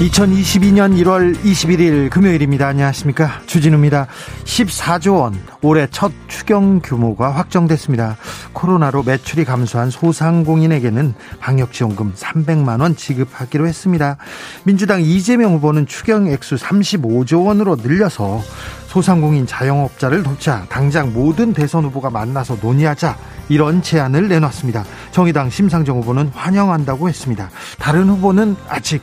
2022년 0.00 0.96
1월 1.02 1.36
21일 1.42 2.08
금요일입니다. 2.08 2.66
안녕하십니까. 2.66 3.42
주진우입니다. 3.44 4.06
14조 4.44 5.20
원, 5.20 5.38
올해 5.60 5.86
첫 5.90 6.10
추경 6.26 6.80
규모가 6.80 7.30
확정됐습니다. 7.32 8.16
코로나로 8.54 9.02
매출이 9.02 9.44
감소한 9.44 9.90
소상공인에게는 9.90 11.12
방역지원금 11.40 12.14
300만 12.14 12.80
원 12.80 12.96
지급하기로 12.96 13.68
했습니다. 13.68 14.16
민주당 14.64 15.02
이재명 15.02 15.52
후보는 15.56 15.84
추경 15.86 16.28
액수 16.28 16.54
35조 16.54 17.44
원으로 17.44 17.76
늘려서 17.76 18.40
소상공인 18.86 19.46
자영업자를 19.46 20.22
돕자 20.22 20.64
당장 20.70 21.12
모든 21.12 21.52
대선 21.52 21.84
후보가 21.84 22.08
만나서 22.08 22.56
논의하자 22.62 23.18
이런 23.50 23.82
제안을 23.82 24.28
내놨습니다. 24.28 24.82
정의당 25.10 25.50
심상정 25.50 25.98
후보는 25.98 26.28
환영한다고 26.28 27.08
했습니다. 27.08 27.50
다른 27.78 28.08
후보는 28.08 28.56
아직 28.66 29.02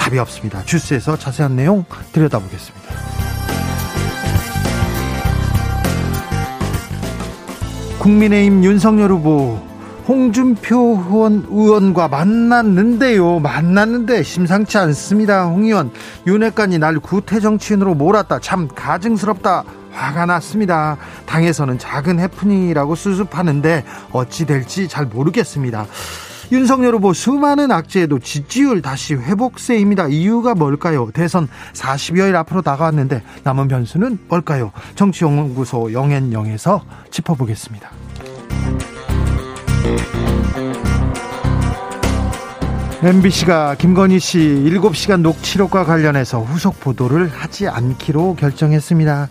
답이 0.00 0.18
없습니다. 0.18 0.64
주스에서 0.64 1.14
자세한 1.14 1.56
내용 1.56 1.84
들여다보겠습니다. 2.12 2.88
국민의힘 7.98 8.64
윤석열 8.64 9.10
후보 9.10 9.60
홍준표 10.08 11.04
의원, 11.06 11.46
의원과 11.50 12.08
만났는데요. 12.08 13.40
만났는데 13.40 14.22
심상치 14.22 14.78
않습니다. 14.78 15.44
홍 15.44 15.66
의원 15.66 15.92
윤핵관이 16.26 16.78
날 16.78 16.98
구태 16.98 17.38
정치인으로 17.38 17.94
몰았다. 17.94 18.38
참 18.40 18.68
가증스럽다. 18.68 19.64
화가 19.92 20.24
났습니다. 20.24 20.96
당에서는 21.26 21.78
작은 21.78 22.20
해프닝이라고 22.20 22.94
수습하는데 22.94 23.84
어찌 24.12 24.46
될지 24.46 24.88
잘 24.88 25.04
모르겠습니다. 25.04 25.86
윤석열 26.52 26.94
후보 26.94 27.12
수많은 27.12 27.70
악재에도 27.70 28.18
지지율 28.18 28.82
다시 28.82 29.14
회복세입니다. 29.14 30.08
이유가 30.08 30.54
뭘까요? 30.54 31.10
대선 31.14 31.48
40여일 31.74 32.34
앞으로 32.34 32.62
다가왔는데 32.62 33.22
남은 33.44 33.68
변수는 33.68 34.18
뭘까요? 34.28 34.72
정치연구소 34.96 35.92
영앤영에서 35.92 36.82
짚어보겠습니다. 37.10 37.90
MBC가 43.02 43.76
김건희 43.76 44.18
씨 44.18 44.38
7시간 44.38 45.22
녹취록과 45.22 45.84
관련해서 45.84 46.40
후속 46.40 46.80
보도를 46.80 47.28
하지 47.28 47.66
않기로 47.66 48.34
결정했습니다. 48.34 49.28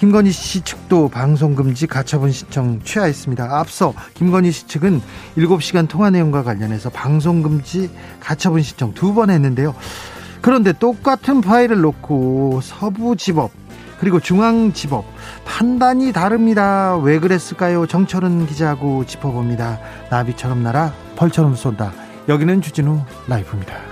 김건희 0.00 0.32
씨 0.32 0.62
측도 0.62 1.10
방송 1.10 1.54
금지 1.54 1.86
가처분 1.86 2.32
신청 2.32 2.80
취하했습니다. 2.82 3.58
앞서 3.58 3.92
김건희 4.14 4.50
씨 4.50 4.66
측은 4.66 5.02
7시간 5.36 5.88
통화 5.88 6.08
내용과 6.08 6.42
관련해서 6.42 6.88
방송 6.88 7.42
금지 7.42 7.90
가처분 8.18 8.62
신청 8.62 8.94
두 8.94 9.12
번 9.12 9.28
했는데요. 9.28 9.74
그런데 10.40 10.72
똑같은 10.72 11.42
파일을 11.42 11.82
놓고 11.82 12.60
서부지법 12.62 13.50
그리고 13.98 14.20
중앙지법 14.20 15.04
판단이 15.44 16.14
다릅니다. 16.14 16.96
왜 16.96 17.18
그랬을까요? 17.18 17.86
정철은 17.86 18.46
기자하고 18.46 19.04
짚어봅니다. 19.04 19.80
나비처럼 20.10 20.62
날아 20.62 20.94
벌처럼 21.16 21.54
쏜다. 21.54 21.92
여기는 22.26 22.62
주진우 22.62 23.02
라이브입니다. 23.28 23.89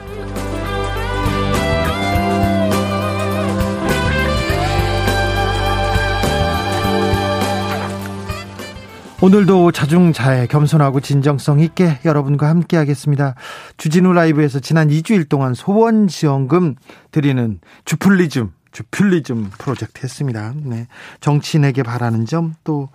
오늘도 9.21 9.73
자중자애 9.73 10.47
겸손하고 10.47 11.01
진정성 11.01 11.59
있게 11.59 11.99
여러분과 12.05 12.49
함께 12.49 12.77
하겠습니다. 12.77 13.35
주진우 13.77 14.13
라이브에서 14.13 14.61
지난 14.61 14.89
2주일 14.89 15.29
동안 15.29 15.55
소원 15.55 16.07
지원금 16.07 16.77
드리는 17.11 17.59
주플리즘 17.85 18.53
주플리즘 18.71 19.51
프로젝트 19.59 20.03
했습니다. 20.05 20.55
네. 20.63 20.87
정치인에게 21.21 21.83
바라는 21.83 22.27
점, 22.27 22.55
또 22.63 22.91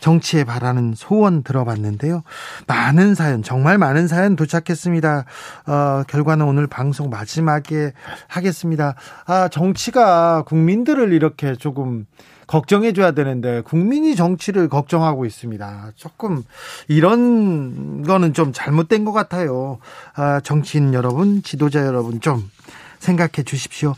정치에 0.00 0.44
바라는 0.44 0.92
소원 0.94 1.42
들어봤는데요. 1.42 2.22
많은 2.66 3.14
사연, 3.14 3.42
정말 3.42 3.78
많은 3.78 4.08
사연 4.08 4.36
도착했습니다. 4.36 5.24
어, 5.68 6.02
결과는 6.06 6.44
오늘 6.44 6.66
방송 6.66 7.08
마지막에 7.08 7.92
하겠습니다. 8.28 8.94
아, 9.24 9.48
정치가 9.48 10.42
국민들을 10.42 11.14
이렇게 11.14 11.54
조금 11.54 12.04
걱정해 12.46 12.92
줘야 12.92 13.12
되는데 13.12 13.60
국민이 13.62 14.16
정치를 14.16 14.68
걱정하고 14.68 15.24
있습니다. 15.24 15.92
조금 15.96 16.42
이런 16.88 18.02
거는 18.02 18.34
좀 18.34 18.52
잘못된 18.52 19.04
것 19.04 19.12
같아요. 19.12 19.78
아, 20.14 20.40
정치인 20.40 20.94
여러분, 20.94 21.42
지도자 21.42 21.86
여러분 21.86 22.20
좀 22.20 22.50
생각해 22.98 23.44
주십시오. 23.44 23.94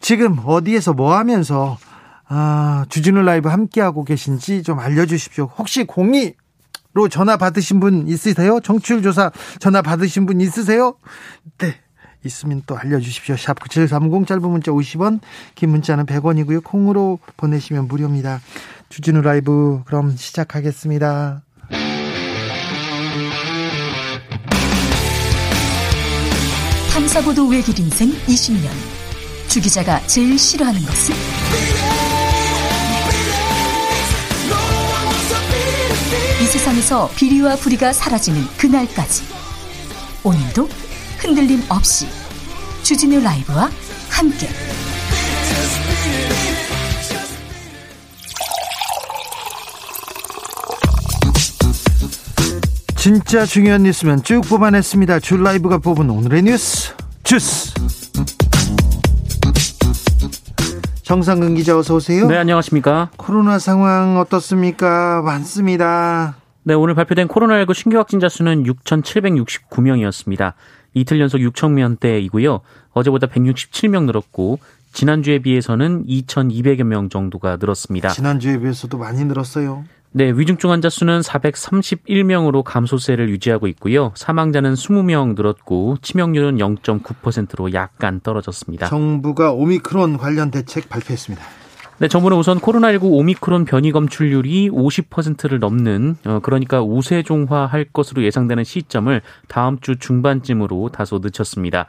지금 0.00 0.38
어디에서 0.44 0.94
뭐 0.94 1.14
하면서 1.14 1.78
아, 2.26 2.86
주진우 2.88 3.22
라이브 3.22 3.48
함께하고 3.48 4.04
계신지 4.04 4.62
좀 4.62 4.78
알려주십시오. 4.78 5.50
혹시 5.58 5.84
공이 5.84 6.34
로 6.92 7.08
전화 7.08 7.36
받으신 7.36 7.78
분 7.78 8.08
있으세요? 8.08 8.58
정치율 8.58 9.00
조사 9.00 9.30
전화 9.60 9.80
받으신 9.80 10.26
분 10.26 10.40
있으세요? 10.40 10.96
네. 11.58 11.76
있으면 12.24 12.62
또 12.66 12.76
알려주십시오. 12.76 13.36
샵 13.36 13.58
9730 13.60 14.26
짧은 14.26 14.42
문자 14.42 14.70
50원, 14.72 15.20
긴 15.54 15.70
문자는 15.70 16.06
100원이고요. 16.06 16.62
콩으로 16.64 17.18
보내시면 17.36 17.88
무료입니다. 17.88 18.40
주진우 18.88 19.22
라이브 19.22 19.82
그럼 19.86 20.16
시작하겠습니다. 20.16 21.42
탐사보도 26.92 27.48
외길 27.48 27.78
인생 27.78 28.10
20년. 28.10 28.68
주 29.48 29.60
기자가 29.60 30.00
제일 30.06 30.38
싫어하는 30.38 30.80
것은? 30.82 31.14
이 36.40 36.44
세상에서 36.44 37.10
비리와 37.16 37.56
부리가 37.56 37.92
사라지는 37.92 38.42
그날까지. 38.58 39.24
오늘도 40.24 40.68
흔들림 41.20 41.60
없이 41.68 42.06
주진우 42.82 43.20
라이브와 43.20 43.68
함께 44.08 44.48
진짜 52.96 53.44
중요한 53.44 53.82
뉴스면 53.82 54.22
쭉 54.22 54.40
뽑아냈습니다. 54.42 55.20
줄 55.20 55.42
라이브가 55.42 55.78
뽑은 55.78 56.08
오늘의 56.08 56.42
뉴스 56.42 56.94
주스. 57.22 57.74
정상근 61.02 61.54
기자 61.54 61.76
어서 61.76 61.96
오세요. 61.96 62.28
네, 62.28 62.36
안녕하십니까? 62.36 63.10
코로나 63.16 63.58
상황 63.58 64.18
어떻습니까? 64.18 65.22
많습니다. 65.22 66.36
네, 66.62 66.74
오늘 66.74 66.94
발표된 66.94 67.28
코로나19 67.28 67.74
신규 67.74 67.98
확진자 67.98 68.28
수는 68.28 68.64
6,769명이었습니다. 68.64 70.52
이틀 70.94 71.20
연속 71.20 71.38
6,000명대이고요. 71.38 72.60
어제보다 72.92 73.26
167명 73.26 74.04
늘었고 74.04 74.58
지난주에 74.92 75.38
비해서는 75.38 76.04
2,200여 76.06 76.84
명 76.84 77.08
정도가 77.08 77.58
늘었습니다. 77.60 78.08
지난주에 78.08 78.58
비해서도 78.58 78.98
많이 78.98 79.24
늘었어요. 79.24 79.84
네, 80.12 80.32
위중증 80.32 80.72
환자 80.72 80.88
수는 80.88 81.20
431명으로 81.20 82.64
감소세를 82.64 83.28
유지하고 83.28 83.68
있고요. 83.68 84.12
사망자는 84.16 84.74
20명 84.74 85.36
늘었고 85.36 85.98
치명률은 86.02 86.56
0.9%로 86.56 87.72
약간 87.74 88.20
떨어졌습니다. 88.20 88.88
정부가 88.88 89.52
오미크론 89.52 90.18
관련 90.18 90.50
대책 90.50 90.88
발표했습니다. 90.88 91.44
네, 92.00 92.08
정부는 92.08 92.38
우선 92.38 92.58
코로나19 92.58 93.02
오미크론 93.02 93.66
변이 93.66 93.92
검출률이 93.92 94.70
50%를 94.70 95.58
넘는 95.58 96.16
어, 96.24 96.40
그러니까 96.42 96.82
우세종화할 96.82 97.88
것으로 97.92 98.22
예상되는 98.22 98.64
시점을 98.64 99.20
다음 99.48 99.78
주 99.80 99.98
중반쯤으로 99.98 100.88
다소 100.92 101.18
늦췄습니다. 101.22 101.88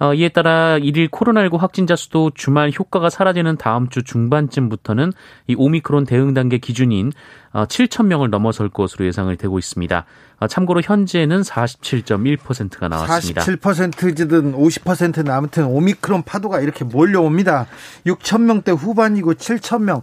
어, 0.00 0.14
이에 0.14 0.28
따라 0.28 0.78
일일 0.78 1.08
코로나19 1.08 1.58
확진자 1.58 1.96
수도 1.96 2.30
주말 2.34 2.70
효과가 2.76 3.10
사라지는 3.10 3.56
다음 3.56 3.88
주 3.88 4.02
중반쯤부터는 4.04 5.12
이 5.48 5.54
오미크론 5.56 6.04
대응 6.04 6.34
단계 6.34 6.58
기준인 6.58 7.12
어, 7.52 7.64
7천 7.64 8.06
명을 8.06 8.30
넘어설 8.30 8.68
것으로 8.68 9.06
예상을 9.06 9.34
되고 9.36 9.58
있습니다. 9.58 10.04
어, 10.40 10.46
참고로 10.46 10.82
현재는 10.82 11.42
47.1%가 11.42 12.88
나왔습니다. 12.88 13.42
47%든 13.42 14.52
50%는 14.54 15.30
아무튼 15.30 15.64
오미크론 15.64 16.22
파도가 16.22 16.60
이렇게 16.60 16.84
몰려옵니다. 16.84 17.66
6천 18.06 18.42
명대 18.42 18.72
후반이고 18.72 19.34
7천 19.34 19.82
명. 19.82 20.02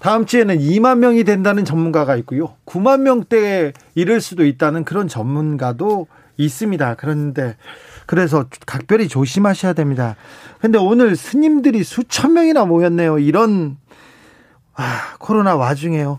다음 0.00 0.26
주에는 0.26 0.58
2만 0.58 0.98
명이 0.98 1.24
된다는 1.24 1.64
전문가가 1.64 2.16
있고요. 2.16 2.54
9만 2.66 3.00
명대에 3.00 3.72
이를 3.94 4.20
수도 4.20 4.44
있다는 4.44 4.84
그런 4.84 5.08
전문가도 5.08 6.06
있습니다. 6.36 6.94
그런데 6.96 7.56
그래서 8.06 8.46
각별히 8.66 9.08
조심하셔야 9.08 9.72
됩니다. 9.72 10.16
근데 10.60 10.78
오늘 10.78 11.16
스님들이 11.16 11.84
수천 11.84 12.32
명이나 12.32 12.64
모였네요. 12.64 13.18
이런 13.18 13.76
아, 14.74 15.16
코로나 15.18 15.56
와중에요. 15.56 16.18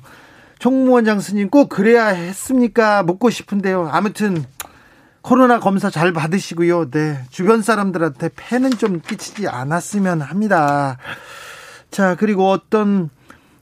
총무원장 0.60 1.20
스님 1.20 1.50
꼭 1.50 1.70
그래야 1.70 2.08
했습니까? 2.08 3.04
묻고 3.04 3.30
싶은데요. 3.30 3.90
아무튼 3.92 4.44
코로나 5.22 5.60
검사 5.60 5.90
잘 5.90 6.14
받으시고요. 6.14 6.90
네. 6.90 7.20
주변 7.30 7.62
사람들한테 7.62 8.30
폐는 8.36 8.72
좀 8.72 9.02
끼치지 9.02 9.48
않았으면 9.48 10.22
합니다. 10.22 10.98
자, 11.92 12.16
그리고 12.16 12.50
어떤 12.50 13.10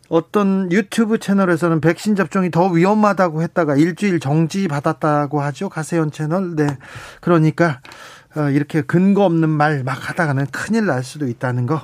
어떤 0.07 0.72
유튜브 0.72 1.18
채널에서는 1.18 1.81
백신 1.81 2.16
접종이 2.16 2.51
더 2.51 2.68
위험하다고 2.68 3.42
했다가 3.42 3.75
일주일 3.75 4.19
정지 4.19 4.68
받았다고 4.68 5.42
하죠. 5.42 5.69
가세현 5.69 6.12
채널. 6.12 6.56
네. 6.56 6.68
그러니까 7.22 7.66
어, 7.68 7.80
이렇게 8.54 8.82
근거 8.82 9.24
없는 9.26 9.50
말 9.50 9.84
막 9.84 10.10
하다가는 10.10 10.48
큰일 10.48 10.86
날 10.86 11.04
수도 11.04 11.28
있다는 11.28 11.66
거 11.68 11.82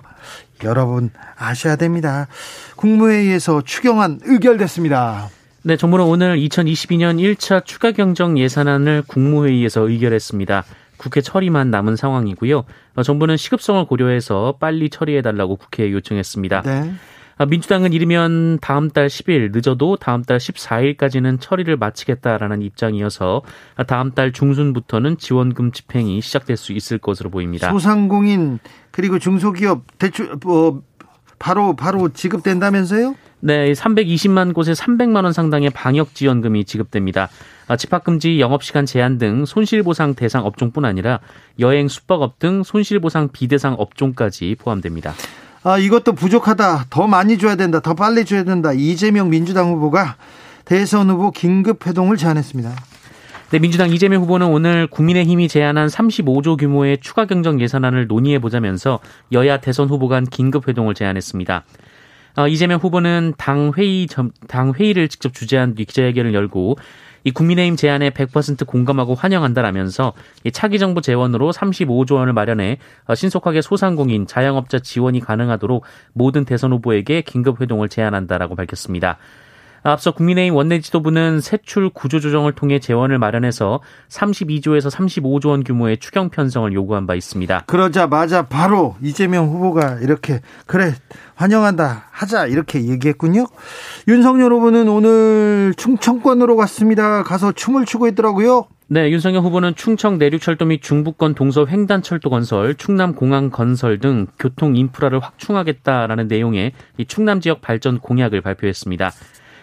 여러분 0.64 1.10
아셔야 1.38 1.76
됩니다. 1.76 2.28
국무회의에서 2.76 3.62
추경안 3.62 4.20
의결됐습니다. 4.24 5.30
네, 5.64 5.78
정부는 5.78 6.06
오늘 6.06 6.38
2022년 6.38 7.20
1차 7.20 7.64
추가 7.66 7.92
경정 7.92 8.38
예산안을 8.40 9.04
국무회의에서 9.08 9.88
의결했습니다. 9.88 10.64
국회 10.98 11.22
처리만 11.22 11.72
남은 11.72 11.96
상황이고요. 11.96 12.64
어, 12.96 13.04
정부는 13.04 13.38
시급성을 13.38 13.86
고려해서 13.86 14.56
빨리 14.60 14.90
처리해달라고 14.90 15.56
국회에 15.58 15.92
요청했습니다. 15.92 16.62
네. 16.64 16.94
아, 17.42 17.46
민주당은 17.48 17.92
이르면 17.92 18.60
다음 18.60 18.92
달 18.92 19.08
10일 19.08 19.52
늦어도 19.52 19.96
다음 19.96 20.22
달 20.22 20.38
14일까지는 20.38 21.42
처리를 21.42 21.76
마치겠다라는 21.76 22.62
입장이어서 22.62 23.42
다음 23.88 24.12
달 24.12 24.32
중순부터는 24.32 25.18
지원금 25.18 25.72
집행이 25.72 26.22
시작될 26.22 26.56
수 26.56 26.72
있을 26.72 27.00
것으로 27.00 27.32
보입니다. 27.32 27.72
소상공인 27.72 28.60
그리고 28.92 29.18
중소기업 29.18 29.82
대출 29.98 30.38
뭐 30.44 30.84
바로 31.40 31.76
바로 31.76 32.10
지급된다면서요? 32.10 33.16
네, 33.40 33.72
320만 33.72 34.54
곳에 34.54 34.74
300만 34.74 35.24
원 35.24 35.34
상당의 35.34 35.72
방역 35.72 36.14
지원금이 36.14 36.66
지급됩니다. 36.66 37.28
아, 37.68 37.76
집합금지, 37.76 38.40
영업시간 38.40 38.86
제한 38.86 39.18
등 39.18 39.46
손실보상 39.46 40.14
대상 40.14 40.46
업종뿐 40.46 40.86
아니라 40.86 41.20
여행, 41.58 41.88
숙박업 41.88 42.38
등 42.38 42.62
손실보상 42.62 43.30
비대상 43.34 43.78
업종까지 43.80 44.58
포함됩니다. 44.60 45.16
아, 45.64 45.78
이것도 45.78 46.14
부족하다. 46.14 46.86
더 46.90 47.06
많이 47.06 47.38
줘야 47.38 47.56
된다. 47.56 47.80
더 47.80 47.94
빨리 47.94 48.26
줘야 48.26 48.44
된다. 48.44 48.74
이재명 48.74 49.30
민주당 49.30 49.72
후보가 49.72 50.16
대선 50.66 51.10
후보 51.10 51.30
긴급 51.30 51.86
회동을 51.86 52.18
제안했습니다. 52.18 52.72
네, 53.52 53.60
민주당 53.60 53.92
이재명 53.92 54.24
후보는 54.24 54.48
오늘 54.48 54.88
국민의힘이 54.88 55.48
제안한 55.48 55.88
35조 55.88 56.58
규모의 56.58 56.98
추가 57.00 57.26
경정 57.26 57.62
예산안을 57.62 58.08
논의해 58.08 58.40
보자면서 58.40 59.00
여야 59.34 59.58
대선 59.58 59.88
후보 59.88 60.08
간 60.08 60.26
긴급 60.26 60.68
회동을 60.68 60.96
제안했습니다. 60.96 61.64
어, 62.38 62.48
이재명 62.48 62.80
후보는 62.80 63.34
당 63.38 63.74
회의 63.78 64.08
당 64.48 64.74
회의를 64.74 65.10
직접 65.10 65.34
주재한 65.34 65.76
뒤 65.76 65.86
기자회견을 65.86 66.34
열고 66.34 66.78
이 67.24 67.32
국민의힘 67.32 67.76
제안에 67.76 68.10
100% 68.12 68.66
공감하고 68.66 69.16
환영한다라면서 69.16 70.14
이 70.44 70.52
차기 70.52 70.80
정부 70.80 71.02
재원으로 71.02 71.52
35조 71.52 72.16
원을 72.16 72.34
마련해 72.34 72.78
어, 73.06 73.16
신속하게 73.16 73.62
소상공인, 73.62 74.28
자영업자 74.28 74.80
지원이 74.80 75.20
가능하도록 75.20 75.84
모든 76.14 76.46
대선 76.46 76.72
후보에게 76.74 77.22
긴급 77.22 77.62
회동을 77.62 77.90
제안한다라고 77.90 78.56
밝혔습니다. 78.56 79.18
앞서 79.84 80.12
국민의힘 80.12 80.56
원내 80.56 80.80
지도부는 80.80 81.42
세출 81.42 81.90
구조 81.90 82.20
조정을 82.20 82.54
통해 82.54 82.80
재원을 82.80 83.18
마련해서 83.18 83.82
32조에서 84.10 84.92
35조 84.92 85.48
원 85.48 85.64
규모의 85.64 85.98
추경 85.98 86.30
편성을 86.30 86.72
요구한 86.74 87.08
바 87.08 87.16
있습니다. 87.16 87.64
그러자마자 87.66 88.44
바로 88.44 88.96
이재명 89.02 89.48
후보가 89.50 90.00
이렇게 90.02 90.42
그래 90.68 90.94
환영한다 91.36 92.06
하자 92.12 92.46
이렇게 92.46 92.86
얘기했군요. 92.86 93.48
윤석열 94.08 94.54
후보는 94.54 94.88
오늘 94.88 95.74
충청권으로 95.78 96.56
갔습니다. 96.58 97.24
가서 97.24 97.52
춤을 97.52 97.86
추고 97.86 98.08
있더라고요. 98.10 98.68
네, 98.88 99.10
윤석열 99.10 99.42
후보는 99.44 99.76
충청 99.76 100.18
내륙철도 100.18 100.66
및 100.66 100.82
중부권 100.82 101.34
동서 101.34 101.66
횡단철도 101.66 102.30
건설, 102.30 102.76
충남 102.76 103.16
공항 103.16 103.50
건설 103.50 104.00
등 104.00 104.28
교통 104.38 104.76
인프라를 104.76 105.22
확충하겠다라는 105.22 106.28
내용의 106.28 106.74
이 106.98 107.06
충남 107.06 107.40
지역 107.40 107.62
발전 107.62 108.00
공약을 108.00 108.42
발표했습니다. 108.42 109.12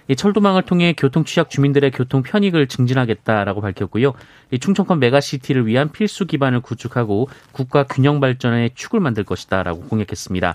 이 0.09 0.17
철도망을 0.17 0.63
통해 0.63 0.95
교통 0.97 1.25
취약 1.25 1.51
주민들의 1.51 1.91
교통 1.91 2.23
편익을 2.23 2.67
증진하겠다라고 2.67 3.61
밝혔고요. 3.61 4.15
이 4.51 4.59
충청권 4.59 4.99
메가시티를 4.99 5.67
위한 5.67 5.91
필수 5.91 6.27
기반을 6.27 6.61
구축하고 6.61 7.29
국가 7.53 7.85
균형 7.85 8.19
발전의 8.19 8.71
축을 8.75 9.01
만들 9.01 9.25
것이다라고 9.25 9.83
공약했습니다. 9.83 10.55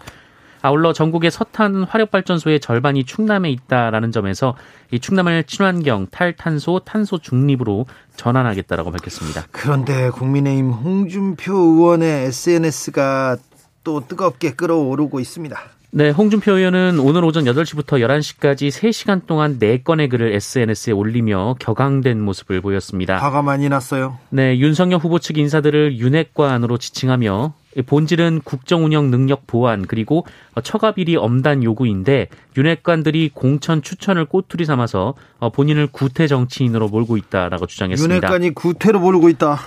아울러 0.65 0.93
전국의 0.93 1.29
석탄 1.29 1.83
화력 1.83 2.09
발전소의 2.09 2.61
절반이 2.61 3.03
충남에 3.03 3.51
있다라는 3.51 4.13
점에서 4.13 4.55
이 4.91 4.99
충남을 4.99 5.43
친환경, 5.43 6.07
탈탄소, 6.09 6.79
탄소 6.85 7.17
중립으로 7.17 7.85
전환하겠다라고 8.15 8.91
밝혔습니다. 8.91 9.45
그런데 9.51 10.09
국민의힘 10.09 10.71
홍준표 10.71 11.53
의원의 11.53 12.27
SNS가 12.27 13.35
또 13.83 14.07
뜨겁게 14.07 14.53
끓어오르고 14.53 15.19
있습니다. 15.19 15.59
네, 15.95 16.09
홍준표 16.09 16.53
의원은 16.53 16.97
오늘 16.97 17.23
오전 17.23 17.43
8시부터 17.43 18.01
11시까지 18.01 18.69
3시간 18.69 19.27
동안 19.27 19.59
4건의 19.59 20.09
글을 20.09 20.33
SNS에 20.33 20.91
올리며 20.91 21.57
격앙된 21.59 22.19
모습을 22.19 22.61
보였습니다. 22.61 23.17
화가 23.17 23.43
많이 23.43 23.69
났어요. 23.69 24.17
네, 24.31 24.57
윤석열 24.57 24.99
후보 24.99 25.19
측 25.19 25.37
인사들을 25.37 25.99
윤핵관 25.99 26.49
안으로 26.49 26.79
지칭하며 26.79 27.53
본질은 27.85 28.41
국정 28.43 28.85
운영 28.85 29.11
능력 29.11 29.45
보완 29.45 29.85
그리고 29.85 30.25
처가 30.63 30.93
비리 30.93 31.15
엄단 31.15 31.63
요구인데 31.63 32.27
윤핵관들이 32.57 33.29
공천 33.31 33.83
추천을 33.83 34.25
꼬투리 34.25 34.65
삼아서 34.65 35.13
본인을 35.53 35.89
구태 35.91 36.25
정치인으로 36.25 36.87
몰고 36.87 37.17
있다라고 37.17 37.67
주장했습니다. 37.67 38.15
윤핵관이 38.15 38.55
구태로 38.55 38.99
몰고 38.99 39.29
있다. 39.29 39.59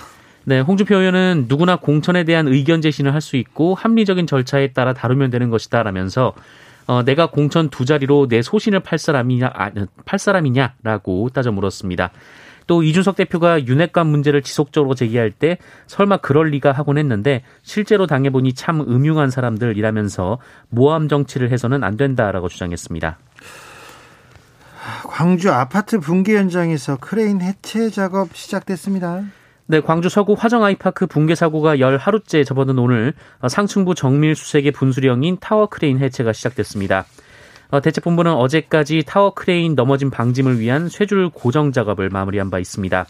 네, 0.49 0.61
홍준표 0.61 0.95
의원은 0.95 1.47
누구나 1.49 1.75
공천에 1.75 2.23
대한 2.23 2.47
의견 2.47 2.81
제시는 2.81 3.11
할 3.11 3.19
수 3.19 3.35
있고 3.35 3.75
합리적인 3.75 4.27
절차에 4.27 4.71
따라 4.71 4.93
다루면 4.93 5.29
되는 5.29 5.49
것이다라면서 5.49 6.33
어, 6.87 7.03
내가 7.03 7.29
공천 7.29 7.69
두 7.69 7.83
자리로 7.83 8.29
내 8.29 8.41
소신을 8.41 8.79
팔 8.79 8.97
사람이냐, 8.97 9.51
아, 9.53 9.71
팔 10.05 10.17
사람이냐라고 10.17 11.27
따져 11.33 11.51
물었습니다. 11.51 12.11
또 12.65 12.81
이준석 12.81 13.17
대표가 13.17 13.65
윤핵관 13.65 14.07
문제를 14.07 14.41
지속적으로 14.41 14.95
제기할 14.95 15.31
때 15.31 15.57
설마 15.87 16.17
그럴 16.17 16.47
리가 16.51 16.71
하곤 16.71 16.97
했는데 16.97 17.43
실제로 17.61 18.07
당해보니 18.07 18.53
참 18.53 18.79
음흉한 18.79 19.29
사람들이라면서 19.29 20.37
모함 20.69 21.09
정치를 21.09 21.51
해서는 21.51 21.83
안 21.83 21.97
된다라고 21.97 22.47
주장했습니다. 22.47 23.19
광주 25.09 25.51
아파트 25.51 25.99
붕괴 25.99 26.37
현장에서 26.37 26.95
크레인 26.95 27.41
해체 27.41 27.89
작업 27.89 28.33
시작됐습니다. 28.33 29.23
네, 29.69 29.81
광주 29.81 30.07
서구 30.07 30.33
화정 30.37 30.63
아이파크 30.63 31.07
붕괴 31.07 31.35
사고가 31.35 31.79
열 31.79 31.97
하루째 31.97 32.45
접어든 32.45 32.79
오늘 32.79 33.13
상층부 33.45 33.95
정밀 33.95 34.33
수색의 34.33 34.71
분수령인 34.71 35.39
타워 35.41 35.65
크레인 35.67 35.99
해체가 35.99 36.31
시작됐습니다. 36.31 37.05
어, 37.69 37.81
대책본부는 37.81 38.31
어제까지 38.31 39.03
타워 39.05 39.33
크레인 39.33 39.75
넘어진 39.75 40.09
방지를 40.09 40.61
위한 40.61 40.87
쇠줄 40.87 41.31
고정 41.31 41.73
작업을 41.73 42.07
마무리한 42.09 42.49
바 42.49 42.59
있습니다. 42.59 43.05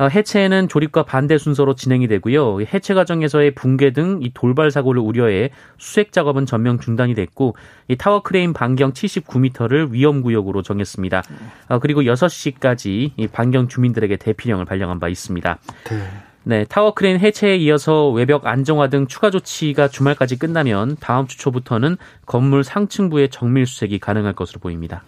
어, 0.00 0.08
해체는 0.08 0.68
조립과 0.68 1.02
반대 1.04 1.36
순서로 1.36 1.74
진행이 1.74 2.08
되고요. 2.08 2.62
해체 2.62 2.94
과정에서의 2.94 3.54
붕괴 3.54 3.92
등 3.92 4.20
이 4.22 4.30
돌발 4.34 4.70
사고를 4.70 5.02
우려해 5.02 5.50
수색 5.78 6.12
작업은 6.12 6.46
전면 6.46 6.80
중단이 6.80 7.14
됐고 7.14 7.56
이 7.88 7.96
타워 7.96 8.22
크레인 8.22 8.52
반경 8.52 8.92
79m를 8.92 9.90
위험 9.90 10.22
구역으로 10.22 10.62
정했습니다. 10.62 11.22
어, 11.68 11.78
그리고 11.78 12.02
6시까지 12.02 13.12
이 13.16 13.26
반경 13.26 13.68
주민들에게 13.68 14.16
대피령을 14.16 14.64
발령한 14.64 15.00
바 15.00 15.08
있습니다. 15.08 15.58
네. 15.90 16.08
네, 16.42 16.64
타워 16.64 16.94
크레인 16.94 17.18
해체에 17.18 17.56
이어서 17.56 18.08
외벽 18.08 18.46
안정화 18.46 18.88
등 18.88 19.06
추가 19.06 19.30
조치가 19.30 19.88
주말까지 19.88 20.38
끝나면 20.38 20.96
다음 20.98 21.26
주 21.26 21.36
초부터는 21.38 21.98
건물 22.24 22.64
상층부의 22.64 23.28
정밀 23.28 23.66
수색이 23.66 23.98
가능할 23.98 24.32
것으로 24.32 24.60
보입니다. 24.60 25.02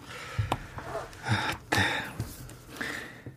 네. 1.71 2.02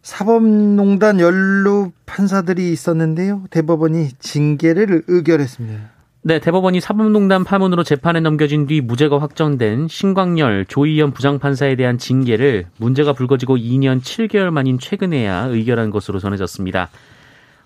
사법농단 0.06 1.18
연루 1.18 1.90
판사들이 2.06 2.70
있었는데요. 2.70 3.42
대법원이 3.50 4.10
징계를 4.20 5.02
의결했습니다. 5.08 5.90
네, 6.22 6.38
대법원이 6.38 6.80
사법농단 6.80 7.42
파문으로 7.42 7.82
재판에 7.82 8.20
넘겨진 8.20 8.68
뒤 8.68 8.80
무죄가 8.80 9.20
확정된 9.20 9.88
신광열, 9.88 10.66
조의연 10.66 11.11
부장판사에 11.10 11.75
대한 11.75 11.98
징계를 11.98 12.66
문제가 12.76 13.14
불거지고 13.14 13.56
2년 13.56 14.00
7개월 14.00 14.50
만인 14.50 14.78
최근에야 14.78 15.46
의결한 15.46 15.90
것으로 15.90 16.20
전해졌습니다. 16.20 16.88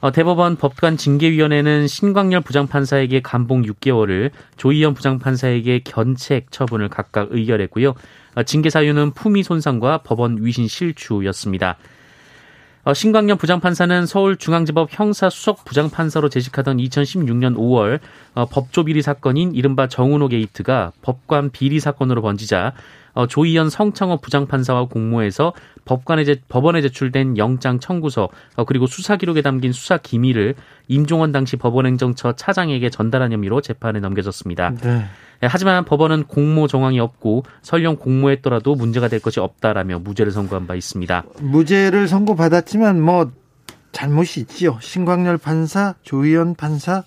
어, 0.00 0.10
대법원 0.10 0.56
법관 0.56 0.96
징계위원회는 0.96 1.88
신광열 1.88 2.40
부장판사에게 2.40 3.20
감봉 3.20 3.64
6개월을, 3.64 4.30
조희연 4.56 4.94
부장판사에게 4.94 5.80
견책 5.84 6.50
처분을 6.50 6.88
각각 6.88 7.28
의결했고요. 7.32 7.92
어, 8.36 8.42
징계 8.44 8.70
사유는 8.70 9.10
품위 9.10 9.42
손상과 9.42 9.98
법원 9.98 10.38
위신 10.42 10.68
실추였습니다. 10.68 11.76
어, 12.82 12.94
신광년 12.94 13.36
부장판사는 13.36 14.06
서울중앙지법 14.06 14.88
형사수석 14.90 15.64
부장판사로 15.64 16.30
재직하던 16.30 16.78
2016년 16.78 17.56
5월 17.56 18.00
어, 18.34 18.46
법조 18.46 18.84
비리 18.84 19.02
사건인 19.02 19.54
이른바 19.54 19.86
정은호 19.86 20.28
게이트가 20.28 20.92
법관 21.02 21.50
비리 21.50 21.78
사건으로 21.78 22.22
번지자 22.22 22.72
어, 23.12 23.26
조희연 23.26 23.68
성창호 23.68 24.18
부장판사와 24.18 24.86
공모해서 24.86 25.52
법관에 25.84 26.24
제, 26.24 26.40
법원에 26.48 26.80
제출된 26.80 27.36
영장 27.36 27.80
청구서 27.80 28.28
그리고 28.66 28.86
수사 28.86 29.16
기록에 29.16 29.42
담긴 29.42 29.72
수사 29.72 29.98
기밀을 29.98 30.54
임종원 30.88 31.32
당시 31.32 31.56
법원행정처 31.56 32.34
차장에게 32.36 32.88
전달한 32.90 33.32
혐의로 33.32 33.60
재판에 33.60 34.00
넘겨졌습니다. 34.00 34.74
네. 34.80 35.04
예, 35.42 35.46
하지만 35.46 35.84
법원은 35.84 36.24
공모 36.24 36.66
정황이 36.66 37.00
없고 37.00 37.44
설령 37.62 37.96
공모했더라도 37.96 38.74
문제가 38.74 39.08
될 39.08 39.20
것이 39.20 39.40
없다라며 39.40 40.00
무죄를 40.00 40.32
선고한 40.32 40.66
바 40.66 40.74
있습니다. 40.74 41.24
무죄를 41.40 42.08
선고받았지만 42.08 43.00
뭐 43.00 43.30
잘못이 43.92 44.40
있지요. 44.40 44.78
신광열 44.80 45.38
판사, 45.38 45.94
조희연 46.02 46.54
판사 46.54 47.04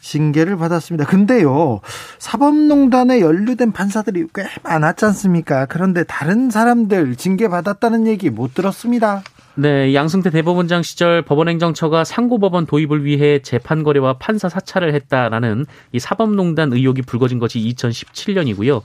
징계를 0.00 0.56
받았습니다. 0.56 1.06
근데요, 1.06 1.80
사법농단에 2.18 3.20
연루된 3.20 3.72
판사들이 3.72 4.26
꽤 4.34 4.44
많았지 4.62 5.04
않습니까? 5.06 5.66
그런데 5.66 6.04
다른 6.04 6.50
사람들 6.50 7.16
징계 7.16 7.48
받았다는 7.48 8.06
얘기 8.06 8.30
못 8.30 8.54
들었습니다. 8.54 9.22
네, 9.60 9.92
양승태 9.92 10.30
대법원장 10.30 10.82
시절 10.82 11.20
법원행정처가 11.20 12.04
상고법원 12.04 12.64
도입을 12.64 13.04
위해 13.04 13.40
재판 13.40 13.82
거래와 13.82 14.14
판사 14.14 14.48
사찰을 14.48 14.94
했다라는 14.94 15.66
이 15.92 15.98
사법농단 15.98 16.72
의혹이 16.72 17.02
불거진 17.02 17.38
것이 17.38 17.58
2017년이고요. 17.58 18.80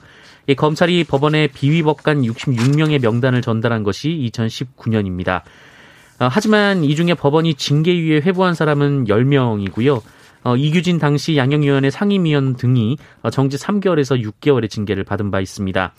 이 0.47 0.55
검찰이 0.55 1.05
법원에 1.05 1.47
비위법관 1.47 2.23
66명의 2.23 3.01
명단을 3.01 3.41
전달한 3.41 3.83
것이 3.83 4.29
2019년입니다. 4.33 5.43
어, 6.19 6.27
하지만 6.29 6.83
이 6.83 6.93
중에 6.93 7.13
법원이 7.13 7.53
징계위에 7.53 8.17
회부한 8.17 8.53
사람은 8.53 9.05
10명이고요. 9.05 10.01
어, 10.43 10.57
이규진 10.57 10.99
당시 10.99 11.37
양형위원회 11.37 11.89
상임위원 11.89 12.57
등이 12.57 12.97
어, 13.21 13.29
정지 13.29 13.55
3개월에서 13.55 14.21
6개월의 14.21 14.69
징계를 14.69 15.05
받은 15.05 15.31
바 15.31 15.39
있습니다. 15.39 15.93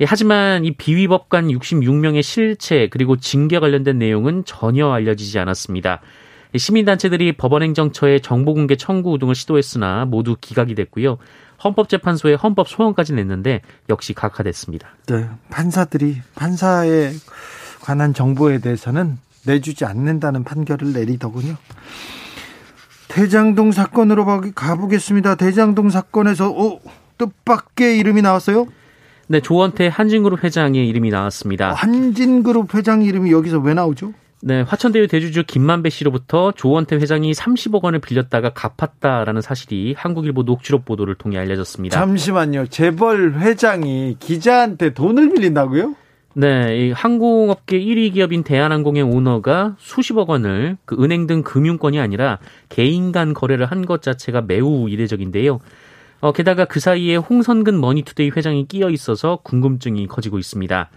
예, 0.00 0.06
하지만 0.08 0.64
이 0.64 0.72
비위법관 0.72 1.48
66명의 1.48 2.22
실체 2.22 2.88
그리고 2.88 3.16
징계 3.16 3.58
관련된 3.58 3.98
내용은 3.98 4.44
전혀 4.46 4.90
알려지지 4.90 5.38
않았습니다. 5.38 6.00
시민단체들이 6.56 7.34
법원행정처에 7.34 8.20
정보공개 8.20 8.76
청구 8.76 9.18
등을 9.18 9.34
시도했으나 9.34 10.06
모두 10.06 10.36
기각이 10.40 10.74
됐고요. 10.74 11.18
헌법재판소에 11.62 12.34
헌법 12.34 12.68
소원까지 12.68 13.12
냈는데 13.12 13.60
역시 13.90 14.14
각하됐습니다. 14.14 14.88
네, 15.06 15.28
판사들이 15.50 16.22
판사에 16.34 17.12
관한 17.82 18.14
정보에 18.14 18.58
대해서는 18.58 19.18
내주지 19.44 19.84
않는다는 19.84 20.44
판결을 20.44 20.94
내리더군요. 20.94 21.56
대장동 23.08 23.72
사건으로 23.72 24.24
가보겠습니다. 24.54 25.34
대장동 25.34 25.90
사건에서 25.90 26.50
오, 26.50 26.80
뜻밖의 27.18 27.98
이름이 27.98 28.22
나왔어요? 28.22 28.66
네, 29.30 29.38
조원태 29.38 29.86
한진그룹 29.86 30.42
회장의 30.42 30.88
이름이 30.88 31.10
나왔습니다. 31.10 31.72
한진그룹 31.72 32.74
회장 32.74 33.02
이름이 33.02 33.30
여기서 33.30 33.60
왜 33.60 33.74
나오죠? 33.74 34.12
네, 34.42 34.62
화천대유 34.62 35.06
대주주 35.06 35.44
김만배 35.46 35.88
씨로부터 35.88 36.50
조원태 36.50 36.96
회장이 36.96 37.30
30억 37.30 37.84
원을 37.84 38.00
빌렸다가 38.00 38.50
갚았다라는 38.50 39.40
사실이 39.40 39.94
한국일보 39.96 40.42
녹취록 40.42 40.84
보도를 40.84 41.14
통해 41.14 41.38
알려졌습니다. 41.38 41.96
잠시만요. 41.96 42.66
재벌 42.66 43.34
회장이 43.34 44.16
기자한테 44.18 44.94
돈을 44.94 45.30
빌린다고요? 45.32 45.94
네, 46.34 46.76
이 46.88 46.90
항공업계 46.92 47.78
1위 47.78 48.14
기업인 48.14 48.42
대한항공의 48.42 49.02
오너가 49.02 49.76
수십억 49.78 50.30
원을 50.30 50.76
그 50.86 50.96
은행 51.00 51.28
등 51.28 51.44
금융권이 51.44 52.00
아니라 52.00 52.38
개인 52.68 53.12
간 53.12 53.32
거래를 53.32 53.66
한 53.66 53.84
것 53.84 54.02
자체가 54.02 54.40
매우 54.40 54.88
이례적인데요. 54.88 55.60
어, 56.20 56.32
게다가 56.32 56.64
그 56.66 56.80
사이에 56.80 57.16
홍선근 57.16 57.80
머니투데이 57.80 58.30
회장이 58.36 58.66
끼어 58.66 58.90
있어서 58.90 59.40
궁금증이 59.42 60.06
커지고 60.06 60.38
있습니다. 60.38 60.90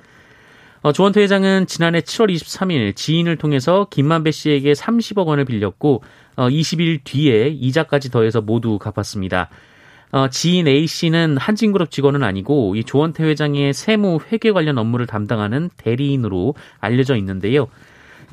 어, 0.82 0.92
조원태 0.92 1.22
회장은 1.22 1.66
지난해 1.66 2.02
7월 2.02 2.34
23일 2.34 2.96
지인을 2.96 3.38
통해서 3.38 3.88
김만배 3.90 4.32
씨에게 4.32 4.74
30억 4.74 5.26
원을 5.28 5.46
빌렸고 5.46 6.04
어, 6.36 6.50
20일 6.50 7.06
뒤에 7.06 7.48
이자까지 7.48 8.12
더해서 8.12 8.42
모두 8.42 8.78
갚았습니다. 8.80 9.50
어, 10.12 10.28
지인 10.28 10.68
A 10.68 10.86
씨는 10.86 11.38
한진그룹 11.38 11.90
직원은 11.90 12.22
아니고 12.22 12.76
이 12.76 12.84
조원태 12.84 13.24
회장의 13.24 13.74
세무 13.74 14.20
회계 14.32 14.52
관련 14.52 14.78
업무를 14.78 15.08
담당하는 15.08 15.70
대리인으로 15.78 16.54
알려져 16.80 17.16
있는데요. 17.16 17.68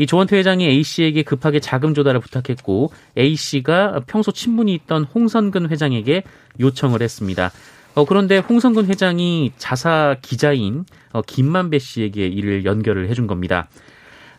이 0.01 0.07
조원태 0.07 0.35
회장이 0.39 0.65
A 0.65 0.83
씨에게 0.83 1.23
급하게 1.23 1.61
자금 1.61 1.93
조달을 1.93 2.21
부탁했고 2.21 2.91
A 3.19 3.37
씨가 3.37 4.01
평소 4.07 4.33
친분이 4.33 4.73
있던 4.73 5.05
홍선근 5.05 5.69
회장에게 5.69 6.23
요청을 6.59 7.03
했습니다. 7.03 7.53
어, 7.95 8.07
그런데 8.07 8.39
홍성근 8.39 8.87
회장이 8.87 9.53
자사 9.59 10.17
기자인 10.23 10.87
어, 11.13 11.21
김만배 11.21 11.79
씨에게 11.79 12.27
이를 12.29 12.65
연결을 12.65 13.11
해준 13.11 13.27
겁니다. 13.27 13.69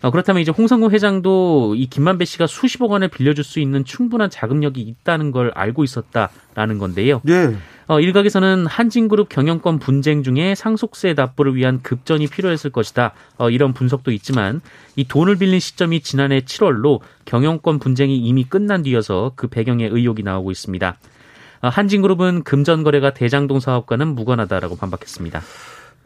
어, 0.01 0.10
그렇다면 0.10 0.41
이제 0.41 0.51
홍성근 0.51 0.91
회장도 0.91 1.75
이 1.75 1.86
김만배 1.86 2.25
씨가 2.25 2.48
수십억 2.48 2.91
원을 2.91 3.08
빌려줄 3.08 3.43
수 3.43 3.60
있는 3.60 3.86
충분한 3.86 4.29
자금력이 4.29 4.81
있다는 4.81 5.31
걸 5.31 5.51
알고 5.53 5.84
있었다라는 5.84 6.79
건데요. 6.79 7.22
네. 7.24 7.55
어, 7.88 8.00
일각에서는 8.00 8.65
한진그룹 8.67 9.29
경영권 9.29 9.79
분쟁 9.79 10.24
중에 10.24 10.55
상속세 10.55 11.13
납부를 11.13 11.55
위한 11.55 11.81
급전이 11.84 12.27
필요했을 12.27 12.72
것이다. 12.72 13.13
어, 13.38 13.50
이런 13.50 13.74
분석도 13.74 14.12
있지만 14.12 14.62
이 14.96 15.03
돈을 15.03 15.36
빌린 15.36 15.60
시점이 15.60 16.01
지난해 16.01 16.39
7월로 16.39 17.01
경영권 17.25 17.79
분쟁이 17.79 18.17
이미 18.17 18.43
끝난 18.43 18.81
뒤여서 18.84 19.34
그 19.36 19.48
배경에 19.48 19.86
의혹이 19.86 20.24
나오고 20.24 20.51
있습니다. 20.51 20.98
어, 21.62 21.67
한진그룹은 21.67 22.43
금전 22.43 22.84
거래가 22.84 23.13
대장동 23.13 23.60
사업과는 23.60 24.15
무관하다라고 24.15 24.77
반박했습니다. 24.77 25.41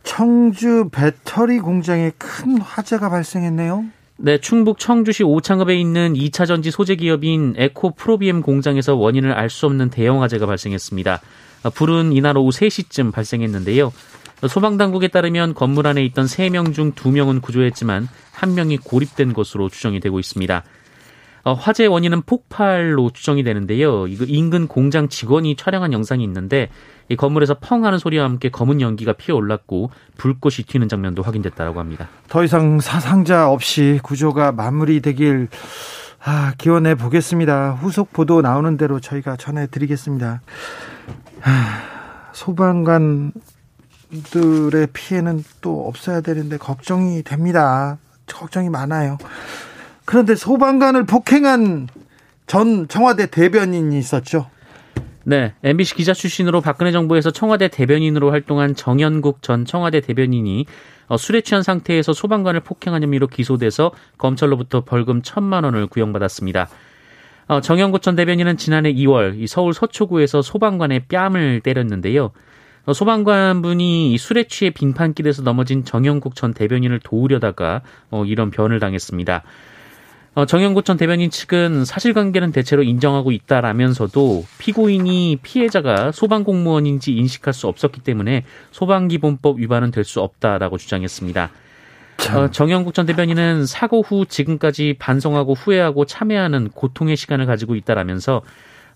청주 0.06 0.90
배터리 0.92 1.60
공장에 1.60 2.12
큰 2.18 2.62
화재가 2.62 3.10
발생했네요. 3.10 3.86
네, 4.18 4.38
충북 4.38 4.80
청주시 4.80 5.24
오창읍에 5.24 5.76
있는 5.76 6.14
2차 6.14 6.48
전지 6.48 6.72
소재 6.72 6.96
기업인 6.96 7.56
에코 7.58 7.92
프로비엠 7.92 8.42
공장에서 8.42 8.96
원인을 8.96 9.34
알 9.34 9.50
수 9.50 9.66
없는 9.66 9.90
대형 9.90 10.22
화재가 10.22 10.46
발생했습니다. 10.46 11.22
어, 11.64 11.70
불은 11.70 12.14
이날 12.14 12.38
오후 12.38 12.52
3시쯤 12.52 13.12
발생했는데요. 13.12 13.92
소방당국에 14.48 15.08
따르면 15.08 15.54
건물 15.54 15.88
안에 15.88 16.04
있던 16.06 16.26
3명 16.26 16.74
중 16.74 16.92
2명은 16.94 17.42
구조했지만 17.42 18.08
1명이 18.36 18.84
고립된 18.84 19.34
것으로 19.34 19.70
추정이 19.70 20.00
되고 20.00 20.20
있습니다. 20.20 20.64
어, 21.46 21.54
화재 21.54 21.86
원인은 21.86 22.24
폭발로 22.24 23.12
추정이 23.12 23.44
되는데요. 23.44 24.08
이거 24.08 24.26
인근 24.28 24.68
공장 24.68 25.10
직원이 25.10 25.56
촬영한 25.56 25.94
영상이 25.94 26.24
있는데 26.24 26.70
이 27.08 27.16
건물에서 27.16 27.60
펑 27.62 27.86
하는 27.86 28.00
소리와 28.00 28.26
함께 28.26 28.50
검은 28.50 28.82
연기가 28.82 29.14
피어 29.14 29.36
올랐고 29.36 29.92
불꽃이 30.18 30.66
튀는 30.68 30.90
장면도 30.90 31.22
확인됐다고 31.22 31.80
합니다. 31.80 32.10
더 32.30 32.44
이상 32.44 32.80
사상자 32.80 33.48
없이 33.48 34.00
구조가 34.02 34.54
마무리되길 34.54 35.50
아, 36.24 36.54
기원해 36.58 36.96
보겠습니다. 36.96 37.74
후속 37.74 38.12
보도 38.12 38.42
나오는 38.42 38.76
대로 38.76 39.00
저희가 39.00 39.36
전해 39.36 39.68
드리겠습니다. 39.68 40.42
아, 41.44 42.30
소방관들의 42.34 43.34
피해는 44.94 45.44
또 45.62 45.88
없어야 45.88 46.22
되는데 46.22 46.58
걱정이 46.58 47.22
됩니다. 47.22 48.00
걱정이 48.26 48.70
많아요. 48.70 49.20
그런데 50.06 50.36
소방관을 50.36 51.06
폭행한 51.06 51.88
전 52.48 52.88
청와대 52.88 53.26
대변인이 53.26 53.98
있었죠. 53.98 54.48
네, 55.24 55.54
MBC 55.64 55.96
기자 55.96 56.14
출신으로 56.14 56.62
박근혜 56.62 56.92
정부에서 56.92 57.32
청와대 57.32 57.68
대변인으로 57.68 58.30
활동한 58.30 58.76
정현국 58.76 59.42
전 59.42 59.66
청와대 59.66 60.00
대변인이 60.00 60.68
어, 61.08 61.18
술에 61.18 61.42
취한 61.42 61.64
상태에서 61.64 62.14
소방관을 62.14 62.60
폭행한 62.60 63.02
혐의로 63.02 63.28
기소돼서 63.28 63.92
검찰로부터 64.20 64.84
벌금 64.86 65.24
천만 65.24 65.64
원을 65.64 65.88
구형받았습니다. 65.88 66.70
어, 67.48 67.62
정현국 67.62 68.04
전 68.04 68.16
대변인은 68.16 68.58
지난해 68.58 68.94
2월 68.94 69.48
서울 69.48 69.74
서초구에서 69.74 70.44
소방관의 70.44 71.06
뺨을 71.08 71.62
때렸는데요. 71.62 72.32
어, 72.86 72.94
소방관분이 72.94 74.16
술에 74.20 74.44
취해 74.44 74.70
빙판길에서 74.70 75.42
넘어진 75.42 75.86
정영국 75.86 76.36
전 76.36 76.54
대변인을 76.54 77.00
도우려다가 77.00 77.82
이런 78.28 78.52
변을 78.52 78.80
당했습니다. 78.80 79.44
어, 80.36 80.46
정영구 80.46 80.84
전 80.84 80.98
대변인 80.98 81.30
측은 81.30 81.86
사실관계는 81.86 82.52
대체로 82.52 82.84
인정하고 82.84 83.32
있다라면서도 83.32 84.46
피고인이 84.58 85.40
피해자가 85.42 86.12
소방공무원인지 86.12 87.14
인식할 87.16 87.54
수 87.54 87.68
없었기 87.68 88.02
때문에 88.02 88.44
소방기본법 88.72 89.60
위반은 89.60 89.92
될 89.92 90.04
수 90.04 90.22
없다라고 90.22 90.78
주장했습니다. 90.78 91.50
어, 92.34 92.52
정영국 92.52 92.94
전 92.94 93.06
대변인은 93.06 93.66
사고 93.66 94.02
후 94.02 94.26
지금까지 94.26 94.98
반성하고 95.00 95.54
후회하고 95.54 96.06
참회하는 96.06 96.70
고통의 96.70 97.16
시간을 97.16 97.46
가지고 97.46 97.76
있다라면서 97.76 98.42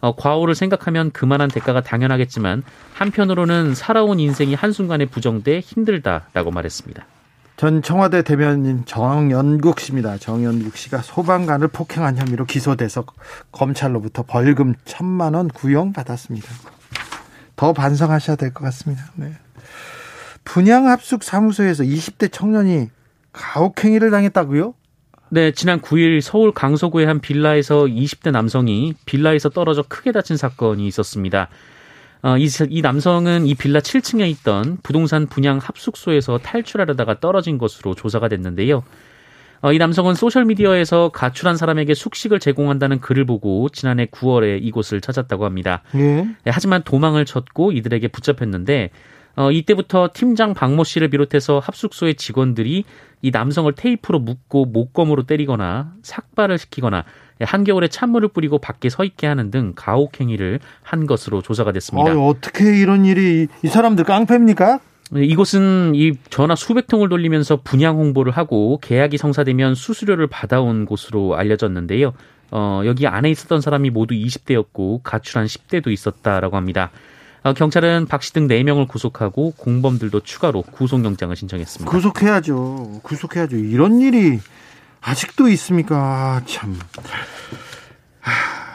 어, 0.01 0.15
과오를 0.15 0.55
생각하면 0.55 1.11
그만한 1.11 1.49
대가가 1.49 1.81
당연하겠지만 1.81 2.63
한편으로는 2.93 3.75
살아온 3.75 4.19
인생이 4.19 4.53
한순간에 4.55 5.05
부정돼 5.05 5.61
힘들다라고 5.61 6.51
말했습니다. 6.51 7.05
전 7.59 7.81
청와대 7.81 8.21
대변인 8.21 8.85
정연국 8.85 9.81
씨입니다. 9.81 10.17
정연국 10.17 10.77
씨가 10.77 10.99
소방관을 10.99 11.67
폭행한 11.67 12.17
혐의로 12.17 12.45
기소돼서 12.45 13.03
검찰로부터 13.51 14.23
벌금 14.23 14.75
천만 14.85 15.33
원 15.33 15.49
구형 15.49 15.91
받았습니다. 15.91 16.47
더 17.57 17.73
반성하셔야 17.73 18.37
될 18.37 18.53
것 18.53 18.63
같습니다. 18.63 19.03
네. 19.15 19.33
분양합숙 20.45 21.21
사무소에서 21.21 21.83
20대 21.83 22.31
청년이 22.31 22.91
가혹행위를 23.33 24.09
당했다고요? 24.09 24.73
네, 25.27 25.51
지난 25.51 25.81
9일 25.81 26.21
서울 26.21 26.53
강서구의 26.53 27.07
한 27.07 27.19
빌라에서 27.19 27.87
20대 27.87 28.31
남성이 28.31 28.93
빌라에서 29.05 29.49
떨어져 29.49 29.83
크게 29.85 30.13
다친 30.13 30.37
사건이 30.37 30.87
있었습니다. 30.87 31.49
어, 32.21 32.37
이, 32.37 32.49
이 32.69 32.81
남성은 32.81 33.45
이 33.47 33.55
빌라 33.55 33.79
7층에 33.79 34.29
있던 34.31 34.77
부동산 34.83 35.27
분양 35.27 35.57
합숙소에서 35.57 36.39
탈출하려다가 36.39 37.19
떨어진 37.19 37.57
것으로 37.57 37.95
조사가 37.95 38.27
됐는데요. 38.27 38.83
어, 39.61 39.73
이 39.73 39.77
남성은 39.77 40.15
소셜미디어에서 40.15 41.09
가출한 41.09 41.57
사람에게 41.57 41.93
숙식을 41.93 42.39
제공한다는 42.39 42.99
글을 42.99 43.25
보고 43.25 43.67
지난해 43.69 44.05
9월에 44.05 44.59
이곳을 44.61 45.01
찾았다고 45.01 45.45
합니다. 45.45 45.81
예. 45.95 45.99
네, 45.99 46.35
하지만 46.45 46.83
도망을 46.83 47.25
쳤고 47.25 47.71
이들에게 47.73 48.07
붙잡혔는데 48.09 48.91
어, 49.39 49.53
이때부터 49.53 50.09
팀장 50.13 50.53
박모 50.53 50.83
씨를 50.83 51.07
비롯해서 51.07 51.59
합숙소의 51.59 52.15
직원들이 52.15 52.83
이 53.21 53.31
남성을 53.31 53.71
테이프로 53.71 54.19
묶고 54.19 54.65
목검으로 54.65 55.23
때리거나 55.23 55.93
삭발을 56.03 56.57
시키거나 56.57 57.05
한겨울에 57.39 57.87
찬물을 57.87 58.29
뿌리고 58.29 58.57
밖에 58.57 58.89
서 58.89 59.05
있게 59.05 59.27
하는 59.27 59.49
등 59.49 59.71
가혹 59.77 60.19
행위를 60.19 60.59
한 60.81 61.07
것으로 61.07 61.41
조사가 61.41 61.71
됐습니다. 61.71 62.11
어, 62.11 62.27
어떻게 62.27 62.81
이런 62.81 63.05
일이 63.05 63.47
이 63.63 63.67
사람들 63.69 64.03
깡패입니까? 64.03 64.79
네, 65.11 65.23
이곳은 65.23 65.93
이 65.95 66.11
전화 66.29 66.55
수백 66.55 66.87
통을 66.87 67.07
돌리면서 67.07 67.61
분양 67.63 67.95
홍보를 67.95 68.33
하고 68.33 68.77
계약이 68.81 69.17
성사되면 69.17 69.73
수수료를 69.73 70.27
받아온 70.27 70.85
곳으로 70.85 71.37
알려졌는데요. 71.37 72.11
어, 72.51 72.81
여기 72.83 73.07
안에 73.07 73.29
있었던 73.29 73.61
사람이 73.61 73.89
모두 73.89 74.15
20대였고 74.15 74.99
가출한 75.01 75.47
10대도 75.47 75.91
있었다라고 75.93 76.57
합니다. 76.57 76.91
어, 77.43 77.53
경찰은 77.53 78.07
박씨 78.07 78.33
등 78.33 78.47
4명을 78.47 78.87
구속하고 78.87 79.51
공범들도 79.57 80.21
추가로 80.21 80.63
구속영장을 80.63 81.35
신청했습니다. 81.35 81.89
구속해야죠. 81.89 82.99
구속해야죠. 83.03 83.55
이런 83.55 84.01
일이 84.01 84.39
아직도 85.01 85.47
있습니까? 85.49 85.95
아, 85.97 86.41
참. 86.45 86.77
하, 88.19 88.31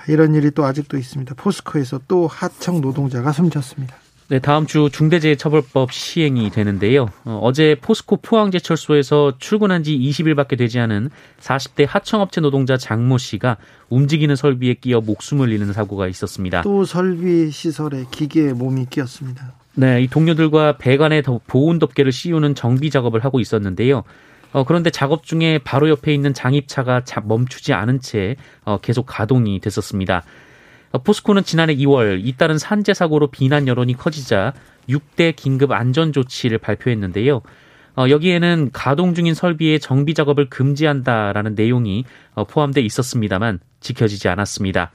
이런 0.09 0.35
일이 0.35 0.51
또 0.51 0.65
아직도 0.65 0.97
있습니다. 0.97 1.35
포스코에서 1.35 2.01
또 2.09 2.27
하청 2.27 2.81
노동자가 2.81 3.33
숨졌습니다. 3.33 3.97
네, 4.29 4.39
다음 4.39 4.67
주 4.67 4.89
중대재해처벌법 4.91 5.93
시행이 5.93 6.51
되는데요. 6.51 7.11
어, 7.25 7.51
제 7.55 7.77
포스코 7.81 8.17
포항제철소에서 8.17 9.35
출근한 9.39 9.83
지 9.83 9.99
20일밖에 9.99 10.57
되지 10.57 10.81
않은 10.81 11.11
40대 11.41 11.87
하청업체 11.87 12.41
노동자 12.41 12.79
장모 12.79 13.19
씨가 13.19 13.59
움직이는 13.91 14.35
설비에 14.35 14.75
끼어 14.75 15.03
목숨을 15.03 15.53
잃는 15.53 15.75
사고가 15.75 16.09
있었습니다. 16.09 16.63
또 16.63 16.85
설비 16.85 17.51
시설에 17.51 18.05
기계에 18.11 18.55
몸이 18.55 18.87
끼었습니다. 18.89 19.53
네, 19.75 20.03
이 20.03 20.09
동료들과 20.09 20.79
배관에 20.79 21.23
보온 21.47 21.79
덮개를 21.79 22.11
씌우는 22.11 22.55
정비 22.55 22.89
작업을 22.89 23.25
하고 23.25 23.41
있었는데요. 23.41 24.05
어, 24.53 24.65
그런데 24.65 24.89
작업 24.89 25.25
중에 25.25 25.59
바로 25.59 25.91
옆에 25.91 26.15
있는 26.15 26.33
장입차가 26.33 27.03
멈추지 27.25 27.75
않은 27.75 28.01
채 28.01 28.37
어, 28.65 28.79
계속 28.79 29.05
가동이 29.05 29.61
됐었습니다. 29.61 30.23
어, 30.95 30.99
포스코는 30.99 31.43
지난해 31.43 31.75
2월 31.75 32.25
잇따른 32.25 32.57
산재 32.57 32.95
사고로 32.95 33.27
비난 33.27 33.67
여론이 33.67 33.95
커지자 33.95 34.55
6대 34.89 35.35
긴급 35.35 35.73
안전 35.73 36.13
조치를 36.13 36.59
발표했는데요. 36.59 37.43
어, 37.97 38.07
여기에는 38.09 38.71
가동 38.73 39.13
중인 39.13 39.35
설비의 39.35 39.81
정비 39.81 40.15
작업을 40.15 40.49
금지한다라는 40.49 41.57
내용이 41.57 42.05
어, 42.35 42.45
포함돼 42.45 42.81
있었습니다만 42.81 43.59
지켜지지 43.81 44.29
않았습니다. 44.29 44.93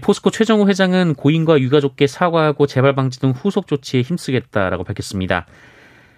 포스코 0.00 0.30
최정우 0.30 0.68
회장은 0.68 1.14
고인과 1.14 1.58
유가족께 1.58 2.06
사과하고 2.06 2.68
재발 2.68 2.94
방지 2.94 3.18
등 3.18 3.32
후속 3.32 3.66
조치에 3.66 4.02
힘쓰겠다라고 4.02 4.84
밝혔습니다. 4.84 5.46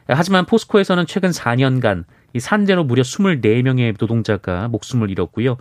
하지만 0.06 0.44
포스코에서는 0.44 1.06
최근 1.06 1.30
4년간 1.30 2.04
이 2.34 2.40
산재로 2.40 2.84
무려 2.84 3.02
24명의 3.02 3.96
노동자가 3.98 4.68
목숨을 4.68 5.10
잃었고요. 5.10 5.56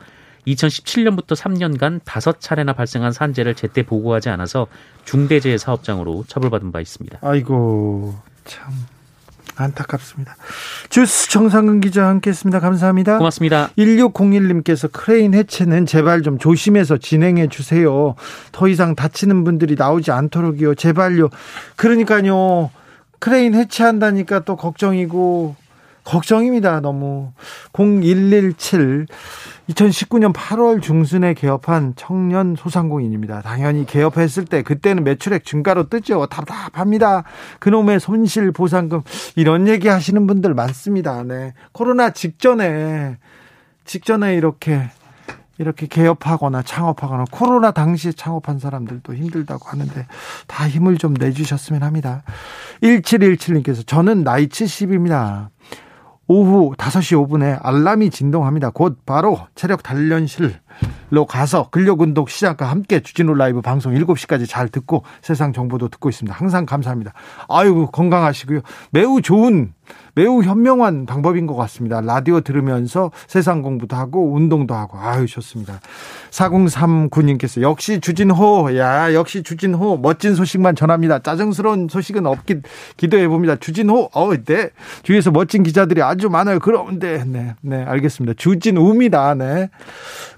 2017년부터 0.47 1.36
3년간 1.36 2.01
5차례나 2.01 2.75
발생한 2.75 3.12
산재를 3.12 3.56
제때 3.56 3.84
보고하지 3.84 4.30
않아서 4.30 4.67
중대재해 5.06 5.58
사업장으로 5.58 6.25
처벌받은 6.27 6.71
바 6.71 6.82
있습니다. 6.82 7.19
아이고 7.21 8.15
참 8.45 8.71
안타깝습니다. 9.56 10.36
뉴스 10.89 11.29
정상근 11.30 11.82
기자 11.82 12.08
함께했습니다. 12.08 12.60
감사합니다. 12.60 13.17
고맙습니다. 13.17 13.69
1601님께서 13.77 14.91
크레인 14.91 15.34
해체는 15.34 15.86
제발 15.86 16.21
좀 16.21 16.38
조심해서 16.38 16.97
진행해 16.97 17.47
주세요. 17.47 18.15
더 18.51 18.67
이상 18.67 18.95
다치는 18.95 19.43
분들이 19.43 19.75
나오지 19.77 20.12
않도록요. 20.12 20.75
제발요. 20.75 21.30
그러니까요. 21.75 22.71
크레인 23.19 23.54
해체한다니까 23.54 24.39
또 24.39 24.56
걱정이고 24.56 25.56
걱정입니다. 26.03 26.79
너무 26.81 27.31
0117 27.73 29.07
2019년 29.69 30.33
8월 30.33 30.81
중순에 30.81 31.33
개업한 31.33 31.93
청년 31.95 32.55
소상공인입니다. 32.55 33.41
당연히 33.41 33.85
개업했을 33.85 34.45
때 34.45 34.63
그때는 34.63 35.03
매출액 35.03 35.45
증가로 35.45 35.87
뜨죠. 35.87 36.25
답답합니다. 36.25 37.23
그놈의 37.59 37.99
손실 37.99 38.51
보상금 38.51 39.01
이런 39.35 39.67
얘기 39.67 39.87
하시는 39.87 40.27
분들 40.27 40.53
많습니다. 40.53 41.23
네. 41.23 41.53
코로나 41.71 42.09
직전에 42.09 43.17
직전에 43.85 44.35
이렇게 44.35 44.89
이렇게 45.57 45.85
개업하거나 45.85 46.63
창업하거나 46.63 47.25
코로나 47.29 47.71
당시에 47.71 48.13
창업한 48.13 48.57
사람들도 48.57 49.13
힘들다고 49.13 49.69
하는데 49.69 50.07
다 50.47 50.67
힘을 50.67 50.97
좀 50.97 51.13
내주셨으면 51.13 51.83
합니다. 51.83 52.23
1717님께서 52.81 53.85
저는 53.85 54.23
나이 54.23 54.47
70입니다. 54.47 55.49
오후 56.27 56.73
5시 56.77 57.27
5분에 57.27 57.60
알람이 57.62 58.10
진동합니다. 58.10 58.69
곧 58.69 58.99
바로 59.05 59.39
체력 59.55 59.84
단련실 59.84 60.60
로 61.11 61.25
가서 61.25 61.67
근력 61.71 61.99
운동 61.99 62.25
시작과 62.25 62.69
함께 62.69 63.01
주진우 63.01 63.33
라이브 63.33 63.59
방송 63.61 63.93
7시까지 63.93 64.47
잘 64.47 64.69
듣고 64.69 65.03
세상 65.21 65.51
정보도 65.51 65.89
듣고 65.89 66.09
있습니다. 66.09 66.33
항상 66.33 66.65
감사합니다. 66.65 67.11
아이고 67.49 67.91
건강하시고요. 67.91 68.61
매우 68.91 69.21
좋은 69.21 69.73
매우 70.13 70.41
현명한 70.41 71.05
방법인 71.05 71.47
것 71.47 71.55
같습니다. 71.55 72.01
라디오 72.01 72.41
들으면서 72.41 73.11
세상 73.27 73.61
공부도 73.61 73.95
하고 73.95 74.33
운동도 74.33 74.73
하고 74.73 74.97
아유 74.97 75.25
좋습니다. 75.25 75.79
4039님께서 76.29 77.61
역시 77.61 77.99
주진호 77.99 78.77
야 78.77 79.13
역시 79.13 79.43
주진호 79.43 79.97
멋진 79.97 80.35
소식만 80.35 80.75
전합니다. 80.75 81.19
짜증스러운 81.19 81.87
소식은 81.89 82.25
없기 82.25 82.61
기도해 82.97 83.27
봅니다. 83.27 83.55
주진호 83.55 84.09
어네 84.13 84.69
주위에서 85.03 85.31
멋진 85.31 85.63
기자들이 85.63 86.01
아주 86.01 86.29
많아요. 86.29 86.59
그런데 86.59 87.23
네, 87.25 87.55
네 87.61 87.83
알겠습니다. 87.83 88.33
주진우입니다. 88.37 89.35
네 89.35 89.69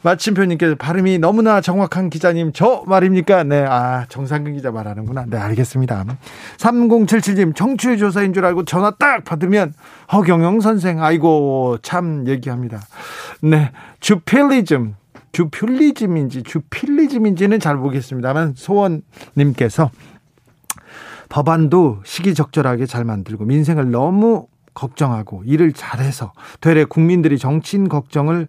마침 0.03 0.32
표님께서 0.33 0.75
발음이 0.75 1.19
너무나 1.19 1.61
정확한 1.61 2.09
기자님 2.09 2.51
저 2.53 2.83
말입니까? 2.87 3.43
네 3.43 3.65
아 3.67 4.05
정상근 4.09 4.53
기자 4.53 4.71
말하는구나. 4.71 5.25
네 5.27 5.37
알겠습니다. 5.37 6.05
3077님 6.57 7.55
청취율 7.55 7.97
조사인 7.97 8.33
줄 8.33 8.45
알고 8.45 8.65
전화 8.65 8.91
딱 8.91 9.23
받으면 9.23 9.73
허경영 10.11 10.59
선생 10.61 11.01
아이고 11.01 11.77
참 11.81 12.27
얘기합니다. 12.27 12.79
네 13.41 13.71
주필리즘 13.99 14.95
주필리즘인지 15.31 16.43
주필리즘인지는 16.43 17.59
잘 17.59 17.75
모르겠습니다만 17.77 18.53
소원님께서 18.55 19.89
법안도 21.29 22.01
시기적절하게 22.05 22.85
잘 22.85 23.05
만들고 23.05 23.45
민생을 23.45 23.89
너무 23.89 24.47
걱정하고 24.75 25.43
일을 25.45 25.73
잘해서 25.73 26.33
되레 26.61 26.83
국민들이 26.85 27.37
정치인 27.37 27.89
걱정을 27.89 28.47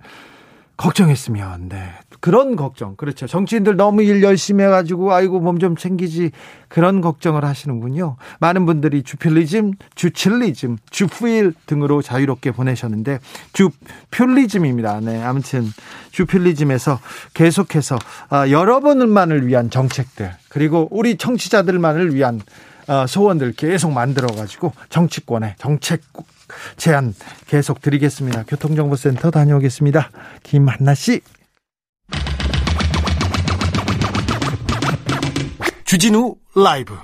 걱정했으면 0.76 1.68
네. 1.68 1.90
그런 2.20 2.56
걱정. 2.56 2.96
그렇죠. 2.96 3.26
정치인들 3.26 3.76
너무 3.76 4.02
일 4.02 4.22
열심히 4.22 4.64
해가지고, 4.64 5.12
아이고, 5.12 5.40
몸 5.40 5.58
좀 5.58 5.76
챙기지. 5.76 6.30
그런 6.68 7.00
걱정을 7.02 7.44
하시는군요. 7.44 8.16
많은 8.40 8.64
분들이 8.66 9.02
주필리즘, 9.02 9.74
주칠리즘, 9.94 10.78
주프일 10.90 11.52
등으로 11.66 12.00
자유롭게 12.00 12.52
보내셨는데, 12.52 13.20
주필리즘입니다. 13.52 15.00
네. 15.00 15.22
아무튼, 15.22 15.66
주필리즘에서 16.12 16.98
계속해서, 17.34 17.98
아, 18.30 18.48
여러분만을 18.48 19.46
위한 19.46 19.68
정책들, 19.68 20.32
그리고 20.48 20.88
우리 20.90 21.16
청취자들만을 21.16 22.14
위한 22.14 22.40
어, 22.86 23.06
소원들 23.06 23.52
계속 23.52 23.92
만들어가지고, 23.92 24.72
정치권의 24.90 25.54
정책 25.58 26.02
제안 26.76 27.14
계속 27.46 27.80
드리겠습니다. 27.80 28.44
교통정보센터 28.44 29.30
다녀오겠습니다. 29.30 30.10
김한나 30.42 30.94
씨. 30.94 31.20
주진우 35.84 36.34
라이브 36.56 36.94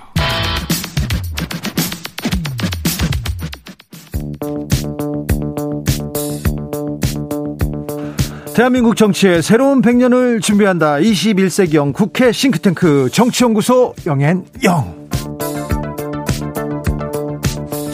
대한민국 8.53 8.95
정치의 8.97 9.41
새로운 9.41 9.81
100년을 9.81 10.41
준비한다. 10.41 10.97
21세기형 10.97 11.93
국회 11.93 12.31
싱크탱크 12.31 13.09
정치연구소 13.11 13.95
영앤영. 14.05 15.00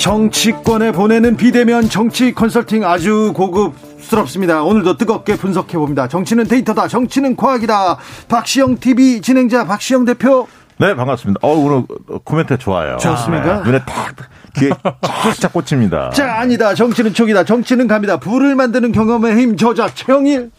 정치권에 0.08 0.94
보내는 0.94 1.36
비대면 1.36 1.90
정치 1.90 2.34
컨설팅 2.34 2.86
아주 2.86 3.34
고급스럽습니다. 3.36 4.64
오늘도 4.64 4.96
뜨겁게 4.96 5.36
분석해 5.36 5.78
봅니다. 5.78 6.08
정치는 6.08 6.46
데이터다. 6.46 6.88
정치는 6.88 7.36
과학이다. 7.36 7.98
박시영 8.30 8.78
TV 8.78 9.20
진행자 9.20 9.66
박시영 9.66 10.06
대표. 10.06 10.48
네, 10.78 10.96
반갑습니다. 10.96 11.42
어, 11.44 11.52
오늘 11.52 11.84
코멘트 12.24 12.58
좋아요. 12.58 12.96
좋습니까? 12.96 13.58
네, 13.58 13.64
눈에 13.66 13.80
탁, 13.86 14.16
귀에 14.58 14.70
쫙쫙 15.02 15.52
꽂힙니다. 15.52 16.12
자, 16.16 16.40
아니다. 16.40 16.74
정치는 16.74 17.14
촉이다. 17.14 17.44
정치는 17.44 17.88
갑니다. 17.88 18.16
불을 18.16 18.56
만드는 18.56 18.94
경험의 18.94 19.36
힘 19.36 19.58
저자 19.58 19.90
최영일. 19.94 20.52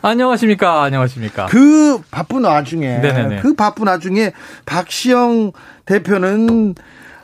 안녕하십니까. 0.00 0.82
안녕하십니까. 0.82 1.46
그 1.46 2.00
바쁜 2.10 2.44
와중에 2.44 3.00
네네네. 3.00 3.40
그 3.40 3.54
바쁜 3.54 3.86
와중에 3.86 4.32
박시영 4.64 5.52
대표는 5.84 6.74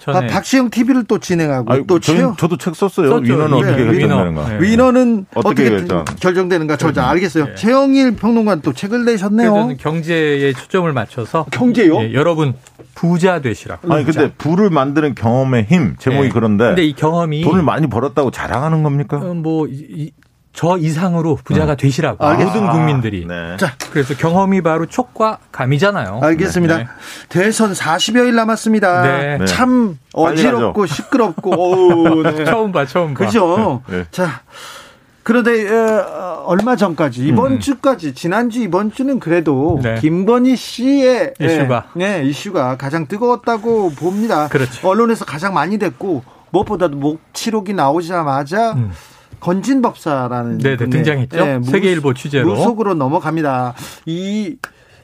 아, 0.07 0.21
박시영 0.27 0.71
TV를 0.71 1.05
또 1.05 1.19
진행하고 1.19 1.73
아유, 1.73 1.85
또 1.87 2.01
저희, 2.01 2.19
저도 2.39 2.57
책 2.57 2.75
썼어요. 2.75 3.09
썼죠. 3.11 3.23
위너는 3.33 3.51
네, 3.61 3.69
어떻게 3.69 3.83
위너. 3.83 4.17
결정되는가. 4.17 4.49
네. 4.49 4.61
위너는 4.61 5.27
어떻게 5.35 5.49
어떻게, 5.65 5.71
결정? 5.71 6.05
결정되는가 6.21 6.77
저자 6.77 7.09
알겠어요. 7.11 7.45
네. 7.47 7.55
최영일 7.55 8.17
평론가는 8.17 8.63
또 8.63 8.73
책을 8.73 9.05
내셨네요. 9.05 9.51
저는 9.51 9.77
경제에 9.77 10.53
초점을 10.55 10.91
맞춰서 10.93 11.45
경제요? 11.51 12.01
예, 12.03 12.15
여러분 12.15 12.55
부자 12.95 13.41
되시라고. 13.41 13.93
아니, 13.93 14.05
근데 14.05 14.33
불을 14.39 14.71
만드는 14.71 15.15
경험의 15.15 15.65
힘, 15.65 15.97
제목이 15.99 16.29
네. 16.29 16.33
그런데 16.33 16.65
근데 16.69 16.85
이 16.85 16.93
경험이 16.95 17.43
돈을 17.43 17.63
많이 17.63 17.87
벌었다고 17.87 18.31
자랑하는 18.31 18.83
겁니까? 18.83 19.19
어, 19.19 19.35
뭐, 19.35 19.67
이- 19.67 19.87
이- 19.91 20.13
저 20.53 20.77
이상으로 20.77 21.39
부자가 21.45 21.75
되시라고. 21.77 22.25
알겠습니다. 22.25 22.61
모든 22.61 22.73
국민들이. 22.73 23.25
네. 23.27 23.57
자, 23.57 23.75
그래서 23.93 24.15
경험이 24.15 24.63
바로 24.63 24.87
촉과 24.87 25.39
감이잖아요. 25.53 26.21
알겠습니다. 26.23 26.79
네. 26.79 26.87
대선 27.29 27.73
40여일 27.73 28.35
남았습니다. 28.35 29.03
네. 29.03 29.39
네. 29.39 29.45
참 29.47 29.99
어지럽고 30.13 30.87
시끄럽고 30.87 31.53
어우, 31.55 32.23
네. 32.25 32.45
처음 32.45 32.73
봐, 32.73 32.85
처음 32.85 33.15
봐. 33.15 33.25
그죠? 33.25 33.83
네. 33.89 34.05
자, 34.11 34.43
그런데 35.23 35.69
어, 35.71 36.43
얼마 36.47 36.75
전까지 36.75 37.25
이번 37.27 37.53
음. 37.53 37.61
주까지 37.61 38.15
지난주 38.15 38.61
이번 38.61 38.91
주는 38.91 39.21
그래도 39.21 39.79
네. 39.83 39.95
김건희 40.01 40.57
씨의 40.57 41.35
이슈가. 41.41 41.85
네, 41.95 42.19
네, 42.19 42.25
이슈가 42.29 42.77
가장 42.77 43.07
뜨거웠다고 43.07 43.91
봅니다. 43.93 44.49
그렇죠. 44.49 44.89
언론에서 44.89 45.25
가장 45.25 45.55
많이 45.55 45.79
됐고 45.79 46.25
무엇보다도 46.51 46.97
목취록이 46.97 47.75
나오자마자 47.75 48.73
음. 48.73 48.91
건진 49.41 49.83
법사라는 49.83 50.59
네네, 50.59 50.77
분의, 50.77 50.91
등장했죠. 50.91 51.37
네, 51.45 51.59
무- 51.59 51.65
세계일보 51.65 52.15
취재로. 52.15 52.47
무속으로 52.55 52.95
넘어갑니다. 52.95 53.75
이 54.07 54.57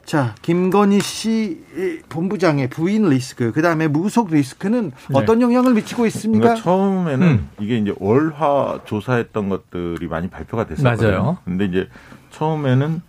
자, 0.05 0.35
김건희 0.41 1.01
씨 1.01 1.61
본부장의 2.07 2.69
부인 2.69 3.09
리스크, 3.09 3.51
그 3.51 3.61
다음에 3.61 3.89
무속 3.89 4.31
리스크는 4.31 4.91
네. 5.09 5.19
어떤 5.19 5.41
영향을 5.41 5.73
미치고 5.73 6.05
있습니까? 6.05 6.41
그러니까 6.43 6.63
처음에는 6.63 7.27
음. 7.27 7.49
이게 7.59 7.77
이제 7.77 7.93
월화 7.99 8.79
조사했던 8.85 9.49
것들이 9.49 10.07
많이 10.07 10.29
발표가 10.29 10.65
됐었거든요. 10.65 11.09
맞아요. 11.09 11.37
근데 11.43 11.65
이제 11.65 11.89
처음에는 12.31 13.01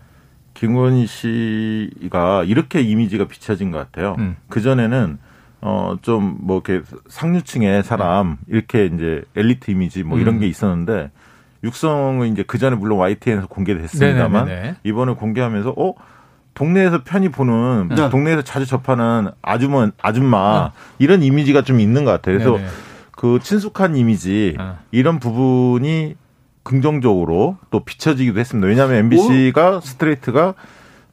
김건희 0.54 1.06
씨가 1.06 2.42
이렇게 2.44 2.80
이미지가 2.80 3.28
비춰진 3.28 3.70
것 3.70 3.78
같아요. 3.78 4.16
음. 4.18 4.34
그 4.48 4.60
전에는 4.60 5.18
어 5.60 5.96
좀 6.02 6.36
뭐 6.40 6.62
이렇게 6.64 6.84
상류층의 7.08 7.82
사람 7.82 8.36
이렇게 8.46 8.86
이제 8.86 9.22
엘리트 9.34 9.70
이미지 9.70 10.04
뭐 10.04 10.18
이런 10.18 10.36
음. 10.36 10.40
게 10.40 10.46
있었는데 10.46 11.10
육성은 11.64 12.28
이제 12.32 12.44
그 12.46 12.58
전에 12.58 12.76
물론 12.76 12.98
YTN에서 12.98 13.48
공개됐습니다만 13.48 14.44
네네네네. 14.46 14.76
이번에 14.84 15.14
공개하면서 15.14 15.74
어 15.76 15.94
동네에서 16.54 17.02
편히 17.04 17.28
보는 17.28 17.88
네. 17.94 18.08
동네에서 18.10 18.42
자주 18.42 18.66
접하는 18.66 19.30
아주머 19.42 19.90
아줌마 20.00 20.38
어. 20.38 20.72
이런 20.98 21.22
이미지가 21.22 21.62
좀 21.62 21.80
있는 21.80 22.04
것 22.04 22.10
같아요. 22.12 22.38
그래서 22.38 22.56
네네. 22.56 22.68
그 23.12 23.38
친숙한 23.42 23.96
이미지 23.96 24.56
어. 24.60 24.78
이런 24.92 25.18
부분이 25.18 26.14
긍정적으로 26.62 27.56
또 27.70 27.80
비춰지기도 27.80 28.38
했습니다. 28.38 28.68
왜냐하면 28.68 28.96
MBC가 28.98 29.80
스트레이트가 29.80 30.54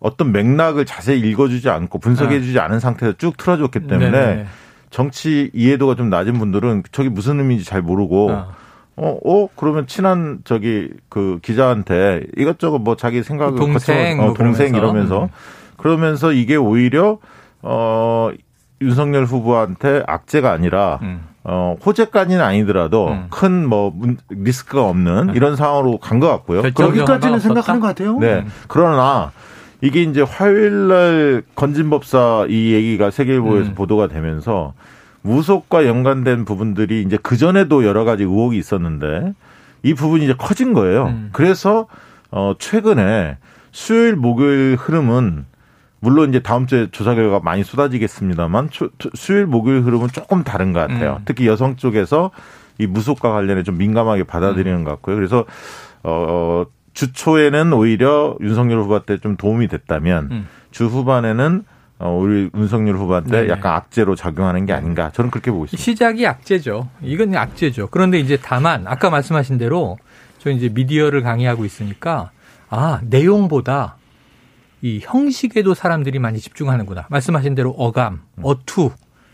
어떤 0.06 0.32
맥락을 0.32 0.86
자세히 0.86 1.20
읽어주지 1.20 1.68
않고 1.70 1.98
분석해주지 2.00 2.60
않은 2.60 2.80
상태에서 2.80 3.18
쭉 3.18 3.38
틀어줬기 3.38 3.88
때문에 3.88 4.12
네네. 4.12 4.46
정치 4.92 5.50
이해도가 5.54 5.96
좀 5.96 6.10
낮은 6.12 6.34
분들은 6.38 6.84
저게 6.92 7.10
무슨 7.10 7.40
의미인지 7.40 7.66
잘 7.66 7.82
모르고 7.82 8.30
어. 8.32 8.52
어, 8.98 9.18
어, 9.26 9.48
그러면 9.56 9.88
친한 9.88 10.40
저기 10.46 10.90
그 11.10 11.40
기자한테 11.42 12.22
이것저것 12.38 12.78
뭐 12.80 12.96
자기 12.96 13.24
생각을 13.24 13.56
동생 13.58 13.74
거쳐- 13.74 13.94
어, 13.94 14.26
뭐 14.28 14.34
동생 14.36 14.72
그러면서. 14.72 15.16
이러면서 15.16 15.24
음. 15.24 15.30
그러면서 15.78 16.32
이게 16.32 16.56
오히려 16.56 17.18
어 17.62 18.30
윤석열 18.82 19.26
후보한테 19.26 20.04
악재가 20.06 20.52
아니라 20.52 21.00
음. 21.02 21.22
어 21.44 21.76
호재까지는 21.86 22.42
아니더라도 22.44 23.08
음. 23.10 23.28
큰뭐 23.32 23.94
리스크가 24.30 24.86
없는 24.88 25.32
이런 25.36 25.56
상황으로 25.56 25.98
간 25.98 26.20
것 26.20 26.28
같고요. 26.30 26.62
없었다? 27.36 27.40
생각하는 27.40 27.82
것 27.82 27.88
같아요. 27.88 28.18
네. 28.20 28.46
그러나 28.68 29.32
이게 29.86 30.02
이제 30.02 30.22
화요일 30.24 30.88
날 30.88 31.44
건진법사 31.54 32.48
이 32.50 32.74
얘기가 32.74 33.12
세계일보에서 33.12 33.70
음. 33.70 33.76
보도가 33.76 34.08
되면서 34.08 34.74
무속과 35.22 35.86
연관된 35.86 36.44
부분들이 36.46 37.04
이제 37.04 37.20
그 37.22 37.38
전에도 37.38 37.86
여러 37.86 38.04
가지 38.04 38.24
의혹이 38.24 38.58
있었는데 38.58 39.34
이 39.84 39.94
부분이 39.94 40.24
이제 40.24 40.34
커진 40.36 40.74
거예요. 40.74 41.06
음. 41.06 41.30
그래서 41.34 41.86
어 42.32 42.56
최근에 42.58 43.38
수요일 43.72 44.16
목요일 44.16 44.76
흐름은 44.76 45.46
물론 46.00 46.30
이제 46.30 46.40
다음 46.40 46.66
주에 46.66 46.88
조사 46.92 47.14
결과가 47.14 47.42
많이 47.44 47.64
쏟아지겠습니다만 47.64 48.70
수요일 49.14 49.46
목요일 49.46 49.84
흐름은 49.84 50.08
조금 50.14 50.44
다른 50.44 50.74
것 50.74 50.80
같아요. 50.80 51.18
음. 51.20 51.26
특히 51.26 51.46
여성 51.46 51.76
쪽에서 51.76 52.32
이 52.80 52.88
무속과 52.88 53.32
관련해 53.32 53.62
좀 53.62 53.78
민감하게 53.78 54.24
받아들이는 54.24 54.80
음. 54.80 54.84
것 54.84 54.90
같고요. 54.92 55.16
그래서 55.16 55.46
어 56.02 56.66
주초에는 56.96 57.74
오히려 57.74 58.36
윤석열 58.42 58.80
후보한테 58.80 59.18
좀 59.18 59.38
도움이 59.38 59.68
됐다면 59.68 60.30
음. 60.32 60.48
주 60.72 60.86
후반에는 60.86 61.64
어 62.00 62.10
우리 62.10 62.50
윤석열 62.56 62.96
후보한테 62.96 63.32
네네. 63.32 63.50
약간 63.50 63.74
악재로 63.74 64.16
작용하는 64.16 64.66
게 64.66 64.74
아닌가 64.74 65.12
저는 65.12 65.30
그렇게 65.30 65.52
보고 65.52 65.66
있습니다. 65.66 65.82
시작이 65.82 66.26
악재죠. 66.26 66.90
이건 67.02 67.36
악재죠. 67.36 67.90
그런데 67.92 68.20
이제 68.20 68.38
다만 68.42 68.86
아까 68.88 69.10
말씀하신 69.10 69.58
대로 69.58 69.98
저 70.40 70.50
이제 70.50 70.70
미디어를 70.70 71.22
강의하고 71.22 71.64
있으니까 71.64 72.32
아 72.70 73.00
내용보다 73.04 73.98
이 74.82 75.00
형식에도 75.02 75.74
사람들이 75.74 76.20
많이 76.20 76.40
집중하는구나. 76.40 77.08
말씀하신 77.10 77.56
대로 77.56 77.72
어감, 77.72 78.22
어투, 78.42 78.92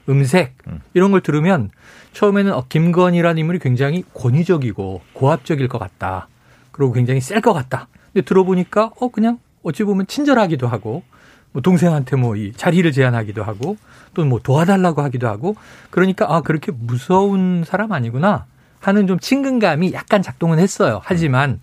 음색 0.09 0.55
이런 0.93 1.11
걸 1.11 1.21
들으면 1.21 1.69
처음에는 2.13 2.53
어, 2.53 2.65
김건희라는 2.69 3.39
인물이 3.39 3.59
굉장히 3.59 4.03
권위적이고 4.13 5.01
고압적일 5.13 5.67
것 5.67 5.77
같다. 5.79 6.27
그리고 6.71 6.91
굉장히 6.93 7.21
셀 7.21 7.41
것 7.41 7.53
같다. 7.53 7.87
근데 8.13 8.25
들어보니까 8.25 8.91
어 8.99 9.09
그냥 9.09 9.39
어찌 9.63 9.83
보면 9.83 10.07
친절하기도 10.07 10.67
하고 10.67 11.03
뭐 11.51 11.61
동생한테 11.61 12.15
뭐 12.15 12.35
이 12.35 12.51
자리를 12.55 12.89
제안하기도 12.91 13.43
하고 13.43 13.77
또 14.13 14.23
뭐 14.25 14.39
도와달라고 14.39 15.01
하기도 15.03 15.27
하고 15.27 15.55
그러니까 15.89 16.33
아 16.33 16.41
그렇게 16.41 16.71
무서운 16.71 17.63
사람 17.65 17.91
아니구나 17.91 18.45
하는 18.79 19.07
좀 19.07 19.19
친근감이 19.19 19.93
약간 19.93 20.21
작동은 20.21 20.59
했어요. 20.59 21.01
하지만 21.03 21.59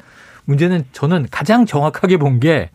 문제는 0.46 0.84
저는 0.92 1.26
가장 1.30 1.66
정확하게 1.66 2.16
본 2.18 2.40
게 2.40 2.70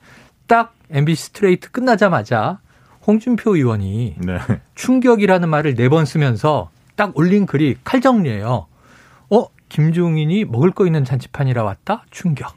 딱 0.48 0.76
MBC 0.92 1.24
스트레이트 1.26 1.72
끝나자마자 1.72 2.60
홍준표 3.08 3.56
의원이 3.56 4.16
네. 4.20 4.38
충격이라는 4.76 5.48
말을 5.50 5.74
네 5.76 5.88
번 5.90 6.06
쓰면서 6.06 6.70
딱 6.96 7.18
올린 7.18 7.46
글이 7.46 7.78
칼정리예요. 7.84 8.68
어, 9.74 9.84
김종인이 9.84 10.46
먹을 10.46 10.72
거 10.72 10.86
있는 10.86 11.04
잔치판이라 11.04 11.64
왔다? 11.64 12.06
충격. 12.12 12.56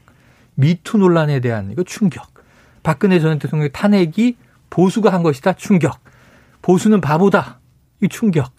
미투 0.55 0.97
논란에 0.97 1.39
대한 1.39 1.71
이거 1.71 1.83
충격. 1.83 2.27
박근혜 2.83 3.19
전 3.19 3.39
대통령의 3.39 3.71
탄핵이 3.73 4.37
보수가 4.69 5.11
한 5.11 5.23
것이다. 5.23 5.53
충격. 5.53 5.99
보수는 6.61 7.01
바보다. 7.01 7.59
이 8.01 8.07
충격. 8.07 8.51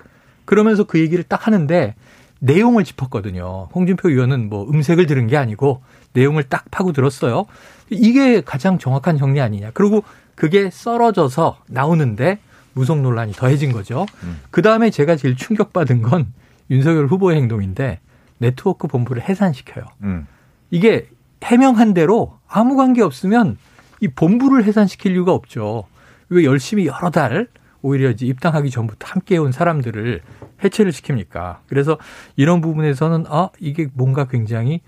그러면서 0.44 0.84
그 0.84 0.98
얘기를 0.98 1.22
딱 1.22 1.46
하는데 1.46 1.94
내용을 2.40 2.84
짚었거든요. 2.84 3.68
홍준표 3.74 4.10
의원은 4.10 4.48
뭐 4.48 4.68
음색을 4.68 5.06
들은 5.06 5.26
게 5.26 5.36
아니고 5.36 5.82
내용을 6.12 6.44
딱 6.44 6.64
파고 6.70 6.92
들었어요. 6.92 7.46
이게 7.90 8.40
가장 8.40 8.78
정확한 8.78 9.18
정리 9.18 9.40
아니냐. 9.40 9.70
그리고 9.74 10.02
그게 10.34 10.70
썰어져서 10.70 11.58
나오는데 11.68 12.38
무속 12.74 13.00
논란이 13.00 13.32
더해진 13.32 13.72
거죠. 13.72 14.06
음. 14.22 14.40
그 14.50 14.62
다음에 14.62 14.90
제가 14.90 15.16
제일 15.16 15.36
충격받은 15.36 16.02
건 16.02 16.32
윤석열 16.70 17.06
후보의 17.06 17.36
행동인데 17.36 18.00
네트워크 18.38 18.88
본부를 18.88 19.29
해산시켜요. 19.29 19.85
음. 20.03 20.27
이게 20.70 21.09
해명한 21.42 21.94
대로 21.94 22.38
아무 22.48 22.77
관계 22.77 23.03
없으면 23.03 23.59
이 24.01 24.09
본부를 24.09 24.64
해산시킬 24.64 25.12
이유가 25.12 25.33
없죠. 25.33 25.85
왜 26.29 26.44
열심히 26.44 26.87
여러 26.87 27.11
달 27.11 27.48
오히려 27.83 28.11
이제 28.11 28.27
입당하기 28.27 28.70
전부터 28.70 29.07
함께 29.09 29.37
온 29.38 29.53
사람들을 29.53 30.20
해체를 30.64 30.92
시킵니까? 30.92 31.59
그래서 31.68 31.98
이런 32.37 32.61
부분에서는 32.61 33.27
아 33.29 33.51
이게 33.61 33.88
뭔가 33.94 34.27
굉장히 34.27 34.81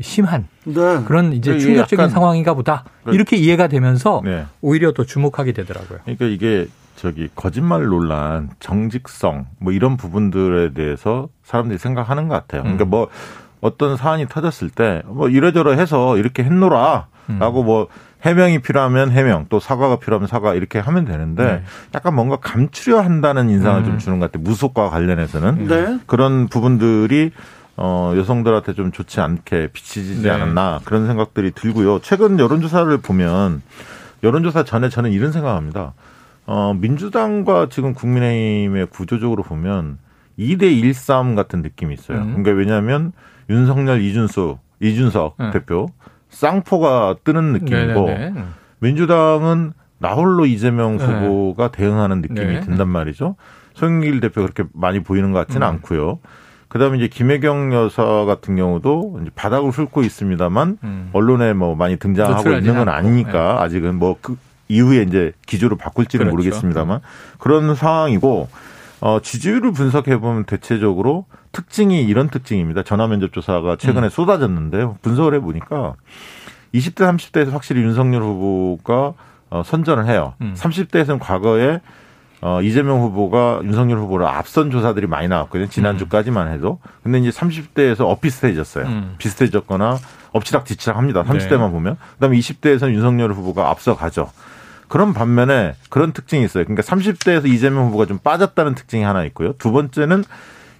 심한 0.00 0.48
네. 0.64 1.02
그런 1.04 1.34
이제 1.34 1.58
충격적인 1.58 2.08
상황인가 2.08 2.54
보다 2.54 2.84
그 3.04 3.14
이렇게 3.14 3.36
이해가 3.36 3.68
되면서 3.68 4.22
네. 4.24 4.46
오히려 4.62 4.92
더 4.92 5.04
주목하게 5.04 5.52
되더라고요. 5.52 6.00
그러니까 6.04 6.24
이게 6.26 6.68
저기 7.00 7.30
거짓말 7.34 7.86
논란, 7.86 8.50
정직성 8.60 9.46
뭐 9.58 9.72
이런 9.72 9.96
부분들에 9.96 10.74
대해서 10.74 11.28
사람들이 11.44 11.78
생각하는 11.78 12.28
것 12.28 12.34
같아요. 12.34 12.62
그러니까 12.62 12.84
음. 12.84 12.90
뭐 12.90 13.08
어떤 13.62 13.96
사안이 13.96 14.26
터졌을 14.28 14.68
때 14.68 15.02
뭐 15.06 15.28
이러저러 15.30 15.72
해서 15.72 16.18
이렇게 16.18 16.44
했노라라고 16.44 17.06
음. 17.30 17.64
뭐 17.64 17.88
해명이 18.22 18.58
필요하면 18.60 19.12
해명, 19.12 19.46
또 19.48 19.60
사과가 19.60 19.98
필요하면 19.98 20.28
사과 20.28 20.52
이렇게 20.54 20.78
하면 20.78 21.06
되는데 21.06 21.42
네. 21.44 21.62
약간 21.94 22.14
뭔가 22.14 22.36
감추려 22.36 23.00
한다는 23.00 23.48
인상을 23.48 23.80
음. 23.80 23.84
좀 23.86 23.98
주는 23.98 24.18
것 24.18 24.30
같아요. 24.30 24.42
무속과 24.44 24.90
관련해서는 24.90 25.68
네. 25.68 25.98
그런 26.06 26.48
부분들이 26.48 27.30
어, 27.78 28.12
여성들한테 28.14 28.74
좀 28.74 28.92
좋지 28.92 29.22
않게 29.22 29.68
비치지 29.72 30.20
네. 30.22 30.28
않았나 30.30 30.80
그런 30.84 31.06
생각들이 31.06 31.50
들고요. 31.52 32.00
최근 32.00 32.38
여론조사를 32.38 32.94
보면 32.98 33.62
여론조사 34.22 34.64
전에 34.64 34.90
저는 34.90 35.12
이런 35.12 35.32
생각합니다. 35.32 35.94
어, 36.52 36.74
민주당과 36.74 37.68
지금 37.70 37.94
국민의힘의 37.94 38.86
구조적으로 38.86 39.44
보면 39.44 39.98
2대 40.36 40.64
1 40.64 40.94
싸움 40.94 41.36
같은 41.36 41.62
느낌이 41.62 41.94
있어요. 41.94 42.18
음. 42.18 42.42
그러니까 42.42 42.50
왜냐하면 42.50 43.12
윤석열, 43.48 44.00
이준수, 44.00 44.58
이준석 44.80 45.36
음. 45.38 45.50
대표 45.52 45.86
쌍포가 46.28 47.18
뜨는 47.22 47.52
느낌이고 47.52 48.06
네네네. 48.06 48.44
민주당은 48.80 49.74
나홀로 49.98 50.44
이재명 50.44 50.96
네. 50.96 51.04
후보가 51.04 51.70
대응하는 51.70 52.20
느낌이 52.20 52.54
네. 52.54 52.60
든단 52.60 52.88
말이죠. 52.88 53.36
송영길 53.74 54.18
대표 54.18 54.42
그렇게 54.42 54.64
많이 54.72 55.04
보이는 55.04 55.30
것 55.30 55.46
같지는 55.46 55.64
음. 55.64 55.74
않고요. 55.74 56.18
그다음에 56.66 56.98
이제 56.98 57.06
김혜경 57.06 57.72
여사 57.74 58.02
같은 58.24 58.56
경우도 58.56 59.20
이제 59.22 59.30
바닥을 59.36 59.70
훑고 59.70 60.02
있습니다만 60.02 60.78
음. 60.82 61.10
언론에 61.12 61.52
뭐 61.52 61.76
많이 61.76 61.96
등장하고 61.96 62.50
있는 62.50 62.74
건 62.74 62.88
아니니까 62.88 63.54
네. 63.54 63.62
아직은 63.62 64.00
뭐 64.00 64.16
그 64.20 64.36
이후에 64.70 65.02
이제 65.02 65.32
기조를 65.46 65.76
바꿀지는 65.76 66.26
그렇죠. 66.26 66.36
모르겠습니다만 66.36 67.00
그런 67.38 67.74
상황이고 67.74 68.48
어 69.00 69.18
지지율을 69.20 69.72
분석해 69.72 70.18
보면 70.18 70.44
대체적으로 70.44 71.26
특징이 71.52 72.02
이런 72.04 72.28
특징입니다. 72.28 72.82
전화 72.82 73.06
면접 73.08 73.32
조사가 73.32 73.76
최근에 73.76 74.06
음. 74.06 74.10
쏟아졌는데요. 74.10 74.98
분석을 75.02 75.34
해 75.34 75.40
보니까 75.40 75.94
20대 76.74 77.10
30대에서 77.10 77.50
확실히 77.50 77.82
윤석열 77.82 78.22
후보가 78.22 79.14
어 79.50 79.62
선전을 79.64 80.06
해요. 80.06 80.34
음. 80.40 80.54
30대에서는 80.56 81.18
과거에 81.18 81.80
어, 82.42 82.62
이재명 82.62 83.02
후보가 83.02 83.60
윤석열 83.64 83.98
후보를 83.98 84.26
앞선 84.26 84.70
조사들이 84.70 85.06
많이 85.06 85.28
나왔거든요. 85.28 85.68
지난주까지만 85.68 86.50
해도. 86.52 86.78
근데 87.02 87.18
이제 87.18 87.28
30대에서 87.30 88.08
엇비슷해졌어요. 88.08 88.86
음. 88.86 89.14
비슷해졌거나 89.18 89.98
엎치락 90.32 90.64
뒤치락 90.64 90.96
합니다. 90.96 91.22
30대만 91.22 91.66
네. 91.66 91.70
보면. 91.70 91.96
그 91.96 92.18
다음에 92.20 92.38
20대에서는 92.38 92.92
윤석열 92.94 93.32
후보가 93.32 93.68
앞서가죠. 93.68 94.30
그런 94.90 95.14
반면에 95.14 95.74
그런 95.88 96.10
특징이 96.12 96.44
있어요. 96.44 96.64
그러니까 96.64 96.82
30대에서 96.82 97.46
이재명 97.46 97.86
후보가 97.86 98.06
좀 98.06 98.18
빠졌다는 98.18 98.74
특징이 98.74 99.04
하나 99.04 99.24
있고요. 99.26 99.52
두 99.52 99.70
번째는 99.70 100.24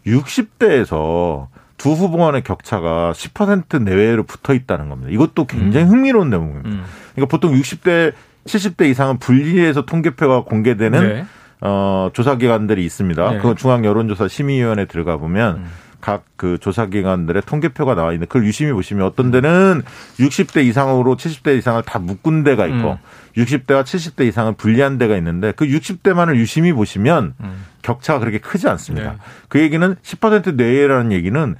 60대에서 0.04 1.46
두 1.76 1.92
후보 1.92 2.18
간의 2.18 2.42
격차가 2.42 3.12
10% 3.12 3.84
내외로 3.84 4.24
붙어 4.24 4.52
있다는 4.52 4.88
겁니다. 4.88 5.12
이것도 5.12 5.46
굉장히 5.46 5.86
음. 5.86 5.90
흥미로운 5.92 6.28
대목입니다. 6.28 6.68
음. 6.68 6.82
그러니까 7.14 7.30
보통 7.30 7.54
60대, 7.54 8.12
70대 8.46 8.90
이상은 8.90 9.18
분리해서 9.18 9.86
통계표가 9.86 10.42
공개되는 10.42 11.08
네. 11.08 11.24
어, 11.60 12.10
조사기관들이 12.12 12.84
있습니다. 12.84 13.30
네. 13.30 13.38
그 13.38 13.54
중앙 13.54 13.84
여론조사 13.84 14.26
심의위원회 14.26 14.86
들어가 14.86 15.18
보면 15.18 15.56
음. 15.58 15.70
각 16.00 16.30
그 16.40 16.56
조사기관들의 16.56 17.42
통계표가 17.42 17.94
나와 17.94 18.12
있는데 18.12 18.24
그걸 18.24 18.46
유심히 18.46 18.72
보시면 18.72 19.04
어떤 19.04 19.30
데는 19.30 19.82
60대 20.18 20.64
이상으로 20.64 21.18
70대 21.18 21.58
이상을 21.58 21.82
다 21.82 21.98
묶은 21.98 22.44
데가 22.44 22.66
있고 22.66 22.92
음. 22.92 22.96
60대와 23.36 23.82
70대 23.82 24.26
이상은 24.26 24.54
분리한 24.54 24.96
데가 24.96 25.18
있는데 25.18 25.52
그 25.52 25.66
60대만을 25.66 26.36
유심히 26.36 26.72
보시면 26.72 27.34
음. 27.40 27.66
격차가 27.82 28.20
그렇게 28.20 28.38
크지 28.38 28.70
않습니다. 28.70 29.10
네. 29.10 29.18
그 29.50 29.60
얘기는 29.60 29.94
10% 29.96 30.54
내외라는 30.54 31.12
얘기는 31.12 31.56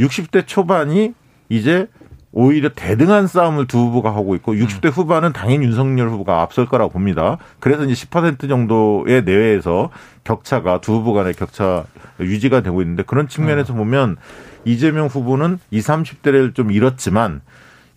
60대 0.00 0.48
초반이 0.48 1.14
이제 1.48 1.86
오히려 2.36 2.68
대등한 2.68 3.28
싸움을 3.28 3.66
두 3.66 3.78
후보가 3.78 4.14
하고 4.14 4.34
있고 4.34 4.54
60대 4.54 4.86
음. 4.86 4.90
후반은 4.90 5.32
당연히 5.32 5.66
윤석열 5.66 6.10
후보가 6.10 6.42
앞설 6.42 6.66
거라고 6.66 6.90
봅니다. 6.90 7.38
그래서 7.60 7.84
이제 7.84 7.94
10% 8.06 8.48
정도의 8.48 9.22
내외에서 9.22 9.90
격차가 10.24 10.80
두 10.80 10.94
후보 10.94 11.12
간의 11.14 11.34
격차 11.34 11.84
유지가 12.18 12.60
되고 12.60 12.82
있는데 12.82 13.04
그런 13.04 13.28
측면에서 13.28 13.72
음. 13.74 13.78
보면 13.78 14.16
이재명 14.64 15.06
후보는 15.06 15.60
20, 15.70 15.86
30대를 15.86 16.54
좀 16.56 16.72
잃었지만 16.72 17.40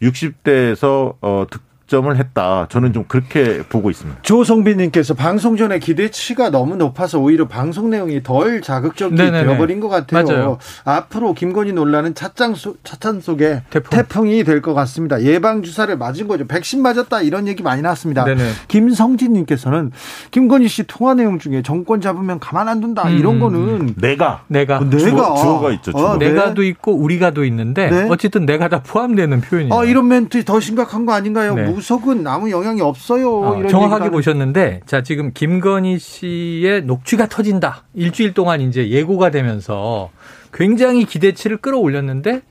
60대에서 0.03 1.15
어, 1.21 1.47
득 1.49 1.66
점을 1.87 2.15
했다. 2.15 2.67
저는 2.69 2.93
좀 2.93 3.05
그렇게 3.07 3.63
보고 3.63 3.89
있습니다. 3.89 4.19
조성빈님께서 4.21 5.13
방송 5.13 5.55
전에 5.55 5.79
기대치가 5.79 6.49
너무 6.49 6.75
높아서 6.75 7.19
오히려 7.19 7.47
방송 7.47 7.89
내용이 7.89 8.21
덜 8.23 8.61
자극적이 8.61 9.15
네네네. 9.15 9.45
되어버린 9.45 9.79
것 9.79 9.87
같아요. 9.87 10.25
맞아요. 10.27 10.57
앞으로 10.83 11.33
김건희 11.33 11.71
논란은 11.73 12.13
소, 12.55 12.75
차찬 12.83 13.21
속에 13.21 13.63
태풍. 13.69 14.27
이 14.27 14.43
될 14.43 14.61
것 14.61 14.73
같습니다. 14.73 15.21
예방 15.21 15.61
주사를 15.63 15.95
맞은 15.97 16.27
거죠. 16.27 16.45
백신 16.47 16.81
맞았다 16.81 17.21
이런 17.21 17.47
얘기 17.47 17.63
많이 17.63 17.81
나왔습니다. 17.81 18.25
네네. 18.25 18.43
김성진님께서는 18.67 19.91
김건희 20.31 20.67
씨 20.67 20.83
통화 20.83 21.13
내용 21.13 21.39
중에 21.39 21.61
정권 21.61 22.01
잡으면 22.01 22.39
가만 22.39 22.67
안 22.67 22.81
둔다 22.81 23.07
음. 23.07 23.17
이런 23.17 23.39
거는 23.39 23.93
내가 23.97 24.41
내가 24.47 24.79
내가 24.79 24.97
주어, 24.99 25.35
주어 25.35 25.59
가 25.59 25.71
있죠. 25.73 25.91
주어. 25.91 26.11
어, 26.11 26.17
내가도 26.17 26.63
있고 26.63 26.93
우리가도 26.95 27.45
있는데 27.45 27.89
네? 27.89 28.07
어쨌든 28.09 28.45
내가 28.45 28.67
다 28.67 28.81
포함되는 28.81 29.41
표현이에요. 29.41 29.73
어, 29.73 29.85
이런 29.85 30.07
멘트 30.07 30.43
더 30.43 30.59
심각한 30.59 31.05
거 31.05 31.13
아닌가요? 31.13 31.55
네. 31.55 31.65
무속은 31.81 32.25
아무 32.25 32.49
영향이 32.49 32.81
없어요. 32.81 33.39
어, 33.39 33.67
정확하게 33.67 34.09
보셨는데 34.09 34.81
자 34.87 35.03
지금 35.03 35.31
김건희 35.31 35.99
씨의 35.99 36.81
녹취가 36.85 37.27
터진다. 37.27 37.83
일주일 37.93 38.33
동안 38.33 38.61
이제 38.61 38.89
예고가 38.89 39.29
되면서 39.29 40.09
굉장히 40.51 41.05
기대치를 41.05 41.57
끌어올렸는데 41.57 42.41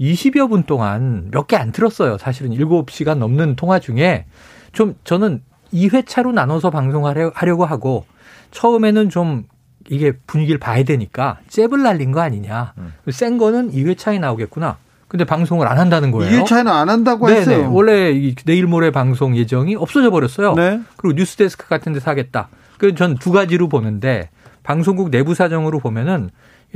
20여 0.00 0.48
분 0.48 0.64
동안 0.64 1.28
몇 1.30 1.46
개 1.46 1.56
안 1.56 1.70
들었어요. 1.70 2.18
사실은 2.18 2.50
7시간 2.50 3.18
넘는 3.18 3.54
통화 3.54 3.78
중에 3.78 4.26
좀 4.72 4.96
저는 5.04 5.42
2회차로 5.72 6.32
나눠서 6.32 6.70
방송하려고 6.70 7.64
하고 7.64 8.06
처음에는 8.50 9.08
좀 9.08 9.44
이게 9.88 10.12
분위기를 10.26 10.58
봐야 10.58 10.82
되니까 10.82 11.38
잽을 11.48 11.82
날린 11.84 12.10
거 12.10 12.20
아니냐. 12.22 12.72
음. 12.78 12.92
센 13.10 13.38
거는 13.38 13.70
2회차에 13.70 14.18
나오겠구나. 14.18 14.78
근데 15.08 15.24
방송을 15.24 15.66
안 15.66 15.78
한다는 15.78 16.10
거예요. 16.10 16.44
2일차에는 16.44 16.68
안 16.68 16.88
한다고 16.90 17.26
네네. 17.28 17.40
했어요. 17.40 17.72
원래 17.72 18.12
내일 18.44 18.66
모레 18.66 18.90
방송 18.90 19.36
예정이 19.36 19.74
없어져 19.74 20.10
버렸어요. 20.10 20.54
네. 20.54 20.80
그리고 20.96 21.16
뉴스데스크 21.16 21.66
같은 21.68 21.92
데서 21.94 22.10
하겠다. 22.10 22.48
그 22.78 22.94
전 22.94 23.16
두 23.18 23.32
가지로 23.32 23.68
보는데 23.68 24.28
방송국 24.62 25.10
내부 25.10 25.34
사정으로 25.34 25.78
보면은 25.80 26.30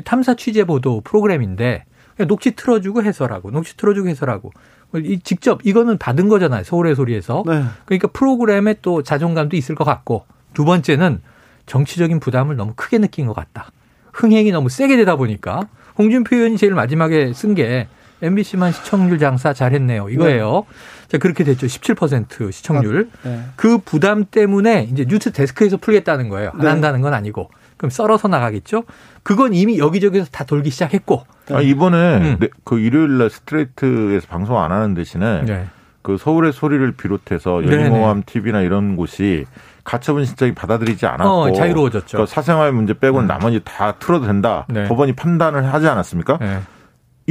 탐사 0.04 0.34
취재 0.34 0.64
보도 0.64 1.02
프로그램인데 1.02 1.84
녹취 2.26 2.52
틀어주고 2.52 3.02
해설하고 3.02 3.50
녹취 3.50 3.76
틀어주고 3.76 4.08
해설하고 4.08 4.50
이 4.96 5.20
직접 5.22 5.60
이거는 5.64 5.98
받은 5.98 6.28
거잖아요. 6.28 6.64
서울의 6.64 6.94
소리에서. 6.96 7.42
네. 7.46 7.62
그러니까 7.84 8.08
프로그램에 8.08 8.76
또 8.82 9.02
자존감도 9.02 9.56
있을 9.56 9.74
것 9.74 9.84
같고 9.84 10.24
두 10.54 10.64
번째는 10.64 11.20
정치적인 11.66 12.18
부담을 12.20 12.56
너무 12.56 12.72
크게 12.76 12.98
느낀 12.98 13.26
것 13.26 13.34
같다. 13.34 13.70
흥행이 14.12 14.52
너무 14.52 14.68
세게 14.68 14.96
되다 14.96 15.16
보니까 15.16 15.68
홍준표 15.98 16.36
의원이 16.36 16.56
제일 16.56 16.74
마지막에 16.74 17.32
쓴게 17.32 17.88
MBC만 18.22 18.72
시청률 18.72 19.18
장사 19.18 19.52
잘했네요. 19.52 20.08
이거예요. 20.08 20.64
네. 20.68 21.08
자, 21.08 21.18
그렇게 21.18 21.44
됐죠. 21.44 21.66
17% 21.66 22.52
시청률. 22.52 23.10
아, 23.24 23.28
네. 23.28 23.42
그 23.56 23.78
부담 23.78 24.24
때문에 24.24 24.88
이제 24.90 25.04
뉴스 25.04 25.32
데스크에서 25.32 25.76
풀겠다는 25.76 26.28
거예요. 26.28 26.50
안 26.54 26.60
네. 26.60 26.68
한다는 26.68 27.00
건 27.00 27.12
아니고. 27.14 27.50
그럼 27.76 27.90
썰어서 27.90 28.28
나가겠죠. 28.28 28.84
그건 29.24 29.54
이미 29.54 29.78
여기저기서 29.78 30.26
다 30.30 30.44
돌기 30.44 30.70
시작했고. 30.70 31.24
아, 31.50 31.60
이번에 31.60 32.16
음. 32.18 32.36
네, 32.38 32.48
그 32.64 32.78
일요일 32.78 33.18
날 33.18 33.28
스트레이트에서 33.28 34.26
방송 34.28 34.58
안 34.58 34.70
하는 34.70 34.94
대신에 34.94 35.42
네. 35.42 35.66
그 36.02 36.16
서울의 36.16 36.52
소리를 36.52 36.92
비롯해서. 36.92 37.64
열린공감 37.64 38.22
TV나 38.24 38.60
이런 38.60 38.96
곳이 38.96 39.46
가처분 39.84 40.24
신청이 40.24 40.54
받아들이지 40.54 41.06
않았고 41.06 41.28
어, 41.28 41.52
자유로워졌죠. 41.52 42.18
그 42.18 42.26
사생활 42.26 42.72
문제 42.72 42.94
빼고는 42.94 43.26
음. 43.26 43.28
나머지 43.28 43.60
다 43.64 43.92
틀어도 43.98 44.26
된다. 44.26 44.64
네. 44.68 44.86
법원이 44.86 45.14
판단을 45.14 45.72
하지 45.72 45.88
않았습니까? 45.88 46.38
네. 46.38 46.60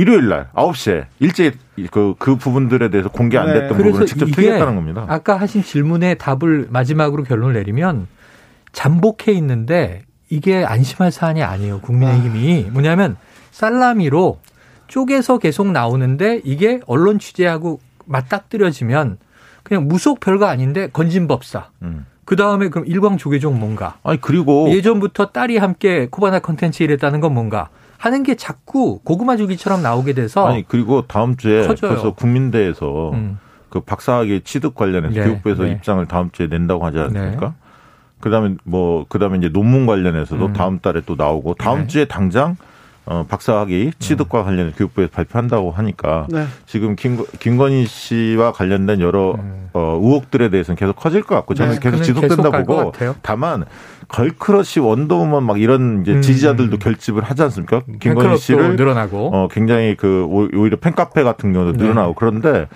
일요일 0.02 0.30
날 0.30 0.50
9시에 0.56 1.06
일제히 1.20 1.52
그, 1.92 2.16
그 2.18 2.36
부분들에 2.36 2.90
대해서 2.90 3.10
공개 3.10 3.38
안 3.38 3.46
네. 3.46 3.54
됐던 3.54 3.78
그래서 3.78 3.84
부분을 3.84 4.08
직접 4.08 4.26
특이했다는 4.26 4.76
겁니다. 4.76 5.06
아까 5.08 5.38
하신 5.38 5.62
질문에 5.64 6.16
답을 6.16 6.70
마지막으로 6.72 7.24
결론을 7.24 7.54
내리면 7.54 8.08
잠복해 8.72 9.32
있는데 9.34 10.02
이게 10.30 10.66
안심할 10.66 11.12
사안이 11.12 11.44
아니에요. 11.44 11.82
국민의힘이 11.82 12.70
뭐냐면 12.72 13.16
살라미로 13.52 14.40
쪼개서 14.88 15.38
계속 15.38 15.72
나오는데 15.72 16.42
이게 16.44 16.80
언론 16.88 17.20
취재하고 17.20 17.80
맞닥뜨려지면 18.06 19.20
그냥 19.62 19.88
무속 19.88 20.20
별거 20.20 20.48
아닌데 20.48 20.90
건진법사. 20.92 21.70
음. 21.84 22.08
그 22.26 22.36
다음에 22.36 22.70
그럼 22.70 22.88
일광 22.88 23.18
조계종 23.18 23.60
뭔가. 23.60 23.98
아니 24.04 24.20
그리고 24.20 24.70
예전부터 24.72 25.28
딸이 25.28 25.58
함께 25.58 26.08
코바나 26.10 26.40
컨텐츠 26.40 26.82
일했다는 26.82 27.20
건 27.22 27.36
뭔가 27.36 27.70
하는 28.02 28.24
게 28.24 28.34
자꾸 28.34 29.00
고구마 29.04 29.38
줄기처럼 29.38 29.84
나오게 29.84 30.14
돼서 30.14 30.48
아니 30.48 30.68
그리고 30.68 31.04
다음 31.04 31.38
주에 31.38 31.68
커져요. 31.68 31.92
벌써 31.92 32.12
국민대에서 32.16 33.12
음. 33.12 33.38
그 33.70 33.80
박사학위 33.80 34.42
취득 34.44 34.74
관련해서 34.74 35.14
네, 35.14 35.24
교육부에서 35.24 35.64
네. 35.64 35.72
입장을 35.74 36.04
다음 36.08 36.32
주에 36.32 36.48
낸다고 36.48 36.84
하지 36.84 36.98
않습니까? 36.98 37.46
네. 37.46 37.54
그다음에 38.20 38.56
뭐 38.64 39.06
그다음에 39.08 39.38
이제 39.38 39.50
논문 39.50 39.86
관련해서도 39.86 40.48
음. 40.48 40.54
다음 40.54 40.80
달에 40.80 41.02
또 41.06 41.14
나오고 41.16 41.54
다음 41.54 41.82
네. 41.82 41.88
주에 41.88 42.06
당장 42.06 42.58
어 43.12 43.26
박사학위 43.28 43.91
취득과 44.00 44.43
관련해 44.45 44.71
교육부에서 44.78 45.12
발표한다고 45.12 45.71
하니까 45.71 46.28
네. 46.30 46.45
지금 46.65 46.95
김, 46.95 47.17
김건희 47.39 47.86
씨와 47.86 48.54
관련된 48.54 49.02
여러 49.02 49.34
음. 49.34 49.69
어, 49.74 50.00
의혹들에 50.02 50.50
대해서는 50.50 50.78
계속 50.78 50.95
커질 50.95 51.21
것 51.21 51.36
같고 51.36 51.54
저는 51.54 51.74
네, 51.74 51.80
계속 51.82 52.04
지속된다 52.04 52.50
계속 52.52 52.65
보고. 52.65 52.93
다만 53.21 53.65
girl 54.08 54.40
crush 54.40 54.80
Wonder 54.80 55.14
Woman 55.14 55.44
막 55.43 55.60
이런 55.60 56.02
이제 56.04 56.13
음. 56.13 56.21
지지자들도 56.21 56.78
결집을 56.80 57.21
하지 57.24 57.41
않습니까? 57.43 57.82
김건희 57.82 58.00
팬클럽도 58.00 58.38
씨를 58.38 58.76
늘어나고 58.78 59.32
어, 59.34 59.47
굉장히 59.52 59.97
그 59.97 60.24
오- 60.30 60.47
오히려 60.58 60.78
팬카페 60.78 61.24
같은 61.24 61.52
경우도 61.52 61.74
네. 61.74 61.84
늘어나고 61.84 62.13
그런데 62.13 62.67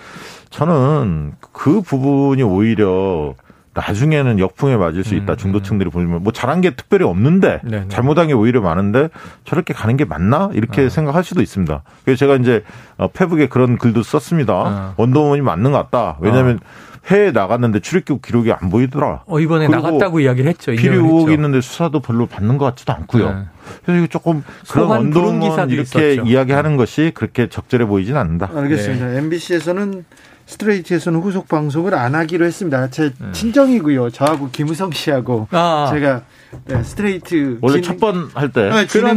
저는 0.50 1.32
그 1.52 1.80
부분이 1.80 2.42
오히려 2.42 3.34
나중에는 3.76 4.38
역풍에 4.38 4.76
맞을 4.76 5.04
수 5.04 5.14
있다. 5.14 5.34
음, 5.34 5.36
중도층들이 5.36 5.90
보면 5.90 6.22
뭐 6.22 6.32
잘한 6.32 6.62
게 6.62 6.70
특별히 6.70 7.04
없는데 7.04 7.60
네, 7.62 7.80
네. 7.80 7.88
잘못한 7.88 8.28
게 8.28 8.32
오히려 8.32 8.62
많은데 8.62 9.10
저렇게 9.44 9.74
가는 9.74 9.96
게 9.98 10.06
맞나 10.06 10.48
이렇게 10.54 10.86
어. 10.86 10.88
생각할 10.88 11.22
수도 11.22 11.42
있습니다. 11.42 11.82
그래서 12.04 12.18
제가 12.18 12.36
이제 12.36 12.64
어, 12.96 13.08
페북에 13.08 13.48
그런 13.48 13.76
글도 13.76 14.02
썼습니다. 14.02 14.54
어. 14.54 14.94
원더우먼이 14.96 15.42
맞는 15.42 15.72
것 15.72 15.90
같다. 15.90 16.16
왜냐하면 16.20 16.58
해외에 17.06 17.30
나갔는데 17.30 17.80
출입국 17.80 18.22
기록이 18.22 18.50
안 18.50 18.70
보이더라. 18.70 19.22
어, 19.26 19.38
이번에 19.38 19.68
나갔다고 19.68 20.20
이야기를 20.20 20.48
했죠. 20.48 20.72
비리 20.72 20.96
의혹이 20.96 21.20
했죠. 21.20 21.32
있는데 21.32 21.60
수사도 21.60 22.00
별로 22.00 22.26
받는 22.26 22.58
것 22.58 22.64
같지도 22.64 22.94
않고요. 22.94 23.28
네. 23.28 23.44
그래서 23.84 23.98
이거 23.98 24.06
조금 24.08 24.42
그런 24.70 24.88
원더우먼 24.88 25.40
기사도 25.40 25.72
이렇게 25.72 26.14
있었죠. 26.14 26.28
이야기하는 26.28 26.76
것이 26.76 27.12
그렇게 27.14 27.48
적절해 27.48 27.84
보이진 27.86 28.16
않는다. 28.16 28.50
알겠습니다. 28.54 29.06
네. 29.06 29.18
MBC에서는 29.18 30.04
스트레이트에서는 30.46 31.20
후속 31.20 31.48
방송을 31.48 31.94
안 31.94 32.14
하기로 32.14 32.44
했습니다. 32.46 32.88
제 32.90 33.12
네. 33.18 33.32
친정이고요. 33.32 34.10
저하고 34.10 34.48
김우성 34.50 34.92
씨하고 34.92 35.48
아, 35.50 35.90
제가 35.92 36.22
네, 36.66 36.82
스트레이트 36.84 37.58
원래 37.60 37.74
진- 37.80 37.82
첫번 37.82 38.30
할때 38.32 38.70
네, 38.70 38.86
제가 38.86 39.14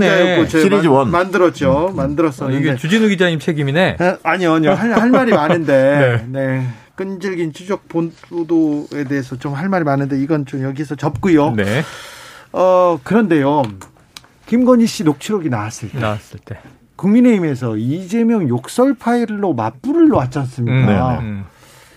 시리즈 0.47 0.87
만- 0.87 0.87
원. 0.87 1.11
만들었죠. 1.11 1.71
어, 1.71 1.91
만들었었는데 1.91 2.59
이게 2.67 2.75
주진우 2.75 3.07
기자님 3.09 3.39
책임이네. 3.39 3.97
아, 3.99 4.17
아니요, 4.23 4.53
아니요. 4.53 4.71
할, 4.73 4.91
할 4.91 5.09
말이 5.11 5.31
많은데, 5.31 6.25
네. 6.29 6.67
끈질긴 6.95 7.53
추적 7.53 7.87
보도에 7.87 9.03
대해서 9.07 9.37
좀 9.37 9.53
할 9.55 9.69
말이 9.69 9.85
많은데, 9.85 10.19
이건 10.21 10.45
좀 10.47 10.63
여기서 10.63 10.95
접고요. 10.95 11.51
네. 11.51 11.83
어, 12.51 12.99
그런데요. 13.03 13.61
김건희 14.47 14.87
씨 14.87 15.03
녹취록이 15.03 15.49
나왔을 15.49 15.89
때, 15.91 15.99
나왔을 15.99 16.39
때. 16.43 16.57
국민의힘에서 16.99 17.77
이재명 17.77 18.47
욕설 18.49 18.93
파일로 18.93 19.53
맞불을 19.53 20.09
놓았지 20.09 20.37
않습니까? 20.39 21.13
네, 21.21 21.25
음. 21.25 21.45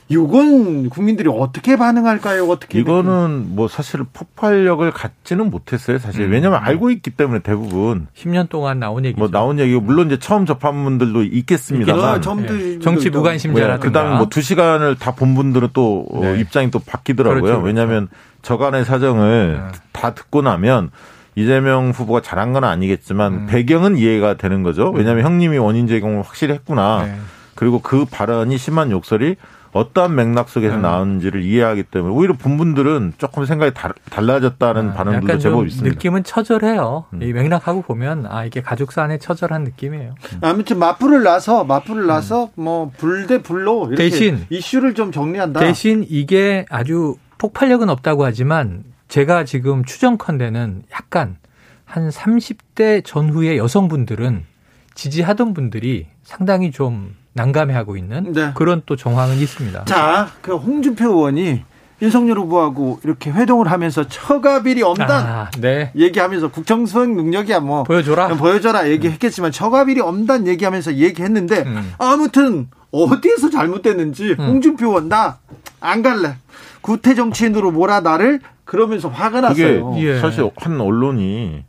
이건 0.09 0.91
국민들이 0.91 1.29
어떻게 1.33 1.77
반응할까요? 1.77 2.47
어떻게. 2.47 2.79
이거는 2.79 3.57
뭐 3.57 3.67
사실 3.67 4.05
폭발력을 4.13 4.89
갖지는 4.91 5.51
못했어요. 5.51 5.99
사실 5.99 6.27
음. 6.27 6.33
왜냐하면 6.33 6.61
알고 6.63 6.91
있기 6.91 7.11
때문에 7.11 7.41
대부분 7.41 8.07
10년 8.15 8.49
동안 8.51 8.79
나온 8.79 9.05
얘기죠. 9.07 9.19
뭐 9.19 9.29
나온 9.31 9.59
얘기고 9.59 9.81
물론 9.81 10.09
이제 10.09 10.19
처음 10.19 10.45
접한 10.45 10.85
분들도 10.85 11.23
있겠습니다만. 11.25 12.17
예. 12.17 12.79
정치 12.81 13.09
무관심자라든가. 13.11 13.79
그다음에 13.87 14.17
뭐 14.19 14.27
두 14.29 14.41
시간을 14.43 14.97
다 14.97 15.13
본 15.13 15.35
분들은 15.35 15.69
또 15.73 16.07
어, 16.13 16.21
네. 16.21 16.41
입장이 16.41 16.71
또 16.71 16.79
바뀌더라고요. 16.79 17.41
그렇죠, 17.41 17.61
그렇죠. 17.61 17.67
왜냐하면 17.67 18.09
저간의 18.43 18.85
사정을 18.85 19.61
네. 19.73 19.79
다 19.93 20.15
듣고 20.15 20.43
나면 20.43 20.91
이재명 21.35 21.91
후보가 21.91 22.21
잘한 22.21 22.53
건 22.53 22.65
아니겠지만 22.65 23.33
음. 23.33 23.47
배경은 23.47 23.97
이해가 23.97 24.35
되는 24.35 24.63
거죠. 24.63 24.91
왜냐하면 24.91 25.25
형님이 25.25 25.59
원인 25.59 25.87
제공을 25.87 26.23
확실히 26.23 26.55
했구나. 26.55 27.05
네. 27.07 27.15
그리고 27.55 27.81
그 27.81 28.05
발언이 28.05 28.59
심한 28.59 28.91
욕설이 28.91 29.37
어떠한 29.73 30.15
맥락 30.15 30.51
속에서 30.51 30.77
음. 30.77 30.83
나왔는지를 30.83 31.43
이해하기 31.43 31.85
때문에 31.85 32.13
오히려 32.15 32.35
본 32.35 32.59
분들은 32.59 33.15
조금 33.17 33.47
생각이 33.47 33.73
달, 33.73 33.95
달라졌다는 34.11 34.91
아, 34.91 34.93
반응들도 34.93 35.27
약간 35.27 35.39
제법 35.39 35.57
좀 35.61 35.67
있습니다. 35.67 35.95
느낌은 35.95 36.25
처절해요. 36.25 37.07
음. 37.15 37.23
이 37.23 37.33
맥락하고 37.33 37.81
보면 37.81 38.27
아 38.29 38.45
이게 38.45 38.61
가족사 38.61 39.03
안에 39.05 39.17
처절한 39.19 39.65
느낌이에요. 39.65 40.15
아무튼 40.43 40.79
맞불을 40.79 41.23
놔서, 41.23 41.65
맞불을 41.65 42.05
놔서, 42.05 42.51
뭐, 42.57 42.91
불대 42.99 43.41
불로. 43.41 43.87
이렇게 43.87 43.97
대신- 44.11 44.45
이슈를 44.51 44.93
좀 44.93 45.11
정리한다. 45.11 45.61
대신 45.61 46.05
이게 46.07 46.67
아주 46.69 47.17
폭발력은 47.39 47.89
없다고 47.89 48.27
하지만 48.27 48.85
제가 49.13 49.45
지금 49.45 49.85
추정컨대는 49.85 50.85
약간 50.95 51.37
한 51.85 52.09
30대 52.09 53.05
전후의 53.05 53.59
여성분들은 53.59 54.47
지지하던 54.95 55.53
분들이 55.53 56.07
상당히 56.25 56.71
좀 56.71 57.15
난감해하고 57.35 57.99
있는 57.99 58.33
네. 58.33 58.53
그런 58.55 58.81
또 58.87 58.97
정황은 58.97 59.37
있습니다. 59.37 59.85
자, 59.85 60.31
그 60.41 60.57
홍준표 60.57 61.05
의원이 61.11 61.63
윤석열 62.01 62.39
후보하고 62.39 63.01
이렇게 63.05 63.31
회동을 63.31 63.71
하면서 63.71 64.09
처가비리 64.09 64.83
엄단 64.83 65.11
아, 65.11 65.51
네. 65.59 65.93
얘기하면서 65.95 66.51
국정수행 66.51 67.15
능력이야 67.15 67.61
뭐 67.61 67.83
보여줘라. 67.83 68.29
보여줘라 68.29 68.89
얘기했겠지만 68.89 69.53
처가비리 69.53 70.01
엄단 70.01 70.47
얘기하면서 70.47 70.95
얘기했는데 70.95 71.65
음. 71.67 71.93
아무튼 71.99 72.71
어디에서 72.93 73.51
잘못됐는지 73.51 74.37
음. 74.39 74.47
홍준표 74.47 74.87
의원 74.87 75.11
나 75.11 75.39
안 75.83 76.03
갈래 76.03 76.37
구태 76.81 77.15
정치인으로 77.15 77.71
몰아 77.73 78.01
나를 78.01 78.41
그러면서 78.65 79.09
화가 79.09 79.49
그게 79.49 79.79
났어요. 79.79 79.95
예. 79.99 80.19
사실 80.19 80.51
한 80.57 80.81
언론이 80.81 81.65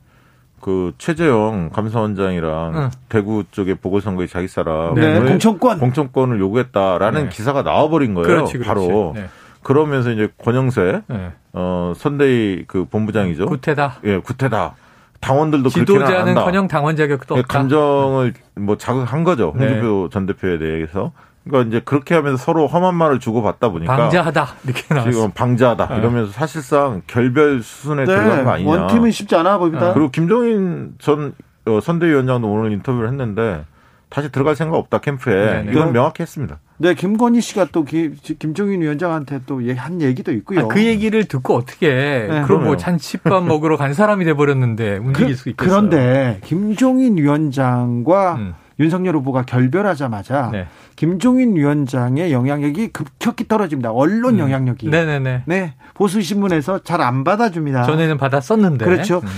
그 0.61 0.93
최재형 0.97 1.71
감사원장이랑 1.73 2.71
응. 2.75 2.89
대구 3.09 3.43
쪽에 3.51 3.73
보궐선거에 3.75 4.27
자기 4.27 4.47
사람 4.47 4.93
네, 4.95 5.19
왜 5.19 5.29
공천권. 5.29 5.79
공천권을 5.79 6.39
요구했다라는 6.39 7.23
네. 7.23 7.29
기사가 7.29 7.63
나와버린 7.63 8.13
거예요. 8.13 8.27
그렇지, 8.27 8.53
그렇지. 8.59 8.67
바로 8.67 9.11
네. 9.15 9.25
그러면서 9.61 10.11
이제 10.11 10.29
권영세 10.37 11.01
네. 11.07 11.31
어 11.53 11.93
선대위 11.97 12.65
그 12.67 12.85
본부장이죠. 12.85 13.47
구태다. 13.47 13.99
예, 14.05 14.19
구태다. 14.19 14.75
당원들도 15.19 15.69
한다. 15.69 15.79
지도자는 15.79 16.35
커녕 16.35 16.67
당원 16.67 16.95
자격도 16.95 17.35
예, 17.35 17.39
없다. 17.41 17.57
감정을 17.59 18.33
뭐 18.55 18.77
자극한 18.77 19.23
거죠. 19.23 19.53
네. 19.57 19.65
홍준표 19.65 20.09
전 20.11 20.25
대표에 20.25 20.57
대해서. 20.59 21.11
그러니까 21.45 21.67
이제 21.69 21.81
그렇게 21.83 22.15
하면서 22.15 22.37
서로 22.37 22.67
험한 22.67 22.95
말을 22.95 23.19
주고 23.19 23.41
받다 23.43 23.69
보니까 23.69 23.95
방자하다 23.95 24.47
이렇게 24.65 24.93
나왔어. 24.93 25.11
지금 25.11 25.31
방자하다 25.31 25.87
네. 25.89 25.97
이러면서 25.97 26.31
사실상 26.31 27.01
결별 27.07 27.61
수순에 27.61 28.05
들어간 28.05 28.45
거 28.45 28.51
아니냐. 28.51 28.71
네, 28.75 28.77
원팀은 28.81 29.11
쉽지 29.11 29.35
않아 29.35 29.57
보입니다. 29.57 29.93
그리고 29.93 30.09
김종인 30.09 30.93
전 30.99 31.33
어, 31.65 31.79
선대위원장도 31.81 32.47
오늘 32.49 32.71
인터뷰를 32.71 33.09
했는데 33.09 33.65
다시 34.09 34.31
들어갈 34.31 34.55
생각 34.55 34.77
없다 34.77 34.99
캠프에 34.99 35.33
네네. 35.63 35.71
이건 35.71 35.91
명확히 35.91 36.21
했습니다. 36.21 36.59
네, 36.77 36.93
김건희 36.93 37.41
씨가 37.41 37.67
또 37.71 37.83
기- 37.83 38.11
김종인 38.37 38.81
위원장한테 38.81 39.41
또한 39.45 40.01
얘기도 40.01 40.31
있고요. 40.33 40.59
아, 40.61 40.67
그 40.67 40.83
얘기를 40.85 41.25
듣고 41.25 41.55
어떻게 41.55 41.87
네. 41.89 42.27
그럼 42.27 42.39
뭐 42.39 42.47
그럼요. 42.57 42.77
잔치밥 42.77 43.43
먹으러 43.45 43.75
간 43.75 43.93
사람이 43.93 44.23
돼 44.25 44.33
버렸는데 44.33 44.97
움직일 44.97 45.35
수 45.35 45.49
있겠어요. 45.49 45.69
그런데 45.75 46.39
김종인 46.43 47.17
위원장과 47.17 48.35
음. 48.35 48.53
윤석열 48.83 49.15
후보가 49.17 49.43
결별하자마자 49.43 50.49
네. 50.51 50.67
김종인 50.95 51.55
위원장의 51.55 52.31
영향력이 52.31 52.89
급격히 52.89 53.47
떨어집니다. 53.47 53.91
언론 53.91 54.35
음. 54.35 54.39
영향력이. 54.39 54.89
네네네. 54.89 55.43
네, 55.45 55.73
보수 55.93 56.21
신문에서 56.21 56.79
잘 56.79 57.01
안 57.01 57.23
받아줍니다. 57.23 57.83
전에는 57.83 58.17
받았었는데. 58.17 58.85
그렇죠. 58.85 59.21
음. 59.23 59.29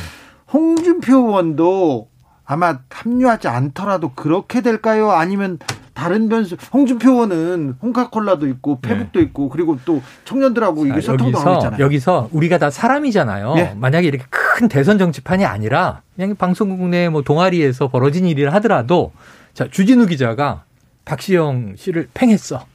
홍준표 0.53 1.17
의원도 1.17 2.07
아마 2.45 2.79
합류하지 2.89 3.47
않더라도 3.47 4.11
그렇게 4.13 4.61
될까요? 4.61 5.09
아니면 5.11 5.57
다른 5.95 6.29
변수? 6.29 6.57
홍준표 6.73 7.11
의원은 7.11 7.75
홍카콜라도 7.81 8.47
있고 8.47 8.79
페북도 8.81 9.19
있고 9.21 9.49
그리고 9.49 9.79
또 9.85 10.01
청년들하고 10.25 10.85
이게 10.85 11.01
자, 11.01 11.13
소통도 11.13 11.39
하고 11.39 11.53
있잖아요. 11.55 11.83
여기서 11.83 12.29
우리가 12.33 12.57
다 12.59 12.69
사람이잖아요. 12.69 13.55
예. 13.57 13.73
만약에 13.79 14.07
이렇게 14.07 14.25
큰 14.29 14.44
큰 14.55 14.69
대선 14.69 14.97
정치판이 14.97 15.43
아니라 15.43 16.01
그냥 16.15 16.33
방송국 16.37 16.87
내 16.87 17.09
뭐 17.09 17.21
동아리에서 17.23 17.89
벌어진 17.89 18.25
일이라 18.25 18.53
하더라도 18.53 19.11
자 19.53 19.67
주진우 19.69 20.05
기자가 20.05 20.63
박시영 21.03 21.75
씨를 21.77 22.07
팽했어. 22.13 22.65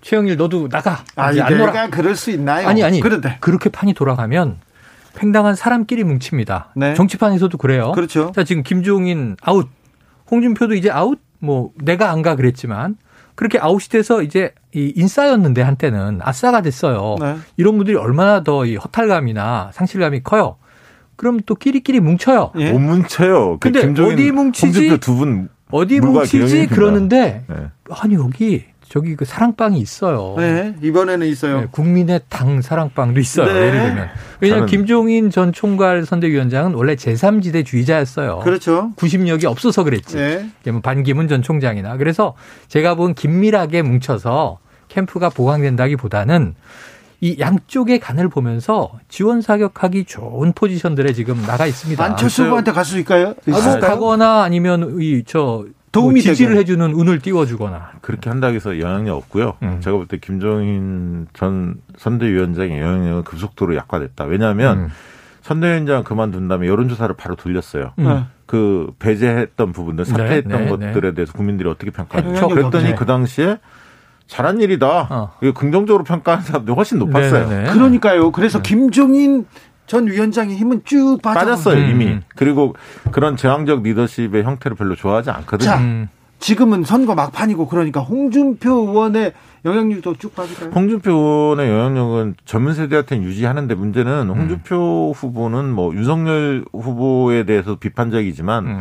최영일 0.00 0.36
너도 0.36 0.68
나가. 0.68 1.04
아니, 1.14 1.40
안 1.40 1.56
놀아. 1.56 1.66
내가 1.72 1.90
그럴 1.90 2.16
수 2.16 2.32
있나요? 2.32 2.66
아니 2.66 2.82
아니. 2.82 2.98
그런데. 3.00 3.36
그렇게 3.40 3.70
판이 3.70 3.94
돌아가면 3.94 4.56
팽당한 5.14 5.54
사람끼리 5.54 6.02
뭉칩니다. 6.02 6.70
네. 6.74 6.94
정치판에서도 6.94 7.56
그래요. 7.56 7.92
그렇죠. 7.92 8.32
자 8.34 8.42
지금 8.42 8.64
김종인 8.64 9.36
아웃, 9.42 9.68
홍준표도 10.30 10.74
이제 10.74 10.90
아웃. 10.90 11.20
뭐 11.38 11.70
내가 11.76 12.10
안 12.10 12.22
가 12.22 12.34
그랬지만 12.34 12.96
그렇게 13.36 13.58
아웃이 13.60 13.88
돼서 13.90 14.22
이제 14.22 14.52
이 14.74 14.92
인싸였는데 14.96 15.62
한때는 15.62 16.18
아싸가 16.22 16.62
됐어요. 16.62 17.16
네. 17.20 17.36
이런 17.56 17.76
분들이 17.76 17.96
얼마나 17.96 18.42
더 18.42 18.64
이 18.66 18.74
허탈감이나 18.76 19.70
상실감이 19.72 20.22
커요. 20.24 20.56
그럼 21.22 21.38
또 21.46 21.54
끼리끼리 21.54 22.00
뭉쳐요. 22.00 22.50
예. 22.58 22.72
못 22.72 22.80
뭉쳐요. 22.80 23.58
그 23.60 23.70
근데 23.70 23.82
김종인, 23.82 24.12
어디 24.14 24.32
뭉치지? 24.32 24.98
두분 24.98 25.48
어디 25.70 26.00
뭉치지. 26.00 26.66
그러는데 26.66 27.44
네. 27.48 27.56
아니 27.90 28.14
여기 28.16 28.64
저기 28.88 29.14
그 29.14 29.24
사랑방이 29.24 29.78
있어요. 29.78 30.34
네, 30.36 30.74
이번에는 30.82 31.24
있어요. 31.28 31.60
네, 31.60 31.66
국민의 31.70 32.22
당 32.28 32.60
사랑방도 32.60 33.20
있어요. 33.20 33.46
네. 33.46 33.54
예를 33.68 33.82
들면. 33.82 34.08
왜냐하면 34.40 34.66
저는- 34.66 34.70
김종인 34.70 35.30
전 35.30 35.52
총괄 35.52 36.04
선대위원장은 36.04 36.74
원래 36.74 36.96
제3지대 36.96 37.64
주의자였어요. 37.64 38.40
그렇죠. 38.40 38.90
구심력이 38.96 39.46
없어서 39.46 39.84
그랬지. 39.84 40.16
네. 40.16 40.50
뭐 40.72 40.80
반기문 40.80 41.28
전 41.28 41.40
총장이나. 41.40 41.98
그래서 41.98 42.34
제가 42.66 42.96
본 42.96 43.14
긴밀하게 43.14 43.82
뭉쳐서 43.82 44.58
캠프가 44.88 45.28
보강된다기보다는 45.30 46.54
이 47.22 47.36
양쪽의 47.38 48.00
간을 48.00 48.28
보면서 48.28 48.90
지원 49.08 49.40
사격하기 49.42 50.06
좋은 50.06 50.52
포지션들에 50.54 51.12
지금 51.12 51.40
나가 51.46 51.66
있습니다. 51.66 52.04
안철수 52.04 52.42
후보한테 52.44 52.72
갈 52.72 52.84
수 52.84 52.96
있을까요? 52.98 53.28
아, 53.28 53.34
뭐 53.48 53.58
있을까요? 53.60 53.80
가거나 53.92 54.42
아니면 54.42 54.96
이저 55.00 55.64
도움이 55.92 56.20
지지를 56.20 56.54
되게. 56.54 56.60
해주는 56.62 56.92
운을 56.92 57.20
띄워주거나. 57.20 57.92
그렇게 58.00 58.28
한다고 58.28 58.56
해서 58.56 58.80
영향력 58.80 59.16
없고요. 59.18 59.54
음. 59.62 59.80
제가 59.80 59.96
볼 59.98 60.06
때 60.08 60.16
김종인 60.20 61.28
전 61.32 61.76
선대위원장의 61.96 62.80
영향력은 62.80 63.22
급속도로 63.22 63.76
약화됐다. 63.76 64.24
왜냐하면 64.24 64.78
음. 64.78 64.88
선대위원장 65.42 66.02
그만둔 66.02 66.48
다음에 66.48 66.66
여론조사를 66.66 67.14
바로 67.16 67.36
돌렸어요. 67.36 67.92
음. 68.00 68.04
네. 68.04 68.24
그 68.46 68.90
배제했던 68.98 69.70
부분들, 69.72 70.06
사퇴했던 70.06 70.50
네, 70.50 70.64
네, 70.64 70.68
것들에 70.92 71.14
대해서 71.14 71.32
국민들이 71.34 71.68
어떻게 71.68 71.92
평가하는지. 71.92 72.34
했죠. 72.34 72.48
그랬더니 72.48 72.84
네. 72.84 72.94
그 72.96 73.06
당시에 73.06 73.58
잘한 74.26 74.60
일이다. 74.60 75.08
어. 75.10 75.32
이거 75.42 75.52
긍정적으로 75.52 76.04
평가하는 76.04 76.44
사람들이 76.44 76.74
훨씬 76.74 76.98
높았어요. 76.98 77.48
네네네. 77.48 77.72
그러니까요. 77.72 78.32
그래서 78.32 78.62
김종인 78.62 79.46
전 79.86 80.06
위원장의 80.06 80.56
힘은 80.56 80.82
쭉. 80.84 81.20
빠졌어요 81.22 81.76
음. 81.82 81.90
이미. 81.90 82.18
그리고 82.36 82.74
그런 83.10 83.36
제왕적 83.36 83.82
리더십의 83.82 84.42
형태를 84.44 84.76
별로 84.76 84.94
좋아하지 84.94 85.30
않거든요. 85.30 85.68
자, 85.68 85.78
음. 85.78 86.08
지금은 86.38 86.82
선거 86.82 87.14
막판이고 87.14 87.68
그러니까 87.68 88.00
홍준표 88.00 88.70
의원의 88.70 89.32
영향력도 89.64 90.16
쭉 90.16 90.34
빠질까요? 90.34 90.70
홍준표 90.70 91.12
의원의 91.12 91.70
영향력은 91.70 92.34
젊은 92.44 92.74
세대한테는 92.74 93.22
유지하는데 93.24 93.72
문제는 93.74 94.28
음. 94.28 94.30
홍준표 94.30 95.12
후보는 95.14 95.72
뭐 95.72 95.94
윤석열 95.94 96.64
후보에 96.72 97.44
대해서 97.44 97.76
비판적이지만 97.76 98.66
음. 98.66 98.80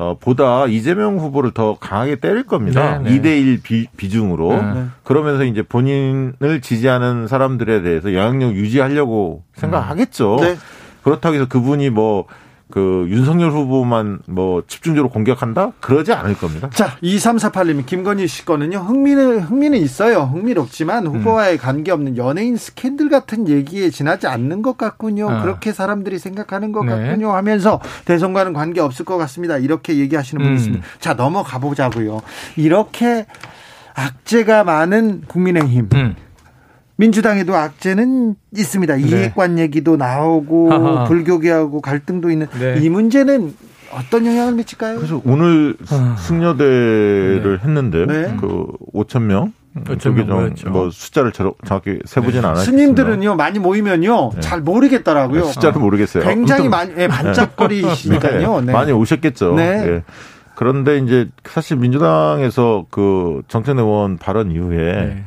어, 0.00 0.16
보다 0.18 0.66
이재명 0.66 1.18
후보를 1.18 1.50
더 1.52 1.76
강하게 1.78 2.16
때릴 2.16 2.44
겁니다. 2.44 2.98
네, 2.98 3.10
네. 3.10 3.20
2대1 3.20 3.62
비, 3.62 3.86
비중으로. 3.98 4.50
네. 4.50 4.86
그러면서 5.04 5.44
이제 5.44 5.60
본인을 5.60 6.62
지지하는 6.62 7.26
사람들에 7.26 7.82
대해서 7.82 8.14
영향력 8.14 8.54
유지하려고 8.54 9.42
생각하겠죠. 9.56 10.38
네. 10.40 10.56
그렇다고 11.02 11.34
해서 11.34 11.46
그분이 11.46 11.90
뭐 11.90 12.24
그 12.70 13.06
윤석열 13.08 13.50
후보만 13.50 14.20
뭐 14.26 14.62
집중적으로 14.66 15.10
공격한다? 15.10 15.72
그러지 15.80 16.12
않을 16.12 16.34
겁니다. 16.34 16.70
자, 16.72 16.96
2348님, 17.02 17.84
김건희 17.86 18.26
씨 18.26 18.44
거는요, 18.44 18.78
흥미는, 18.78 19.40
흥미는 19.40 19.78
있어요. 19.78 20.22
흥미롭지만 20.32 21.06
후보와의 21.06 21.58
관계 21.58 21.90
없는 21.90 22.16
연예인 22.16 22.56
스캔들 22.56 23.08
같은 23.08 23.48
얘기에 23.48 23.90
지나지 23.90 24.26
않는 24.26 24.62
것 24.62 24.76
같군요. 24.76 25.28
아. 25.28 25.42
그렇게 25.42 25.72
사람들이 25.72 26.18
생각하는 26.18 26.72
것 26.72 26.84
네. 26.84 26.92
같군요. 26.92 27.32
하면서 27.32 27.80
대선과는 28.04 28.52
관계 28.52 28.80
없을 28.80 29.04
것 29.04 29.16
같습니다. 29.18 29.58
이렇게 29.58 29.96
얘기하시는 29.98 30.42
분이 30.42 30.54
음. 30.54 30.56
있습니다. 30.56 30.86
자, 30.98 31.14
넘어가 31.14 31.58
보자고요. 31.58 32.22
이렇게 32.56 33.26
악재가 33.94 34.64
많은 34.64 35.22
국민의힘. 35.26 35.88
음. 35.94 36.16
민주당에도 37.04 37.56
악재는 37.56 38.34
있습니다. 38.54 38.96
이해관 38.96 39.58
얘기도 39.58 39.96
나오고 39.96 40.68
네. 40.68 40.76
하하. 40.76 41.04
불교계하고 41.04 41.80
갈등도 41.80 42.30
있는 42.30 42.46
네. 42.58 42.78
이 42.82 42.90
문제는 42.90 43.54
어떤 43.92 44.26
영향을 44.26 44.52
미칠까요? 44.52 44.96
그래서 44.98 45.20
오늘 45.24 45.76
아. 45.90 46.14
승려대를 46.18 47.60
했는데 47.64 48.04
네. 48.06 48.36
그 48.38 48.66
5천 48.92 49.22
명 49.22 49.52
5천 49.84 50.12
명 50.12 50.26
모였죠. 50.28 50.68
뭐 50.68 50.90
숫자를 50.90 51.32
저- 51.32 51.54
정확히 51.66 52.00
세보진 52.04 52.44
않았습니다. 52.44 52.70
스님들은요 52.70 53.34
많이 53.34 53.58
모이면요 53.58 54.32
네. 54.34 54.40
잘 54.40 54.60
모르겠더라고요. 54.60 55.44
네, 55.46 55.52
숫자를 55.52 55.80
모르겠어요. 55.80 56.22
굉장히 56.24 56.68
많이 56.68 56.92
예, 56.98 57.08
반짝거리시니까요. 57.08 58.60
네. 58.60 58.72
많이 58.72 58.92
오셨겠죠. 58.92 59.54
네. 59.54 59.62
예. 59.86 60.02
그런데 60.54 60.98
이제 60.98 61.28
사실 61.48 61.78
민주당에서 61.78 62.84
그 62.90 63.40
정천회 63.48 63.80
의원 63.80 64.18
발언 64.18 64.50
이후에 64.50 64.76
네. 64.92 65.24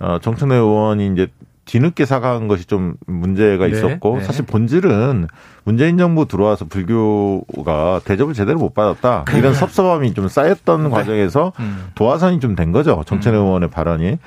어, 0.00 0.18
정천회 0.20 0.54
의원이 0.56 1.12
이제 1.12 1.28
뒤늦게 1.64 2.06
사과한 2.06 2.48
것이 2.48 2.64
좀 2.64 2.94
문제가 3.06 3.66
네, 3.66 3.72
있었고 3.72 4.18
네. 4.18 4.24
사실 4.24 4.46
본질은 4.46 5.26
문재인 5.64 5.98
정부 5.98 6.26
들어와서 6.26 6.64
불교가 6.64 8.00
대접을 8.04 8.32
제대로 8.32 8.58
못 8.58 8.72
받았다. 8.74 9.24
이런 9.36 9.52
섭섭함이 9.52 10.14
좀 10.14 10.28
쌓였던 10.28 10.88
과정에서 10.90 11.52
음. 11.60 11.88
도화선이 11.94 12.40
좀 12.40 12.56
된 12.56 12.72
거죠. 12.72 13.02
정천회 13.06 13.36
의원의 13.36 13.68
발언이. 13.70 14.18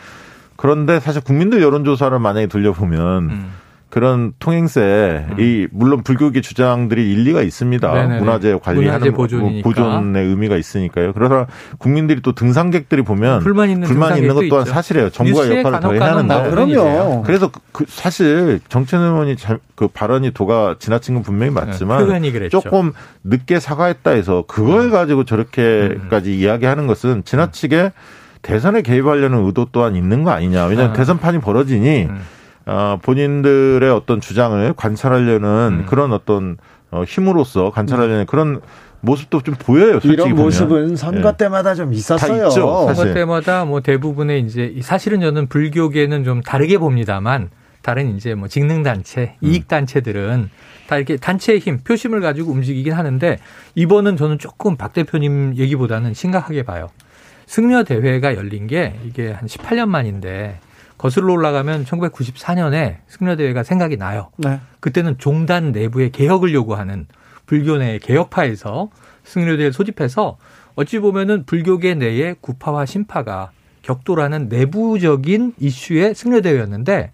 그런데 0.55 0.99
사실 0.99 1.21
국민들 1.23 1.61
여론조사를 1.63 2.17
만약에 2.19 2.45
돌려보면 2.45 3.29
음. 3.31 3.51
그런 3.91 4.31
통행세, 4.39 5.25
이 5.37 5.67
물론 5.69 6.01
불교계 6.01 6.39
주장들이 6.39 7.11
일리가 7.11 7.41
있습니다. 7.41 7.93
네네네. 7.93 8.19
문화재 8.19 8.57
관리하는 8.63 8.99
문화재 8.99 9.11
거, 9.11 9.17
보존이니까. 9.17 9.69
보존의 9.69 10.27
의미가 10.27 10.55
있으니까요. 10.55 11.11
그래서 11.11 11.45
국민들이 11.77 12.21
또 12.21 12.31
등산객들이 12.31 13.01
보면 13.01 13.41
불만 13.41 13.69
있는 13.69 13.85
불만 13.85 14.17
있는 14.17 14.33
것 14.33 14.47
또한. 14.47 14.65
사실이에요. 14.65 15.09
정부가 15.09 15.57
역할을 15.57 15.79
더 15.81 15.91
해야 15.91 16.15
하는데. 16.15 16.49
그럼요. 16.49 17.23
그래서 17.23 17.51
그, 17.51 17.59
그 17.73 17.85
사실 17.89 18.61
정천 18.69 19.01
의원이 19.01 19.35
잘, 19.35 19.59
그 19.75 19.89
발언이 19.89 20.31
도가 20.31 20.77
지나친 20.79 21.15
건 21.15 21.23
분명히 21.23 21.51
맞지만 21.51 21.99
네, 21.99 22.05
표현이 22.05 22.31
그랬죠. 22.31 22.61
조금 22.61 22.93
늦게 23.25 23.59
사과했다 23.59 24.11
해서 24.11 24.45
그걸 24.47 24.89
가지고 24.89 25.25
저렇게까지 25.25 26.39
이야기하는 26.39 26.87
것은 26.87 27.23
지나치게 27.25 27.91
대선에 28.41 28.83
개입하려는 28.83 29.45
의도 29.45 29.67
또한 29.73 29.97
있는 29.97 30.23
거 30.23 30.31
아니냐. 30.31 30.65
왜냐하면 30.65 30.93
아. 30.93 30.93
대선판이 30.93 31.39
벌어지니 31.41 32.05
음. 32.05 32.21
어, 32.65 32.99
본인들의 33.01 33.89
어떤 33.89 34.21
주장을 34.21 34.73
관찰하려는 34.73 35.81
음. 35.81 35.85
그런 35.87 36.13
어떤 36.13 36.57
어, 36.91 37.03
힘으로써 37.03 37.71
관찰하려는 37.71 38.25
그런 38.25 38.61
모습도 39.01 39.41
좀 39.41 39.55
보여요. 39.55 39.99
이런 40.03 40.29
보면. 40.29 40.45
모습은 40.45 40.95
선거 40.95 41.29
예. 41.29 41.37
때마다 41.37 41.73
좀 41.73 41.93
있었어요. 41.93 42.41
다 42.41 42.47
있죠. 42.47 42.93
선거 42.93 43.13
때마다 43.13 43.65
뭐 43.65 43.81
대부분의 43.81 44.41
이제 44.41 44.71
이 44.75 44.81
사실은 44.81 45.21
저는 45.21 45.47
불교계는 45.47 46.23
좀 46.23 46.41
다르게 46.41 46.77
봅니다만 46.77 47.49
다른 47.81 48.15
이제 48.15 48.35
뭐 48.35 48.47
직능 48.47 48.83
단체, 48.83 49.35
음. 49.41 49.47
이익 49.47 49.67
단체들은 49.67 50.49
다 50.87 50.97
이렇게 50.97 51.17
단체의 51.17 51.59
힘, 51.59 51.79
표심을 51.79 52.21
가지고 52.21 52.51
움직이긴 52.51 52.93
하는데 52.93 53.39
이번은 53.75 54.17
저는 54.17 54.37
조금 54.37 54.77
박 54.77 54.93
대표님 54.93 55.55
얘기보다는 55.57 56.13
심각하게 56.13 56.63
봐요. 56.63 56.89
승려 57.47 57.83
대회가 57.83 58.35
열린 58.35 58.67
게 58.67 58.99
이게 59.05 59.31
한 59.31 59.47
18년 59.47 59.87
만인데 59.87 60.59
거슬러 61.01 61.33
올라가면 61.33 61.85
1994년에 61.85 62.97
승려 63.07 63.35
대회가 63.35 63.63
생각이 63.63 63.97
나요. 63.97 64.29
네. 64.37 64.59
그때는 64.79 65.17
종단 65.17 65.71
내부의 65.71 66.11
개혁을 66.11 66.53
요구하는 66.53 67.07
불교 67.47 67.77
내 67.77 67.97
개혁파에서 67.97 68.91
승려대를 69.23 69.73
소집해서 69.73 70.37
어찌 70.75 70.99
보면은 70.99 71.47
불교계 71.47 71.95
내의 71.95 72.35
구파와 72.39 72.85
신파가 72.85 73.49
격돌하는 73.81 74.47
내부적인 74.47 75.55
이슈의 75.59 76.13
승려대회였는데 76.13 77.11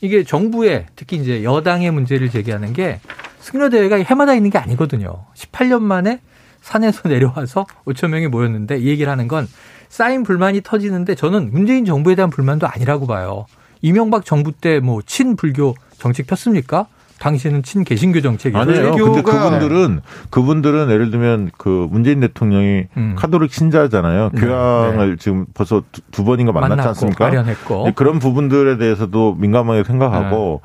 이게 0.00 0.24
정부의 0.24 0.86
특히 0.96 1.16
이제 1.16 1.44
여당의 1.44 1.92
문제를 1.92 2.30
제기하는 2.30 2.72
게 2.72 2.98
승려대회가 3.38 3.98
해마다 3.98 4.34
있는 4.34 4.50
게 4.50 4.58
아니거든요. 4.58 5.26
18년 5.36 5.82
만에 5.82 6.18
산에서 6.60 7.06
내려와서 7.08 7.66
5천 7.84 8.08
명이 8.08 8.26
모였는데 8.26 8.78
이 8.78 8.88
얘기를 8.88 9.12
하는 9.12 9.28
건 9.28 9.46
쌓인 9.88 10.22
불만이 10.22 10.60
터지는데 10.62 11.14
저는 11.14 11.50
문재인 11.52 11.84
정부에 11.84 12.14
대한 12.14 12.30
불만도 12.30 12.66
아니라고 12.66 13.06
봐요. 13.06 13.46
이명박 13.82 14.24
정부 14.24 14.52
때 14.52 14.80
뭐 14.80 15.00
친불교 15.04 15.74
정책 15.98 16.26
폈습니까? 16.26 16.86
당시에는 17.18 17.64
친개신교 17.64 18.20
정책이죠. 18.20 18.58
아니에요. 18.60 18.92
근데 18.94 19.22
그분들은 19.22 20.00
그분들은 20.30 20.88
예를 20.90 21.10
들면 21.10 21.50
그 21.58 21.88
문재인 21.90 22.20
대통령이 22.20 22.84
음. 22.96 23.16
카톨릭 23.18 23.52
신자잖아요. 23.52 24.30
네, 24.34 24.40
교황을 24.40 25.16
지금 25.16 25.44
벌써 25.52 25.82
두, 25.90 26.00
두 26.12 26.24
번인가 26.24 26.52
만났지 26.52 26.70
만났고 26.70 26.88
않습니까? 26.90 27.24
마련했고. 27.24 27.84
네, 27.86 27.92
그런 27.96 28.20
부분들에 28.20 28.78
대해서도 28.78 29.34
민감하게 29.36 29.82
생각하고 29.82 30.60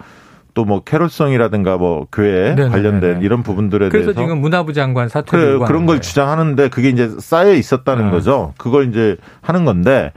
또 0.53 0.65
뭐 0.65 0.83
캐롤성이라든가 0.83 1.77
뭐 1.77 2.07
교회 2.11 2.49
네네네네. 2.55 2.69
관련된 2.69 3.21
이런 3.21 3.41
부분들에 3.43 3.89
그래서 3.89 4.13
대해서 4.13 4.21
지금 4.21 4.39
문화부 4.41 4.73
장관 4.73 5.09
사퇴 5.09 5.25
그래, 5.25 5.57
그런 5.65 5.85
걸 5.85 5.99
주장하는데 6.01 6.69
그게 6.69 6.89
이제 6.89 7.09
쌓여 7.19 7.53
있었다는 7.53 8.09
어. 8.09 8.11
거죠. 8.11 8.53
그걸 8.57 8.87
이제 8.89 9.17
하는 9.41 9.65
건데 9.65 10.11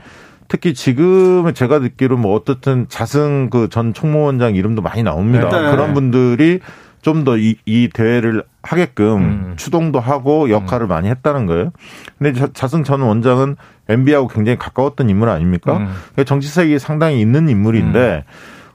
특히 0.47 0.73
지금 0.73 1.51
제가 1.53 1.79
듣기로 1.79 2.17
뭐 2.17 2.35
어떻든 2.35 2.85
자승 2.87 3.49
그 3.49 3.67
전 3.69 3.93
총무원장 3.93 4.55
이름도 4.55 4.81
많이 4.81 5.03
나옵니다. 5.03 5.49
네. 5.49 5.71
그런 5.71 5.93
분들이 5.93 6.59
좀 7.01 7.23
더 7.23 7.37
이 7.37 7.55
이 7.65 7.89
대회를 7.93 8.43
하게끔 8.63 9.15
음. 9.17 9.53
추동도 9.55 9.99
하고 9.99 10.49
역할을 10.49 10.87
많이 10.87 11.07
했다는 11.09 11.45
거예요. 11.45 11.71
근데 12.17 12.37
자- 12.39 12.49
자승 12.53 12.83
전 12.83 13.01
원장은 13.01 13.55
MB하고 13.89 14.27
굉장히 14.27 14.57
가까웠던 14.57 15.09
인물 15.09 15.29
아닙니까? 15.29 15.77
음. 15.77 15.87
그러니까 16.13 16.23
정치색이 16.25 16.77
상당히 16.79 17.21
있는 17.21 17.47
인물인데 17.49 18.25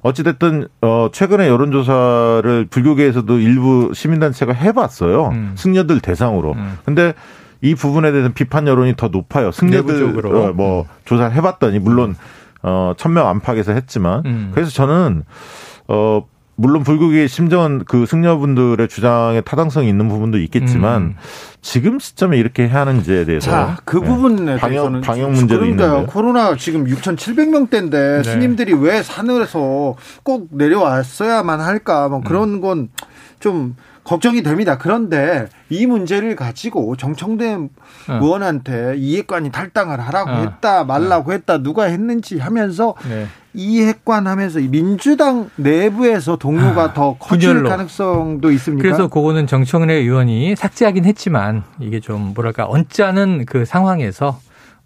어찌됐든 0.03 0.69
어 0.81 1.09
최근에 1.13 1.49
여론조사를 1.49 2.67
불교계에서도 2.71 3.39
일부 3.39 3.93
시민단체가 3.95 4.53
해봤어요. 4.53 5.29
음. 5.29 5.53
승려들 5.57 6.01
대상으로. 6.01 6.53
음. 6.53 6.79
근데 6.85 7.15
이 7.61 7.75
부분에 7.77 8.11
대해서 8.11 8.31
비판 8.35 8.67
여론이 8.67 8.95
더 8.97 9.09
높아요. 9.09 9.53
승려들. 9.53 10.27
어, 10.27 10.53
뭐 10.53 10.87
조사를 11.05 11.35
해봤더니 11.37 11.79
물론 11.79 12.17
어 12.63 12.95
천명 12.97 13.29
안팎에서 13.29 13.73
했지만 13.73 14.23
음. 14.27 14.51
그래서 14.55 14.71
저는 14.73 15.23
어 15.89 16.25
물론 16.63 16.85
불교계의 16.85 17.29
심정은 17.29 17.83
그 17.89 18.07
승려분들의 18.07 18.87
주장에 18.87 19.41
타당성이 19.41 19.89
있는 19.89 20.09
부분도 20.09 20.39
있겠지만 20.39 21.03
음. 21.03 21.15
지금 21.61 21.99
시점에 21.99 22.39
이렇게 22.39 22.69
해야 22.69 22.83
하는지에 22.83 23.25
대해서 23.25 23.51
자, 23.51 23.77
그 23.85 23.97
네. 23.97 24.07
부분에 24.07 24.57
방역- 24.59 24.69
대해서는 24.71 25.01
방역 25.01 25.33
문제도. 25.33 25.65
있는데요. 25.65 26.07
코로나 26.07 26.55
지금 26.57 26.85
6,700명대인데 26.85 27.91
네. 27.91 28.23
스님들이 28.23 28.75
왜 28.75 29.03
산에서 29.03 29.97
꼭 30.23 30.49
내려왔어야만 30.53 31.61
할까? 31.61 32.09
뭐 32.09 32.19
음. 32.19 32.25
그런 32.25 32.61
건 32.61 32.89
좀 33.41 33.75
걱정이 34.05 34.45
됩니다. 34.45 34.79
그런데 34.79 35.49
이 35.69 35.85
문제를 35.87 36.37
가지고 36.37 36.95
정청래 36.95 37.55
어. 37.55 37.69
의원한테 38.23 38.95
이해관이 38.99 39.51
탈당을 39.51 39.99
하라고 39.99 40.31
어. 40.31 40.35
했다, 40.43 40.85
말라고 40.85 41.33
했다, 41.33 41.59
누가 41.59 41.85
했는지 41.87 42.39
하면서 42.39 42.95
네. 43.09 43.27
이해관 43.55 44.27
하면서 44.27 44.59
이 44.61 44.69
민주당 44.69 45.51
내부에서 45.57 46.37
동요가 46.37 46.95
더 46.95 47.17
커질 47.19 47.51
아, 47.51 47.53
분열로. 47.53 47.69
가능성도 47.69 48.51
있습니까? 48.53 48.83
그래서 48.83 49.09
그거는 49.09 49.47
정청래 49.47 49.95
의원이 49.95 50.57
삭제하긴 50.57 51.05
했지만 51.05 51.65
이게 51.81 52.01
좀 52.01 52.33
뭐랄까 52.35 52.67
언짢은 52.67 53.45
그 53.47 53.65
상황에서 53.65 54.39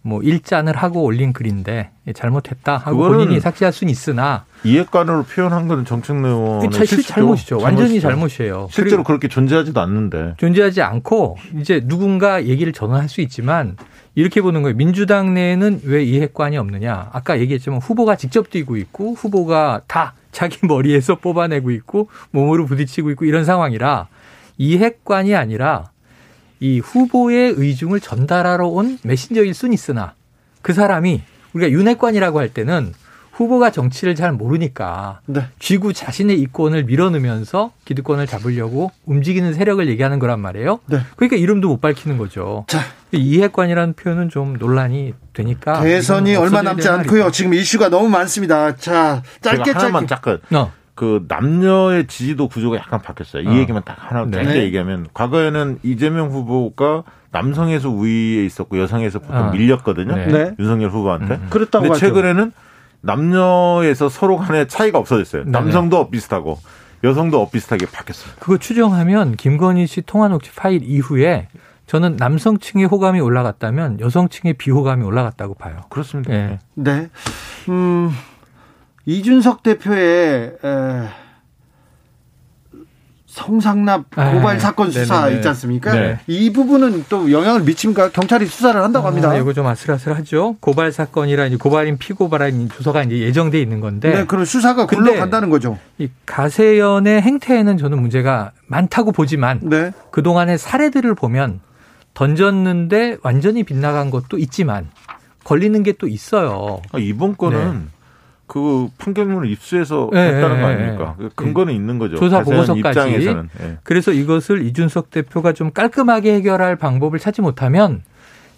뭐 0.03 0.23
일잔을 0.23 0.77
하고 0.77 1.03
올린 1.03 1.33
글인데 1.33 1.91
잘못했다 2.15 2.77
하고 2.77 3.09
본인이 3.09 3.41
삭제할 3.41 3.73
수는 3.73 3.91
있으나 3.91 4.45
이해관으로 4.63 5.25
표현한 5.25 5.67
건 5.67 5.85
정청래 5.85 6.29
의원의 6.29 6.71
사- 6.73 6.79
실 6.79 6.87
실수죠. 6.87 7.09
잘못이죠. 7.13 7.59
완전히 7.59 8.01
잘못이죠. 8.01 8.09
잘못이에요. 8.09 8.69
실제로 8.71 9.03
그렇게 9.03 9.27
존재하지도 9.27 9.81
않는데. 9.81 10.35
존재하지 10.37 10.83
않고 10.83 11.39
이제 11.61 11.81
누군가 11.85 12.45
얘기를 12.45 12.73
전환할 12.73 13.09
수 13.09 13.21
있지만 13.21 13.77
이렇게 14.17 14.41
보는 14.41 14.63
거예요. 14.63 14.75
민주당 14.77 15.35
내에는 15.35 15.83
왜 15.85 16.03
이해관이 16.03 16.57
없느냐? 16.57 17.11
아까 17.13 17.39
얘기했지만 17.39 17.81
후보가 17.81 18.17
직접 18.17 18.49
뛰고 18.49 18.79
있고 18.79 19.13
후보가 19.13 19.83
다 19.87 20.15
자기 20.33 20.59
머리에서 20.67 21.17
뽑아내고 21.17 21.71
있고 21.73 22.09
몸으로 22.31 22.65
부딪히고 22.65 23.11
있고 23.11 23.27
이런 23.27 23.45
상황이라 23.45 24.09
이해관이 24.57 25.35
아니라 25.35 25.91
이 26.61 26.81
후보의 26.81 27.55
의중을 27.59 28.01
전달하러 28.01 28.67
온 28.67 28.99
메신저일 29.03 29.53
수는 29.53 29.75
있으나 29.75 30.15
그 30.63 30.73
사람이 30.73 31.23
우리가 31.53 31.71
윤핵관이라고 31.71 32.39
할 32.39 32.49
때는 32.49 32.95
후보가 33.37 33.71
정치를 33.71 34.15
잘 34.15 34.33
모르니까 34.33 35.21
네. 35.27 35.43
쥐구 35.59 35.93
자신의 35.93 36.41
이권을 36.41 36.85
밀어넣으면서 36.85 37.71
기득권을 37.85 38.27
잡으려고 38.27 38.91
움직이는 39.05 39.53
세력을 39.53 39.87
얘기하는 39.89 40.19
거란 40.19 40.41
말이에요. 40.41 40.81
네. 40.87 41.01
그러니까 41.17 41.37
이름도 41.37 41.69
못 41.69 41.81
밝히는 41.81 42.17
거죠. 42.17 42.65
자, 42.67 42.81
이해관이라는 43.13 43.93
표현은 43.93 44.31
좀 44.31 44.55
논란이 44.55 45.13
되니까 45.35 45.83
대선이 45.83 46.35
얼마 46.37 46.63
남지 46.63 46.89
않고요. 46.89 47.31
지금 47.31 47.53
이슈가 47.53 47.91
너무 47.91 48.09
많습니다. 48.09 48.75
자, 48.77 49.23
짧게 49.43 49.65
제가 49.65 49.81
하나만 49.81 50.07
짧게. 50.07 50.39
잠깐. 50.41 50.59
어. 50.59 50.73
그 50.95 51.27
남녀의 51.29 52.07
지지도 52.07 52.49
구조가 52.49 52.79
약간 52.79 53.03
바뀌었어요. 53.03 53.47
어. 53.47 53.53
이 53.53 53.59
얘기만 53.59 53.83
딱 53.85 53.97
하나 53.99 54.25
네. 54.25 54.43
짧게 54.43 54.63
얘기하면 54.63 55.09
과거에는 55.13 55.81
이재명 55.83 56.31
후보가 56.31 57.03
남성에서 57.33 57.91
우위에 57.91 58.47
있었고 58.47 58.79
여성에서 58.81 59.19
보통 59.19 59.49
어. 59.49 59.51
밀렸거든요. 59.51 60.17
네. 60.17 60.27
네. 60.27 60.55
윤석열 60.59 60.89
후보한테. 60.89 61.35
음. 61.35 61.47
그렇다고 61.51 61.83
근데 61.83 61.95
하죠. 61.97 62.07
최근에는 62.07 62.53
남녀에서 63.07 64.09
서로 64.09 64.37
간에 64.37 64.67
차이가 64.67 64.99
없어졌어요. 64.99 65.45
네네. 65.45 65.59
남성도 65.59 65.99
엇비슷하고 65.99 66.59
여성도 67.05 67.41
엇비슷하게 67.43 67.87
바뀌었어요. 67.87 68.35
그거 68.39 68.59
추정하면 68.59 69.37
김건희 69.37 69.87
씨 69.87 70.03
통화 70.03 70.29
녹취 70.29 70.51
파일 70.53 70.83
이후에 70.83 71.49
저는 71.87 72.17
남성층의 72.17 72.87
호감이 72.87 73.21
올라갔다면 73.21 74.01
여성층의 74.01 74.55
비호감이 74.55 75.05
올라갔다고 75.05 75.55
봐요. 75.55 75.83
그렇습니다. 75.89 76.35
예. 76.35 76.59
네. 76.75 77.09
음, 77.69 78.11
이준석 79.05 79.63
대표의 79.63 80.57
에, 80.65 81.09
성상납 83.37 84.09
고발 84.15 84.57
아, 84.57 84.59
사건 84.59 84.91
수사 84.91 85.21
네네네. 85.21 85.37
있지 85.37 85.49
않습니까? 85.49 85.93
네. 85.93 86.19
이 86.27 86.51
부분은 86.55 87.05
또 87.11 87.31
영향을 87.31 87.65
미칩니까? 87.65 88.09
경찰이 88.09 88.47
수사를 88.47 88.83
한다고 88.83 89.07
합니다. 89.07 89.29
아, 89.31 89.37
이거 89.37 89.53
좀 89.53 89.67
아슬아슬하죠. 89.67 90.57
고발 90.61 90.91
사건이라 90.91 91.45
이제 91.45 91.57
고발인 91.59 91.99
피고발인 91.99 92.71
조서가 92.71 93.03
이제 93.03 93.19
예정돼 93.19 93.61
있는 93.61 93.81
건데 93.81 94.11
네, 94.11 94.25
그런 94.25 94.47
수사가 94.47 94.87
굴러간다는 94.87 95.51
거죠. 95.51 95.79
이 95.99 96.09
가세연의 96.25 97.21
행태에는 97.21 97.77
저는 97.77 98.01
문제가 98.01 98.53
많다고 98.69 99.13
보지만 99.13 99.61
네. 99.63 99.93
그 100.11 100.23
동안의 100.23 100.57
사례들을 100.57 101.15
보면 101.15 101.61
던졌는데 102.15 103.19
완전히 103.23 103.65
빗나간 103.65 104.09
것도 104.11 104.39
있지만 104.39 104.89
걸리는 105.45 105.83
게 105.83 105.93
또 105.99 106.09
있어요. 106.09 106.81
아, 106.91 106.99
이번 106.99 107.37
건은 107.37 107.91
그 108.47 108.89
판결문을 108.99 109.51
입수해서 109.51 110.09
네, 110.13 110.21
했다는 110.29 110.61
거 110.61 110.69
네, 110.69 110.75
아닙니까? 110.75 111.15
네. 111.19 111.29
그 111.35 111.45
근거는 111.45 111.75
있는 111.75 111.99
거죠. 111.99 112.17
조사 112.17 112.39
자세한 112.39 112.67
보고서까지. 112.67 112.99
입장에서는. 113.11 113.49
예. 113.61 113.79
그래서 113.83 114.13
이것을 114.13 114.63
이준석 114.65 115.11
대표가 115.11 115.53
좀 115.53 115.73
깔끔하게 115.73 116.35
해결할 116.35 116.77
방법을 116.77 117.19
찾지 117.19 117.43
못하면 117.43 118.03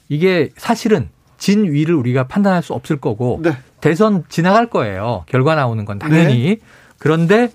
이게 0.09 0.51
사실은 0.57 1.09
진위를 1.39 1.95
우리가 1.95 2.26
판단할 2.26 2.62
수 2.62 2.74
없을 2.74 2.97
거고 3.01 3.41
네. 3.43 3.53
대선 3.80 4.24
지나갈 4.28 4.68
거예요. 4.68 5.24
결과 5.26 5.55
나오는 5.55 5.84
건 5.84 5.99
당연히. 5.99 6.59
그런데 6.99 7.51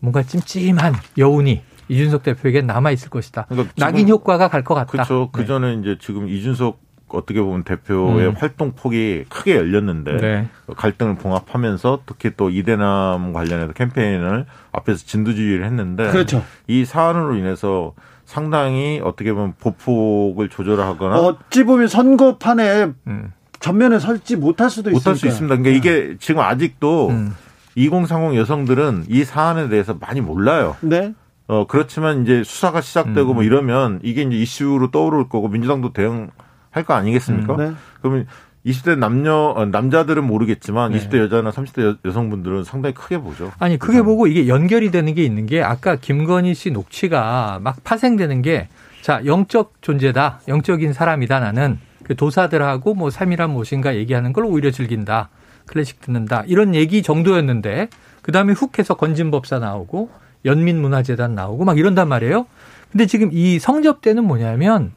뭔가 0.00 0.22
찜찜한 0.22 0.94
여운이 1.18 1.62
이준석 1.88 2.22
대표에게 2.22 2.62
남아 2.62 2.90
있을 2.90 3.08
것이다. 3.10 3.46
그러니까 3.48 3.72
낙인 3.76 4.08
효과가 4.08 4.48
갈 4.48 4.62
것 4.62 4.74
같다. 4.74 4.90
그렇죠. 4.90 5.30
그 5.32 5.40
네. 5.40 5.46
전에 5.46 5.74
이제 5.74 5.96
지금 6.00 6.28
이준석 6.28 6.78
어떻게 7.08 7.40
보면 7.40 7.62
대표의 7.62 8.28
음. 8.28 8.34
활동 8.36 8.72
폭이 8.72 9.24
크게 9.28 9.56
열렸는데 9.56 10.16
네. 10.16 10.48
갈등을 10.76 11.16
봉합하면서 11.16 12.02
특히 12.06 12.32
또 12.36 12.50
이대남 12.50 13.32
관련해서 13.32 13.72
캠페인을 13.72 14.46
앞에서 14.72 15.04
진두지휘를 15.06 15.64
했는데 15.64 16.10
그렇죠. 16.10 16.42
이 16.66 16.84
사안으로 16.84 17.36
인해서 17.36 17.94
상당히 18.24 19.00
어떻게 19.02 19.32
보면 19.32 19.54
보폭을 19.60 20.48
조절하거나 20.48 21.16
어찌 21.20 21.62
보면 21.62 21.86
선거판에 21.86 22.92
음. 23.06 23.32
전면에 23.60 23.98
설지 24.00 24.36
못할 24.36 24.68
수도 24.68 24.90
있습니다. 24.90 25.10
못할 25.10 25.16
수 25.16 25.26
있습니다. 25.26 25.56
그러니까 25.56 25.76
이게 25.76 26.16
지금 26.18 26.42
아직도 26.42 27.08
음. 27.10 27.34
2030 27.76 28.36
여성들은 28.36 29.04
이 29.08 29.24
사안에 29.24 29.68
대해서 29.68 29.94
많이 29.94 30.20
몰라요. 30.20 30.76
네. 30.80 31.14
어, 31.46 31.66
그렇지만 31.68 32.22
이제 32.22 32.42
수사가 32.42 32.80
시작되고 32.80 33.32
음. 33.32 33.34
뭐 33.34 33.42
이러면 33.44 34.00
이게 34.02 34.22
이제 34.22 34.36
이슈로 34.36 34.90
떠오를 34.90 35.28
거고 35.28 35.48
민주당도 35.48 35.92
대응 35.92 36.30
할 36.76 36.84
거 36.84 36.94
아니겠습니까? 36.94 37.56
네. 37.56 37.72
그러면 38.00 38.26
20대 38.64 38.98
남녀, 38.98 39.32
어, 39.56 39.64
남자들은 39.64 40.24
모르겠지만 40.24 40.92
네. 40.92 40.98
20대 40.98 41.18
여자나 41.18 41.50
30대 41.50 41.98
여, 42.04 42.10
성분들은 42.12 42.64
상당히 42.64 42.94
크게 42.94 43.18
보죠. 43.18 43.52
아니 43.58 43.78
크게 43.78 44.02
보고 44.02 44.26
이게 44.26 44.46
연결이 44.48 44.90
되는 44.90 45.14
게 45.14 45.22
있는 45.24 45.46
게 45.46 45.62
아까 45.62 45.96
김건희 45.96 46.54
씨 46.54 46.70
녹취가 46.70 47.58
막 47.62 47.82
파생되는 47.84 48.42
게 48.42 48.68
자 49.06 49.24
영적 49.24 49.74
존재다 49.82 50.40
영적인 50.48 50.92
사람이다 50.92 51.38
나는 51.38 51.78
그 52.02 52.16
도사들하고 52.16 52.94
뭐 52.94 53.08
삶이란 53.08 53.50
무엇인가 53.50 53.94
얘기하는 53.94 54.32
걸 54.32 54.44
오히려 54.44 54.72
즐긴다 54.72 55.28
클래식 55.66 56.00
듣는다 56.00 56.42
이런 56.48 56.74
얘기 56.74 57.04
정도였는데 57.04 57.88
그 58.22 58.32
다음에 58.32 58.52
훅 58.52 58.80
해서 58.80 58.94
건진법사 58.94 59.60
나오고 59.60 60.10
연민문화재단 60.44 61.36
나오고 61.36 61.64
막 61.64 61.78
이런단 61.78 62.08
말이에요. 62.08 62.46
근데 62.90 63.06
지금 63.06 63.30
이 63.32 63.60
성접 63.60 64.00
때는 64.00 64.24
뭐냐면 64.24 64.90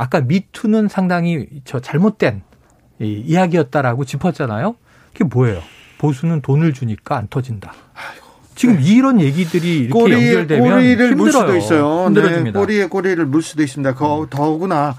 아까 0.00 0.22
미투는 0.22 0.88
상당히 0.88 1.46
저 1.66 1.78
잘못된 1.78 2.40
이 3.00 3.22
이야기였다라고 3.26 4.06
짚었잖아요. 4.06 4.76
그게 5.12 5.24
뭐예요? 5.24 5.60
보수는 5.98 6.40
돈을 6.40 6.72
주니까 6.72 7.18
안 7.18 7.28
터진다. 7.28 7.74
지금 8.54 8.80
이런 8.80 9.20
얘기들이 9.20 9.80
이렇게 9.80 9.92
꼬리에 9.92 10.28
연결되면 10.28 10.70
꼬리를 10.70 11.14
물 11.16 11.26
힘들어요. 11.26 11.32
수도 11.32 11.56
있어요. 11.56 12.06
힘들어집니다. 12.06 12.58
네, 12.58 12.64
꼬리에 12.64 12.86
꼬리를 12.86 13.26
물 13.26 13.42
수도 13.42 13.62
있습니다. 13.62 13.94
거, 13.94 14.26
더구나 14.30 14.96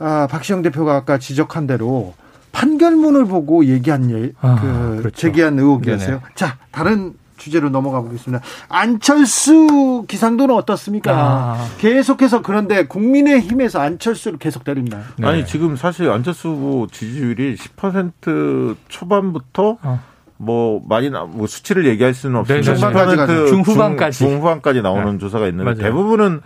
아, 0.00 0.26
박시영 0.28 0.62
대표가 0.62 0.96
아까 0.96 1.18
지적한 1.18 1.68
대로 1.68 2.14
판결문을 2.50 3.26
보고 3.26 3.64
얘기한 3.66 4.10
예, 4.10 4.32
아, 4.40 4.60
그 4.60 4.96
그렇죠. 4.98 5.16
제기한 5.16 5.60
의혹이었어요. 5.60 6.08
네네. 6.08 6.20
자, 6.34 6.58
다른 6.72 7.14
주제로 7.42 7.70
넘어가 7.70 8.00
보겠습니다. 8.00 8.40
안철수 8.68 10.04
기상도는 10.06 10.54
어떻습니까? 10.54 11.12
아. 11.12 11.66
계속해서 11.78 12.40
그런데 12.42 12.86
국민의힘에서 12.86 13.80
안철수를 13.80 14.38
계속 14.38 14.62
때립니다. 14.62 15.00
네. 15.16 15.26
아니 15.26 15.44
지금 15.44 15.74
사실 15.74 16.08
안철수 16.08 16.50
후보 16.50 16.86
지지율이 16.86 17.56
10% 17.56 18.76
초반부터 18.88 19.78
어. 19.82 20.00
뭐 20.36 20.80
많이 20.88 21.10
나, 21.10 21.24
뭐 21.24 21.48
수치를 21.48 21.86
얘기할 21.86 22.14
수는 22.14 22.36
없지만 22.40 22.62
네, 22.62 22.70
네, 22.70 22.76
네. 22.76 22.86
10% 22.86 23.48
중후반까지. 23.48 24.18
중, 24.18 24.28
중후반까지 24.28 24.82
나오는 24.82 25.12
네. 25.12 25.18
조사가 25.18 25.48
있는데 25.48 25.64
맞아요. 25.64 25.82
대부분은 25.82 26.42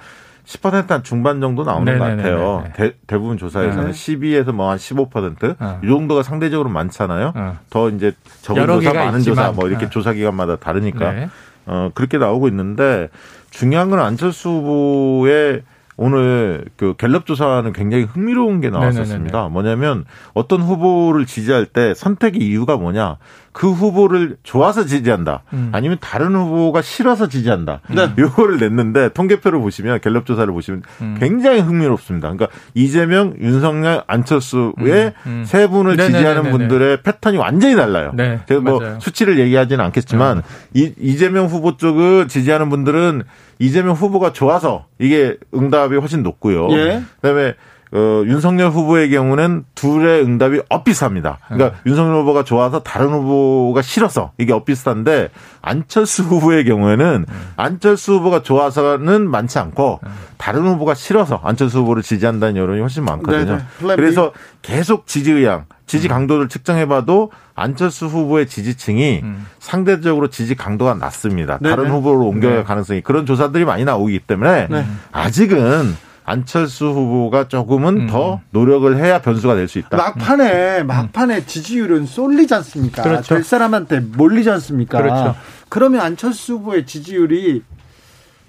10%한 0.46 1.02
중반 1.02 1.40
정도 1.40 1.64
나오는 1.64 1.92
네, 1.92 1.98
것 1.98 2.06
네, 2.08 2.14
네, 2.14 2.22
같아요. 2.22 2.62
네, 2.64 2.72
대, 2.72 2.94
대부분 3.06 3.36
조사에서는 3.36 3.90
네. 3.90 3.92
12에서 3.92 4.52
뭐 4.52 4.70
한 4.70 4.78
15%. 4.78 5.56
어. 5.60 5.80
이 5.82 5.86
정도가 5.88 6.22
상대적으로 6.22 6.68
많잖아요. 6.70 7.32
어. 7.34 7.58
더 7.68 7.90
이제 7.90 8.12
적은 8.42 8.66
조사, 8.66 8.92
많은 8.92 9.18
있지만. 9.18 9.36
조사 9.36 9.52
뭐 9.52 9.68
이렇게 9.68 9.86
어. 9.86 9.90
조사 9.90 10.12
기간마다 10.12 10.56
다르니까 10.56 11.12
네. 11.12 11.28
어, 11.66 11.90
그렇게 11.94 12.18
나오고 12.18 12.46
있는데 12.48 13.08
중요한 13.50 13.90
건 13.90 13.98
안철수 13.98 14.48
후보의 14.48 15.62
오늘 15.96 16.66
그 16.76 16.94
갤럽 16.98 17.24
조사는 17.26 17.72
굉장히 17.72 18.04
흥미로운 18.04 18.60
게 18.60 18.68
나왔었습니다. 18.70 19.48
뭐냐면 19.48 20.04
어떤 20.34 20.60
후보를 20.60 21.26
지지할 21.26 21.64
때 21.66 21.94
선택의 21.94 22.40
이유가 22.42 22.76
뭐냐? 22.76 23.16
그 23.56 23.72
후보를 23.72 24.36
좋아서 24.42 24.84
지지한다. 24.84 25.42
음. 25.54 25.70
아니면 25.72 25.96
다른 25.98 26.34
후보가 26.36 26.82
싫어서 26.82 27.26
지지한다. 27.26 27.80
네. 27.88 28.10
요거를 28.18 28.58
냈는데 28.58 29.08
통계표를 29.14 29.60
보시면 29.60 29.98
갤럽 30.02 30.26
조사를 30.26 30.52
보시면 30.52 30.82
음. 31.00 31.16
굉장히 31.18 31.60
흥미롭습니다. 31.60 32.30
그러니까 32.30 32.48
이재명, 32.74 33.34
윤석열, 33.40 34.02
안철수의 34.06 34.74
음, 34.76 35.12
음. 35.26 35.44
세 35.46 35.68
분을 35.68 35.96
네네네네네. 35.96 36.18
지지하는 36.18 36.50
분들의 36.50 37.02
패턴이 37.02 37.38
완전히 37.38 37.76
달라요. 37.76 38.12
네, 38.14 38.40
제가 38.46 38.60
뭐 38.60 38.78
맞아요. 38.78 39.00
수치를 39.00 39.38
얘기하지는 39.38 39.82
않겠지만 39.86 40.42
이, 40.74 40.92
이재명 41.00 41.46
후보 41.46 41.78
쪽을 41.78 42.28
지지하는 42.28 42.68
분들은 42.68 43.22
이재명 43.58 43.94
후보가 43.94 44.34
좋아서 44.34 44.84
이게 44.98 45.38
응답이 45.54 45.96
훨씬 45.96 46.22
높고요. 46.22 46.68
예. 46.72 47.02
그다음에 47.22 47.54
어, 47.92 48.22
윤석열 48.26 48.70
후보의 48.70 49.10
경우는 49.10 49.64
둘의 49.74 50.22
응답이 50.22 50.60
엇비슷합니다. 50.68 51.38
그러니까 51.48 51.78
윤석열 51.86 52.16
후보가 52.22 52.42
좋아서 52.44 52.80
다른 52.80 53.08
후보가 53.08 53.82
싫어서 53.82 54.32
이게 54.38 54.52
엇비슷한데 54.52 55.28
안철수 55.62 56.24
후보의 56.24 56.64
경우에는 56.64 57.26
안철수 57.56 58.14
후보가 58.14 58.42
좋아서는 58.42 59.30
많지 59.30 59.58
않고 59.58 60.00
다른 60.36 60.66
후보가 60.66 60.94
싫어서 60.94 61.40
안철수 61.44 61.78
후보를 61.80 62.02
지지한다는 62.02 62.56
여론이 62.56 62.80
훨씬 62.80 63.04
많거든요. 63.04 63.60
플랜 63.78 63.96
B. 63.96 64.02
그래서 64.02 64.32
계속 64.62 65.06
지지 65.06 65.32
의향, 65.32 65.66
지지 65.86 66.08
강도를 66.08 66.48
측정해봐도 66.48 67.30
안철수 67.54 68.06
후보의 68.06 68.48
지지층이 68.48 69.20
음. 69.22 69.46
상대적으로 69.60 70.28
지지 70.28 70.56
강도가 70.56 70.94
낮습니다. 70.94 71.58
다른 71.58 71.90
후보로 71.90 72.26
옮겨갈 72.26 72.58
네. 72.58 72.64
가능성이 72.64 73.00
그런 73.00 73.26
조사들이 73.26 73.64
많이 73.64 73.84
나오기 73.84 74.18
때문에 74.20 74.66
네. 74.68 74.84
아직은 75.12 75.96
안철수 76.26 76.86
후보가 76.86 77.46
조금은 77.48 78.00
음. 78.02 78.06
더 78.08 78.40
노력을 78.50 78.94
해야 78.96 79.20
변수가 79.22 79.54
될 79.54 79.68
수 79.68 79.78
있다. 79.78 79.96
막판에 79.96 80.82
막판에 80.82 81.46
지지율은 81.46 82.06
쏠리지 82.06 82.52
않습니까? 82.54 83.02
그렇죠. 83.02 83.34
될 83.34 83.44
사람한테 83.44 84.00
몰리지 84.00 84.50
않습니까? 84.50 85.00
그렇죠. 85.00 85.34
그러면 85.68 86.00
안철수 86.00 86.54
후보의 86.54 86.84
지지율이 86.86 87.62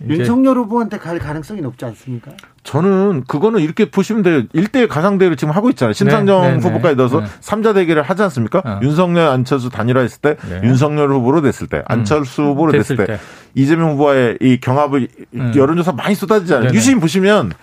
윤석열 0.05 0.57
후보한테 0.57 0.97
갈 0.97 1.17
가능성이 1.17 1.61
높지 1.61 1.83
않습니까? 1.85 2.31
저는 2.63 3.23
그거는 3.27 3.61
이렇게 3.61 3.89
보시면 3.89 4.23
돼요. 4.23 4.43
1대1 4.53 4.87
가상대를 4.87 5.37
지금 5.37 5.53
하고 5.53 5.69
있잖아요. 5.71 5.93
심상정 5.93 6.41
네, 6.41 6.51
네, 6.51 6.57
후보까지 6.57 6.95
넣어서 6.95 7.21
네. 7.21 7.27
삼 7.39 7.61
3자 7.61 7.73
대결을 7.73 8.03
하지 8.03 8.21
않습니까? 8.23 8.59
어. 8.63 8.79
윤석열, 8.83 9.27
안철수 9.27 9.69
단일화 9.69 10.01
했을 10.01 10.21
때, 10.21 10.37
네. 10.49 10.61
윤석열 10.63 11.11
후보로 11.11 11.41
됐을 11.41 11.67
때, 11.67 11.81
안철수 11.87 12.43
후보로 12.43 12.71
됐을 12.73 12.95
됐을 12.95 13.07
때, 13.07 13.13
때. 13.13 13.19
이재명 13.55 13.93
후보와의 13.93 14.37
이 14.41 14.59
경합을 14.59 15.07
음. 15.33 15.53
여론조사 15.55 15.93
많이 15.93 16.13
쏟아지잖아요. 16.13 16.73
유심 16.73 16.99
보시면 16.99 17.53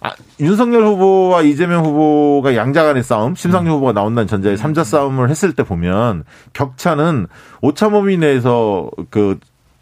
아, 0.00 0.12
윤석열 0.40 0.84
후보와 0.84 1.42
이재명 1.42 1.84
후보가 1.84 2.54
양자 2.54 2.84
간의 2.84 3.02
싸움, 3.02 3.34
심상정 3.34 3.74
후보가 3.74 3.92
나온다는 3.92 4.28
전자의 4.28 4.56
삼자 4.56 4.84
싸움을 4.84 5.28
했을 5.28 5.52
때 5.52 5.64
보면 5.64 6.24
격차는 6.52 7.26
오차 7.60 7.90
범위 7.90 8.16
내에서 8.16 8.90
그, 9.10 9.38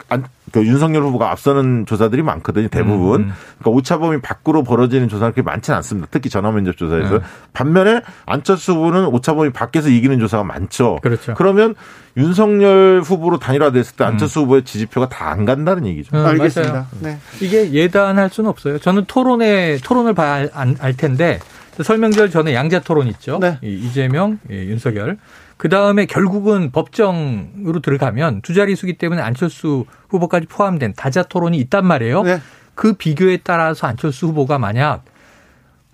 안, 0.09 0.25
그 0.61 0.67
윤석열 0.67 1.03
후보가 1.03 1.31
앞서는 1.31 1.85
조사들이 1.87 2.23
많거든요, 2.23 2.69
대부분. 2.69 3.23
음. 3.23 3.33
그러니까 3.59 3.71
오차 3.71 3.99
범위 3.99 4.21
밖으로 4.23 4.63
벌어지는 4.63 5.09
조사는 5.09 5.33
그렇게 5.33 5.43
많지는 5.43 5.77
않습니다. 5.77 6.09
특히 6.11 6.31
전화 6.31 6.51
면접 6.51 6.77
조사에서. 6.77 7.19
네. 7.19 7.25
반면에 7.53 8.01
안철수 8.25 8.73
후보는 8.73 9.07
오차 9.07 9.35
범위 9.35 9.51
밖에서 9.51 9.89
이기는 9.91 10.19
조사가 10.19 10.45
많죠. 10.45 10.99
그렇죠. 11.03 11.35
그러면 11.35 11.75
윤석열 12.17 13.03
후보로 13.05 13.39
단일화됐을 13.39 13.97
때 13.97 14.05
안철수 14.05 14.41
후보의 14.41 14.65
지지표가 14.65 15.09
다 15.11 15.27
안 15.27 15.45
간다는 15.45 15.85
얘기죠. 15.87 16.17
음, 16.17 16.25
알겠습니다. 16.25 16.87
네. 17.01 17.19
이게 17.41 17.73
예단할 17.73 18.31
수는 18.31 18.49
없어요. 18.49 18.79
저는 18.79 19.05
토론에 19.07 19.77
토론을 19.85 20.15
봐야 20.15 20.47
알, 20.55 20.75
알 20.79 20.97
텐데 20.97 21.41
설명절 21.83 22.31
전에 22.31 22.55
양자 22.55 22.81
토론 22.81 23.07
있죠. 23.09 23.39
네. 23.39 23.59
이 23.63 23.75
이재명, 23.75 24.39
예, 24.51 24.65
윤석열. 24.67 25.19
그 25.57 25.69
다음에 25.69 26.07
결국은 26.07 26.71
법정으로 26.71 27.81
들어가면 27.81 28.43
두 28.43 28.55
자릿수기 28.55 28.95
때문에 28.95 29.23
안철수 29.23 29.87
후보까지 30.09 30.47
포함된 30.47 30.95
다자 30.97 31.23
토론이 31.23 31.59
있단 31.59 31.87
말이에요. 31.87 32.23
네. 32.23 32.41
그 32.75 32.93
비교에 32.93 33.39
따라서 33.43 33.87
안철수 33.87 34.27
후보가 34.27 34.59
만약 34.59 35.05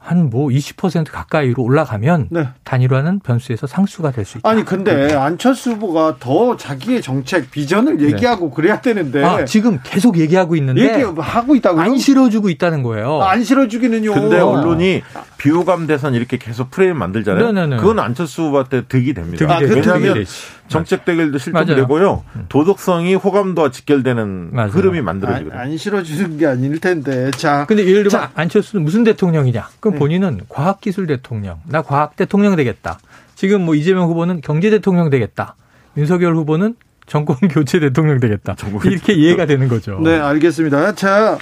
한 0.05 0.30
뭐 0.32 0.48
20% 0.48 1.11
가까이로 1.11 1.62
올라가면 1.62 2.28
네. 2.30 2.48
단일화는 2.64 3.20
변수에서 3.20 3.66
상수가 3.66 4.11
될 4.12 4.24
수 4.24 4.38
있다. 4.38 4.48
아니 4.48 4.64
근데 4.64 5.14
안철수 5.14 5.72
후보가 5.72 6.16
더 6.20 6.57
자기의 6.57 7.03
정책 7.03 7.50
비전을 7.50 8.00
얘기하고 8.00 8.50
그래야 8.50 8.80
되는데 8.80 9.20
네. 9.20 9.24
아, 9.24 9.44
지금 9.44 9.78
계속 9.82 10.18
얘기하고 10.18 10.57
있는데 10.57 10.82
얘기하고 10.82 11.55
있다고요? 11.57 11.82
안 11.82 11.98
실어주고 11.98 12.48
있다는 12.50 12.82
거예요. 12.82 13.20
안 13.22 13.42
실어주기는요. 13.44 14.12
근데 14.14 14.38
언론이 14.38 15.03
비호감 15.38 15.86
대선 15.86 16.14
이렇게 16.14 16.36
계속 16.36 16.70
프레임 16.70 16.96
만들잖아요. 16.98 17.53
네네네. 17.53 17.76
그건 17.78 17.98
안철수 17.98 18.42
후보한테 18.42 18.82
득이 18.86 19.14
됩니다. 19.14 19.38
득이 19.38 19.53
아, 19.53 19.59
그 19.59 19.66
득이 19.68 19.80
왜냐하면 19.80 20.14
되지. 20.14 20.32
정책 20.72 21.04
대결도. 21.04 21.38
실종되고요. 21.38 22.24
도덕성이 22.48 23.14
호감도와 23.14 23.70
직결되는 23.70 24.50
맞아요. 24.52 24.70
흐름이 24.70 24.98
안, 24.98 25.04
만들어지거든요. 25.04 25.60
안 25.60 25.76
실어주는 25.76 26.38
게 26.38 26.46
아닐 26.46 26.78
텐데. 26.80 27.30
자, 27.32 27.64
근데 27.66 27.82
예를 27.82 28.04
들면 28.04 28.10
자. 28.10 28.30
안철수는 28.34 28.84
무슨 28.84 29.04
대통령이냐? 29.04 29.60
네. 29.60 29.76
그럼 29.80 29.98
본인은 29.98 30.42
과학기술 30.48 31.06
대통령, 31.06 31.60
나 31.68 31.82
과학 31.82 32.16
대통령 32.16 32.56
되겠다. 32.56 32.98
지금 33.34 33.62
뭐 33.62 33.74
이재명 33.74 34.08
후보는 34.08 34.40
경제 34.42 34.70
대통령 34.70 35.10
되겠다. 35.10 35.56
윤석열 35.96 36.34
후보는 36.36 36.74
정권 37.06 37.36
교체 37.50 37.80
대통령 37.80 38.20
되겠다. 38.20 38.56
이렇게 38.84 39.12
이해가 39.12 39.46
되는 39.46 39.68
거죠. 39.68 40.00
네, 40.00 40.18
알겠습니다. 40.18 40.94
자, 40.94 41.38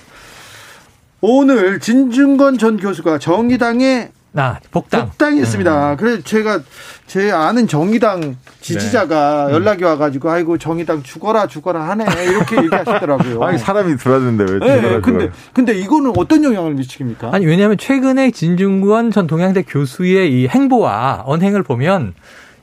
오늘 1.21 1.81
진중권 1.81 2.59
전 2.59 2.79
교수가 2.79 3.19
정의당에 3.19 4.11
나 4.33 4.61
복당. 4.71 5.07
복당했습니다. 5.09 5.97
그래서 5.97 6.23
제가 6.23 6.61
제 7.07 7.33
아는 7.33 7.67
정의당 7.67 8.37
지지자가 8.61 9.47
네. 9.49 9.55
연락이 9.55 9.83
와가지고 9.83 10.31
아이고 10.31 10.59
정의당 10.59 11.03
죽어라 11.03 11.49
죽어라 11.49 11.89
하네 11.89 12.05
이렇게 12.27 12.57
얘기하시더라고요. 12.59 13.43
아니 13.45 13.59
사람이 13.59 13.97
들어왔는데 13.97 14.45
왜 14.45 14.59
네, 14.61 14.77
죽어라, 14.77 15.01
근데. 15.01 15.31
근데 15.53 15.73
이거는 15.75 16.13
어떤 16.17 16.45
영향을 16.45 16.75
미치십니까? 16.75 17.31
아니 17.33 17.47
왜냐하면 17.47 17.77
최근에 17.77 18.31
진중권 18.31 19.11
전 19.11 19.27
동양대 19.27 19.63
교수의 19.63 20.33
이 20.33 20.47
행보와 20.47 21.25
언행을 21.27 21.65
보면 21.65 22.15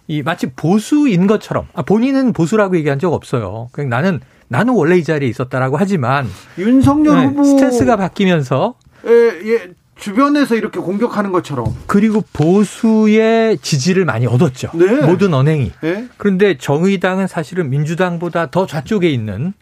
이 0.08 0.24
마치 0.24 0.48
보수인 0.48 1.28
것처럼 1.28 1.68
아, 1.74 1.82
본인은 1.82 2.32
보수라고 2.32 2.78
얘기한 2.78 2.98
적 3.00 3.12
없어요. 3.12 3.68
그냥 3.74 3.90
나는 3.90 4.20
나는 4.48 4.74
원래 4.74 4.96
이 4.96 5.04
자리에 5.04 5.28
있었다라고 5.28 5.76
하지만 5.76 6.30
윤석열 6.58 7.18
네, 7.18 7.26
후보 7.26 7.44
스탠스가 7.44 7.98
바뀌면서 7.98 8.76
예, 9.06 9.12
예, 9.52 9.68
주변에서 9.98 10.56
이렇게 10.56 10.80
공격하는 10.80 11.32
것처럼 11.32 11.76
그리고 11.88 12.24
보수의 12.34 13.58
지지를 13.60 14.06
많이 14.06 14.26
얻었죠. 14.28 14.70
네. 14.74 15.06
모든 15.06 15.34
언행이. 15.34 15.72
예? 15.84 16.08
그런데 16.18 16.58
정의당은 16.58 17.28
사실은 17.28 17.70
민주당보다 17.70 18.50
더 18.52 18.66
좌쪽에 18.66 19.10
있는 19.10 19.54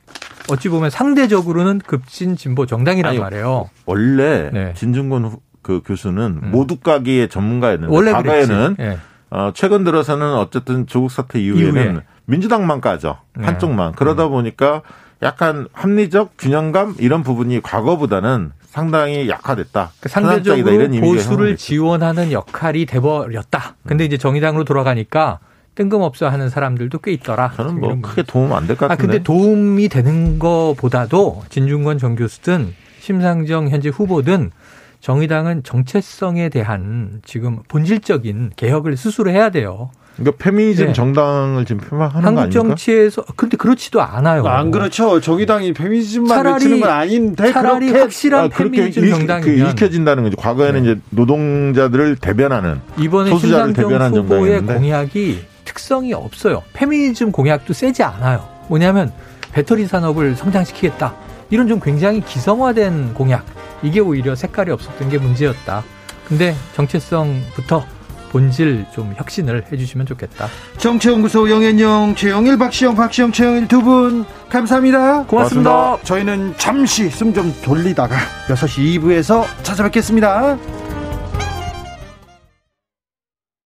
어찌 0.50 0.70
보면 0.70 0.90
상대적으로는 0.90 1.80
급진 1.80 2.36
진보 2.36 2.66
정당이란 2.66 3.12
아니, 3.12 3.20
말이에요. 3.20 3.70
원래 3.86 4.50
네. 4.54 4.74
진중권 4.76 5.26
후- 5.26 5.40
그 5.62 5.82
교수는 5.84 6.52
모두가기의 6.52 7.30
전문가였는데 7.30 7.94
원래 7.94 8.12
과거에는. 8.12 8.76
예. 8.80 8.98
어, 9.32 9.52
최근 9.56 9.84
들어서는 9.84 10.36
어쨌든 10.36 10.86
조국 10.86 11.10
사태 11.12 11.40
이후에는 11.42 11.82
이후에. 11.92 12.02
민주당만 12.26 12.80
까죠. 12.82 13.18
네. 13.36 13.46
한쪽만. 13.46 13.94
그러다 13.94 14.28
보니까 14.28 14.84
약간 15.24 15.68
합리적 15.74 16.34
균형감 16.38 16.96
이런 17.00 17.24
부분이 17.24 17.62
과거보다는 17.64 18.52
상당히 18.76 19.30
약화됐다. 19.30 19.94
그 20.02 20.10
편향적이다. 20.10 20.56
상대적으로 20.56 20.84
이런 20.84 21.02
보수를. 21.02 21.56
지원하는 21.56 22.34
역할이 22.34 22.86
돼버렸다. 22.86 23.78
근데 23.88 24.04
이제 24.04 24.18
정의당으로 24.18 24.66
돌아가니까 24.66 25.40
뜬금없어 25.76 26.28
하는 26.28 26.50
사람들도 26.50 27.00
꽤 27.00 27.14
있더라. 27.14 27.54
저는 27.56 27.80
뭐 27.80 27.98
크게 28.02 28.24
도움 28.24 28.52
안 28.52 28.68
될것 28.68 28.92
아, 28.92 28.96
같은데. 28.96 29.14
근데 29.14 29.24
도움이 29.24 29.88
되는 29.88 30.40
거보다도 30.40 31.44
진중권 31.48 32.00
정 32.00 32.16
교수든 32.18 32.76
심상정 33.00 33.70
현재 33.70 33.88
후보든 33.88 34.52
정의당은 35.00 35.64
정체성에 35.64 36.50
대한 36.50 37.22
지금 37.24 37.64
본질적인 37.70 38.52
개혁을 38.58 38.98
스스로 38.98 39.32
해야 39.32 39.52
돼요. 39.52 39.90
그러니까 40.18 40.38
페미니즘 40.44 40.88
네. 40.88 40.94
정당을 40.94 41.66
지금 41.66 41.82
표방하는 41.82 42.22
거 42.22 42.28
한국 42.28 42.42
아닙니까? 42.42 42.62
정치에서 42.70 43.24
근데 43.36 43.58
그렇지도 43.58 44.02
않아요. 44.02 44.46
안 44.48 44.72
그렇죠. 44.72 45.20
정의당이 45.20 45.74
페미니즘만 45.74 46.38
차라리- 46.38 46.54
외치는 46.54 46.80
건 46.80 46.90
아닌데 46.90 47.52
차라리 47.52 47.86
그렇게 47.88 48.02
확실한 48.02 48.46
아, 48.46 48.48
페미니즘 48.48 49.04
일- 49.04 49.12
그 49.12 49.18
정당이면 49.18 49.70
읽혀진다는 49.72 50.24
거죠. 50.24 50.38
과거에는 50.38 50.84
네. 50.84 50.92
이제 50.92 51.02
노동자들을 51.10 52.16
대변하는 52.18 52.80
이번에 52.98 53.30
소수자를 53.32 53.74
대변한 53.74 54.12
후보의 54.16 54.28
정당이었는데. 54.60 54.74
공약이 54.76 55.40
특성이 55.66 56.14
없어요. 56.14 56.64
페미니즘 56.74 57.32
공약도 57.32 57.74
세지 57.74 58.04
않아요. 58.04 58.48
뭐냐면 58.70 59.12
배터리 59.52 59.86
산업을 59.86 60.36
성장시키겠다. 60.36 61.14
이런 61.50 61.68
좀 61.68 61.80
굉장히 61.80 62.22
기성화된 62.22 63.14
공약. 63.14 63.46
이게 63.84 64.00
오히려 64.00 64.34
색깔이 64.36 64.72
없었던 64.72 65.10
게 65.10 65.18
문제였다. 65.18 65.84
근데 66.28 66.56
정체성부터 66.76 67.86
본질 68.40 68.86
좀 68.94 69.14
혁신을 69.16 69.64
해주시면 69.72 70.06
좋겠다. 70.08 70.50
정치연구소 70.78 71.50
영앤영 71.50 72.16
최영일 72.16 72.58
박시영 72.58 72.94
박시영 72.96 73.32
최영일 73.32 73.68
두 73.70 73.82
분 73.82 74.26
감사합니다. 74.50 75.24
고맙습니다. 75.24 75.98
저희는 76.04 76.54
잠시 76.58 77.10
숨 77.10 77.34
좀 77.34 77.54
돌리다가 77.64 78.16
6시 78.50 79.00
2부에서 79.00 79.46
찾아뵙겠습니다. 79.64 80.58